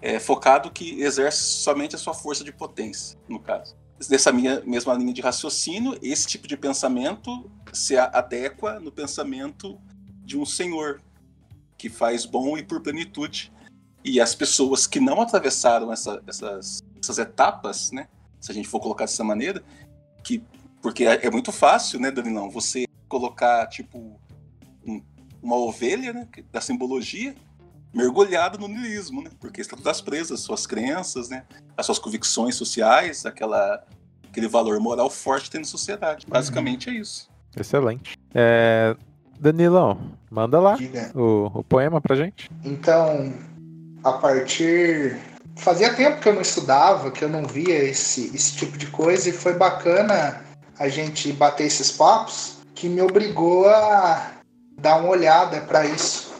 é, 0.00 0.18
focado 0.18 0.70
que 0.70 1.02
exerce 1.02 1.42
somente 1.42 1.94
a 1.94 1.98
sua 1.98 2.14
força 2.14 2.42
de 2.42 2.50
potência, 2.50 3.18
no 3.28 3.38
caso. 3.38 3.76
Dessa 4.08 4.32
minha 4.32 4.62
mesma 4.64 4.94
linha 4.94 5.12
de 5.12 5.20
raciocínio, 5.20 5.98
esse 6.00 6.26
tipo 6.26 6.48
de 6.48 6.56
pensamento 6.56 7.50
se 7.70 7.98
adequa 7.98 8.80
no 8.80 8.90
pensamento 8.90 9.78
de 10.24 10.38
um 10.38 10.46
senhor 10.46 11.02
que 11.76 11.90
faz 11.90 12.24
bom 12.24 12.56
e 12.56 12.62
por 12.62 12.80
plenitude. 12.80 13.52
E 14.02 14.22
as 14.22 14.34
pessoas 14.34 14.86
que 14.86 15.00
não 15.00 15.20
atravessaram 15.20 15.92
essa- 15.92 16.22
essas, 16.26 16.82
essas 16.98 17.18
etapas, 17.18 17.92
né, 17.92 18.08
se 18.40 18.50
a 18.50 18.54
gente 18.54 18.68
for 18.68 18.80
colocar 18.80 19.04
dessa 19.04 19.22
maneira, 19.22 19.62
que 20.22 20.42
porque 20.84 21.06
é, 21.06 21.24
é 21.24 21.30
muito 21.30 21.50
fácil, 21.50 21.98
né, 21.98 22.10
Danilão, 22.10 22.50
você 22.50 22.84
colocar 23.08 23.66
tipo 23.68 24.20
um- 24.86 25.02
uma 25.42 25.56
ovelha, 25.56 26.12
né, 26.12 26.28
da 26.52 26.60
simbologia, 26.60 27.34
mergulhado 27.90 28.58
no 28.58 28.68
niilismo, 28.68 29.22
né? 29.22 29.30
Porque 29.40 29.62
está 29.62 29.78
todas 29.78 30.02
presas, 30.02 30.40
suas 30.40 30.66
crenças, 30.66 31.30
né? 31.30 31.44
As 31.74 31.86
suas 31.86 31.98
convicções 31.98 32.54
sociais, 32.56 33.24
aquela, 33.24 33.82
aquele 34.28 34.46
valor 34.46 34.78
moral 34.78 35.08
forte 35.08 35.44
que 35.44 35.52
tem 35.52 35.60
na 35.62 35.66
sociedade. 35.66 36.26
Basicamente 36.28 36.90
é 36.90 36.92
isso. 36.92 37.30
Excelente. 37.58 38.18
É, 38.34 38.94
Danilão, 39.40 40.12
manda 40.30 40.60
lá 40.60 40.76
o, 41.14 41.60
o 41.60 41.64
poema 41.64 41.98
pra 41.98 42.14
gente. 42.14 42.50
Então, 42.62 43.32
a 44.02 44.12
partir 44.12 45.16
fazia 45.56 45.94
tempo 45.94 46.20
que 46.20 46.28
eu 46.28 46.34
não 46.34 46.42
estudava, 46.42 47.10
que 47.10 47.24
eu 47.24 47.28
não 47.30 47.44
via 47.46 47.84
esse, 47.84 48.34
esse 48.34 48.56
tipo 48.56 48.76
de 48.76 48.88
coisa, 48.88 49.30
e 49.30 49.32
foi 49.32 49.54
bacana 49.54 50.44
a 50.78 50.88
gente 50.88 51.32
bater 51.32 51.66
esses 51.66 51.92
papos, 51.92 52.56
que 52.74 52.88
me 52.88 53.00
obrigou 53.00 53.68
a 53.68 54.32
dar 54.78 54.96
uma 54.96 55.10
olhada 55.10 55.60
para 55.62 55.86
isso, 55.86 56.32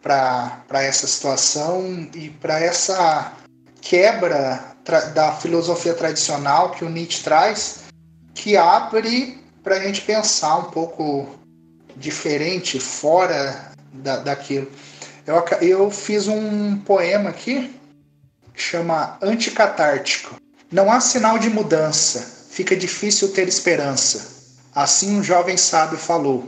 para 0.00 0.82
essa 0.82 1.06
situação 1.06 2.08
e 2.14 2.30
para 2.30 2.60
essa 2.60 3.32
quebra 3.80 4.74
da 5.14 5.32
filosofia 5.32 5.94
tradicional 5.94 6.70
que 6.70 6.84
o 6.84 6.90
Nietzsche 6.90 7.22
traz, 7.22 7.84
que 8.34 8.56
abre 8.56 9.42
para 9.62 9.76
a 9.76 9.80
gente 9.80 10.02
pensar 10.02 10.56
um 10.56 10.70
pouco 10.70 11.28
diferente, 11.96 12.78
fora 12.78 13.72
da, 13.92 14.16
daquilo. 14.18 14.70
Eu, 15.26 15.42
eu 15.62 15.90
fiz 15.90 16.28
um 16.28 16.76
poema 16.78 17.30
aqui 17.30 17.74
que 18.52 18.60
chama 18.60 19.16
Anticatártico. 19.22 20.36
Não 20.70 20.90
há 20.90 21.00
sinal 21.00 21.38
de 21.38 21.48
mudança, 21.48 22.33
fica 22.54 22.76
difícil 22.76 23.32
ter 23.32 23.48
esperança. 23.48 24.32
Assim 24.72 25.18
um 25.18 25.24
jovem 25.24 25.56
sábio 25.56 25.98
falou. 25.98 26.44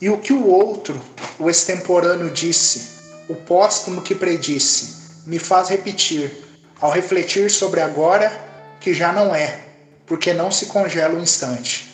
E 0.00 0.08
o 0.08 0.18
que 0.18 0.32
o 0.32 0.46
outro, 0.46 1.02
o 1.40 1.50
extemporâneo, 1.50 2.30
disse, 2.30 3.00
o 3.28 3.34
póstumo 3.34 4.00
que 4.00 4.14
predisse, 4.14 4.94
me 5.26 5.40
faz 5.40 5.70
repetir, 5.70 6.30
ao 6.80 6.92
refletir 6.92 7.50
sobre 7.50 7.80
agora, 7.80 8.30
que 8.78 8.94
já 8.94 9.12
não 9.12 9.34
é, 9.34 9.58
porque 10.06 10.32
não 10.32 10.52
se 10.52 10.66
congela 10.66 11.14
o 11.14 11.18
um 11.18 11.22
instante. 11.22 11.92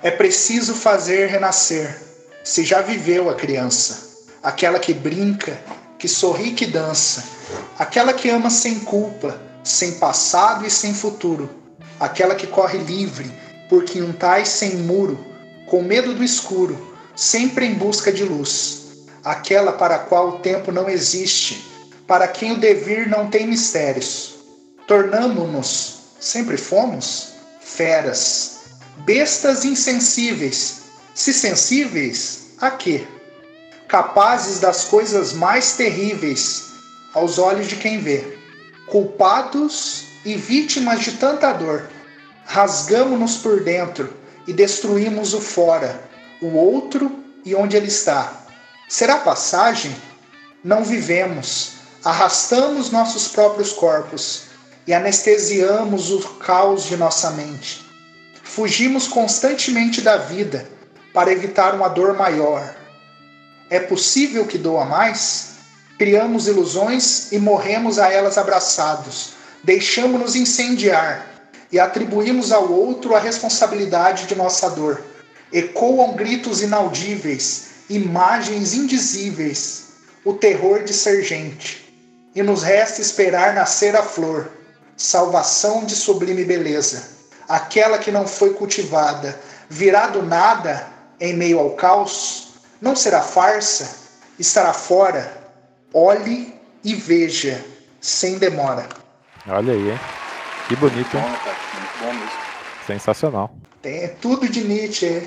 É 0.00 0.10
preciso 0.12 0.72
fazer 0.72 1.26
renascer, 1.26 2.00
se 2.44 2.64
já 2.64 2.82
viveu 2.82 3.28
a 3.28 3.34
criança, 3.34 4.28
aquela 4.40 4.78
que 4.78 4.94
brinca, 4.94 5.60
que 5.98 6.06
sorri, 6.06 6.52
que 6.52 6.66
dança, 6.66 7.24
aquela 7.76 8.12
que 8.12 8.30
ama 8.30 8.48
sem 8.48 8.78
culpa, 8.78 9.40
sem 9.64 9.98
passado 9.98 10.64
e 10.64 10.70
sem 10.70 10.94
futuro, 10.94 11.65
aquela 11.98 12.34
que 12.34 12.46
corre 12.46 12.78
livre, 12.78 13.30
por 13.68 13.84
quintais 13.84 14.48
sem 14.48 14.76
muro, 14.76 15.24
com 15.66 15.82
medo 15.82 16.14
do 16.14 16.22
escuro, 16.22 16.96
sempre 17.14 17.66
em 17.66 17.74
busca 17.74 18.12
de 18.12 18.24
luz, 18.24 19.06
aquela 19.24 19.72
para 19.72 19.96
a 19.96 19.98
qual 20.00 20.28
o 20.28 20.38
tempo 20.38 20.70
não 20.70 20.88
existe, 20.88 21.64
para 22.06 22.28
quem 22.28 22.52
o 22.52 22.58
devir 22.58 23.08
não 23.08 23.28
tem 23.28 23.46
mistérios. 23.46 24.36
Tornamo-nos, 24.86 25.98
sempre 26.20 26.56
fomos, 26.56 27.32
feras, 27.60 28.60
bestas 28.98 29.64
insensíveis. 29.64 30.82
Se 31.14 31.32
sensíveis, 31.32 32.52
a 32.60 32.70
quê? 32.70 33.04
Capazes 33.88 34.60
das 34.60 34.84
coisas 34.84 35.32
mais 35.32 35.72
terríveis 35.72 36.62
aos 37.12 37.38
olhos 37.38 37.66
de 37.66 37.76
quem 37.76 38.00
vê. 38.00 38.38
Culpados 38.86 40.05
e 40.26 40.34
vítimas 40.34 41.04
de 41.04 41.12
tanta 41.12 41.52
dor, 41.52 41.88
rasgamo-nos 42.44 43.36
por 43.36 43.62
dentro 43.62 44.12
e 44.44 44.52
destruímos 44.52 45.32
o 45.32 45.40
fora, 45.40 46.02
o 46.42 46.48
outro 46.48 47.24
e 47.44 47.54
onde 47.54 47.76
ele 47.76 47.86
está. 47.86 48.32
Será 48.88 49.18
passagem? 49.18 49.94
Não 50.64 50.84
vivemos, 50.84 51.74
arrastamos 52.04 52.90
nossos 52.90 53.28
próprios 53.28 53.72
corpos 53.72 54.46
e 54.84 54.92
anestesiamos 54.92 56.10
o 56.10 56.18
caos 56.40 56.86
de 56.86 56.96
nossa 56.96 57.30
mente. 57.30 57.86
Fugimos 58.42 59.06
constantemente 59.06 60.00
da 60.00 60.16
vida 60.16 60.68
para 61.14 61.30
evitar 61.30 61.72
uma 61.72 61.88
dor 61.88 62.16
maior. 62.16 62.74
É 63.70 63.78
possível 63.78 64.44
que 64.44 64.58
doa 64.58 64.84
mais? 64.84 65.54
Criamos 65.96 66.48
ilusões 66.48 67.30
e 67.30 67.38
morremos 67.38 68.00
a 68.00 68.12
elas 68.12 68.36
abraçados. 68.36 69.35
Deixamos-nos 69.66 70.36
incendiar 70.36 71.26
e 71.72 71.80
atribuímos 71.80 72.52
ao 72.52 72.70
outro 72.70 73.16
a 73.16 73.18
responsabilidade 73.18 74.26
de 74.26 74.36
nossa 74.36 74.70
dor. 74.70 75.02
Ecoam 75.52 76.14
gritos 76.14 76.62
inaudíveis, 76.62 77.70
imagens 77.90 78.74
indizíveis, 78.74 79.86
o 80.24 80.34
terror 80.34 80.84
de 80.84 80.94
ser 80.94 81.24
gente. 81.24 81.84
E 82.32 82.44
nos 82.44 82.62
resta 82.62 83.00
esperar 83.00 83.54
nascer 83.54 83.96
a 83.96 84.04
flor, 84.04 84.52
salvação 84.96 85.84
de 85.84 85.96
sublime 85.96 86.44
beleza. 86.44 87.02
Aquela 87.48 87.98
que 87.98 88.12
não 88.12 88.24
foi 88.24 88.54
cultivada, 88.54 89.36
virá 89.68 90.06
do 90.06 90.22
nada 90.22 90.86
em 91.18 91.34
meio 91.34 91.58
ao 91.58 91.70
caos, 91.70 92.50
não 92.80 92.94
será 92.94 93.20
farsa, 93.20 93.96
estará 94.38 94.72
fora. 94.72 95.50
Olhe 95.92 96.54
e 96.84 96.94
veja, 96.94 97.64
sem 98.00 98.38
demora. 98.38 99.04
Olha 99.48 99.72
aí, 99.72 99.90
hein? 99.90 99.98
Que 100.68 100.76
bonito, 100.76 101.16
hein? 101.16 101.22
Bom, 101.22 101.36
cara, 101.44 101.56
muito 101.74 101.98
bom 102.00 102.12
mesmo. 102.12 102.40
Sensacional. 102.86 103.56
Tem 103.82 104.08
tudo 104.16 104.48
de 104.48 104.64
Nietzsche. 104.64 105.06
hein? 105.06 105.22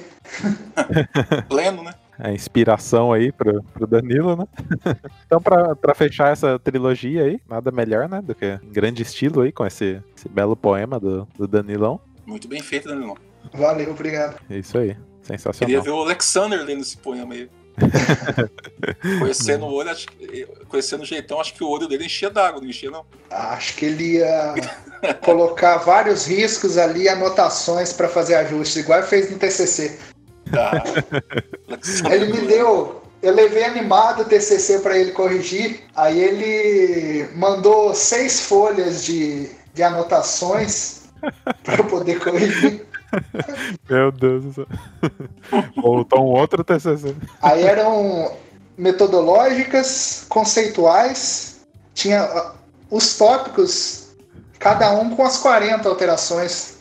Pleno, 1.47 1.83
né? 1.83 1.93
É 2.21 2.33
inspiração 2.33 3.13
aí 3.13 3.31
pro, 3.31 3.63
pro 3.63 3.87
Danilo, 3.87 4.35
né? 4.35 4.45
então, 5.25 5.41
pra, 5.41 5.73
pra 5.73 5.95
fechar 5.95 6.33
essa 6.33 6.59
trilogia 6.59 7.23
aí, 7.23 7.39
nada 7.47 7.71
melhor, 7.71 8.09
né? 8.09 8.21
Do 8.21 8.35
que 8.35 8.59
em 8.61 8.69
grande 8.71 9.03
estilo 9.03 9.41
aí, 9.41 9.53
com 9.53 9.65
esse, 9.65 10.01
esse 10.17 10.27
belo 10.27 10.55
poema 10.57 10.99
do, 10.99 11.25
do 11.37 11.47
Danilão. 11.47 11.99
Muito 12.25 12.47
bem 12.47 12.61
feito, 12.61 12.89
irmão? 12.89 13.15
Valeu, 13.53 13.91
obrigado. 13.91 14.37
É 14.49 14.57
isso 14.57 14.77
aí. 14.77 14.89
Queria 14.89 15.37
Sensacional. 15.37 15.81
ver 15.81 15.89
o 15.91 16.01
Alexander 16.01 16.61
lendo 16.65 16.81
esse 16.81 16.97
poema 16.97 17.33
aí. 17.33 17.49
conhecendo 19.19 19.65
o 19.65 19.73
olho, 19.73 19.89
acho 19.89 20.07
que- 20.07 20.47
conhecendo 20.67 21.03
o 21.03 21.05
jeitão, 21.05 21.39
acho 21.39 21.53
que 21.53 21.63
o 21.63 21.69
olho 21.69 21.87
dele 21.87 22.05
enchia 22.05 22.29
d'água, 22.29 22.61
não 22.61 22.67
enchia, 22.69 22.91
não. 22.91 23.05
Acho 23.29 23.75
que 23.75 23.85
ele 23.85 24.17
ia 24.17 24.55
colocar 25.21 25.77
vários 25.77 26.25
riscos 26.25 26.77
ali, 26.77 27.07
anotações 27.07 27.93
para 27.93 28.07
fazer 28.07 28.35
ajustes, 28.35 28.77
igual 28.77 29.01
fez 29.03 29.29
no 29.31 29.37
TCC. 29.37 29.97
Ah, 30.53 30.83
Ele 32.11 32.33
me 32.33 32.47
deu. 32.47 33.01
Eu 33.21 33.33
levei 33.33 33.63
animado 33.65 34.21
o 34.21 34.25
TCC 34.25 34.79
para 34.79 34.97
ele 34.97 35.11
corrigir. 35.11 35.81
Aí 35.95 36.19
ele 36.19 37.29
mandou 37.35 37.93
seis 37.93 38.39
folhas 38.39 39.03
de, 39.03 39.49
de 39.73 39.83
anotações 39.83 41.01
para 41.63 41.75
eu 41.77 41.83
poder 41.85 42.19
corrigir. 42.19 42.85
Meu 43.89 44.11
Deus 44.11 44.45
do 44.45 44.53
céu. 44.53 44.67
Voltou 45.81 46.19
um 46.19 46.39
outro 46.39 46.63
TCC. 46.63 47.15
Aí 47.41 47.63
eram 47.63 48.37
metodológicas, 48.77 50.25
conceituais, 50.29 51.61
tinha 51.93 52.23
ah, 52.23 52.53
os 52.89 53.17
tópicos, 53.17 54.15
cada 54.57 54.91
um 54.91 55.15
com 55.15 55.23
as 55.23 55.37
40 55.37 55.87
alterações. 55.87 56.79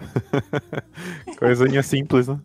Coisinha 1.39 1.83
simples, 1.83 2.29
né? 2.29 2.39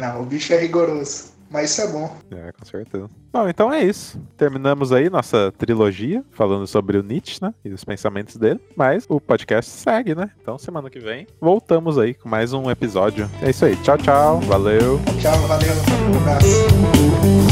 Não, 0.00 0.22
o 0.22 0.26
bicho 0.26 0.52
é 0.52 0.58
rigoroso. 0.58 1.31
Mas 1.52 1.70
isso 1.70 1.82
é 1.82 1.86
bom. 1.88 2.16
É, 2.30 2.52
com 2.52 2.64
certeza. 2.64 3.10
Bom, 3.32 3.48
então 3.48 3.72
é 3.72 3.84
isso. 3.84 4.18
Terminamos 4.36 4.92
aí 4.92 5.10
nossa 5.10 5.52
trilogia, 5.56 6.24
falando 6.30 6.66
sobre 6.66 6.96
o 6.98 7.02
Nietzsche, 7.02 7.38
né? 7.42 7.52
E 7.64 7.70
os 7.70 7.84
pensamentos 7.84 8.36
dele. 8.36 8.60
Mas 8.74 9.04
o 9.08 9.20
podcast 9.20 9.70
segue, 9.70 10.14
né? 10.14 10.30
Então 10.40 10.58
semana 10.58 10.88
que 10.88 10.98
vem 10.98 11.26
voltamos 11.40 11.98
aí 11.98 12.14
com 12.14 12.28
mais 12.28 12.52
um 12.52 12.70
episódio. 12.70 13.30
É 13.42 13.50
isso 13.50 13.64
aí. 13.64 13.76
Tchau, 13.76 13.98
tchau. 13.98 14.40
Valeu. 14.40 15.00
Tchau, 15.20 15.38
valeu, 15.46 15.72
um 16.12 16.16
abraço. 16.18 17.51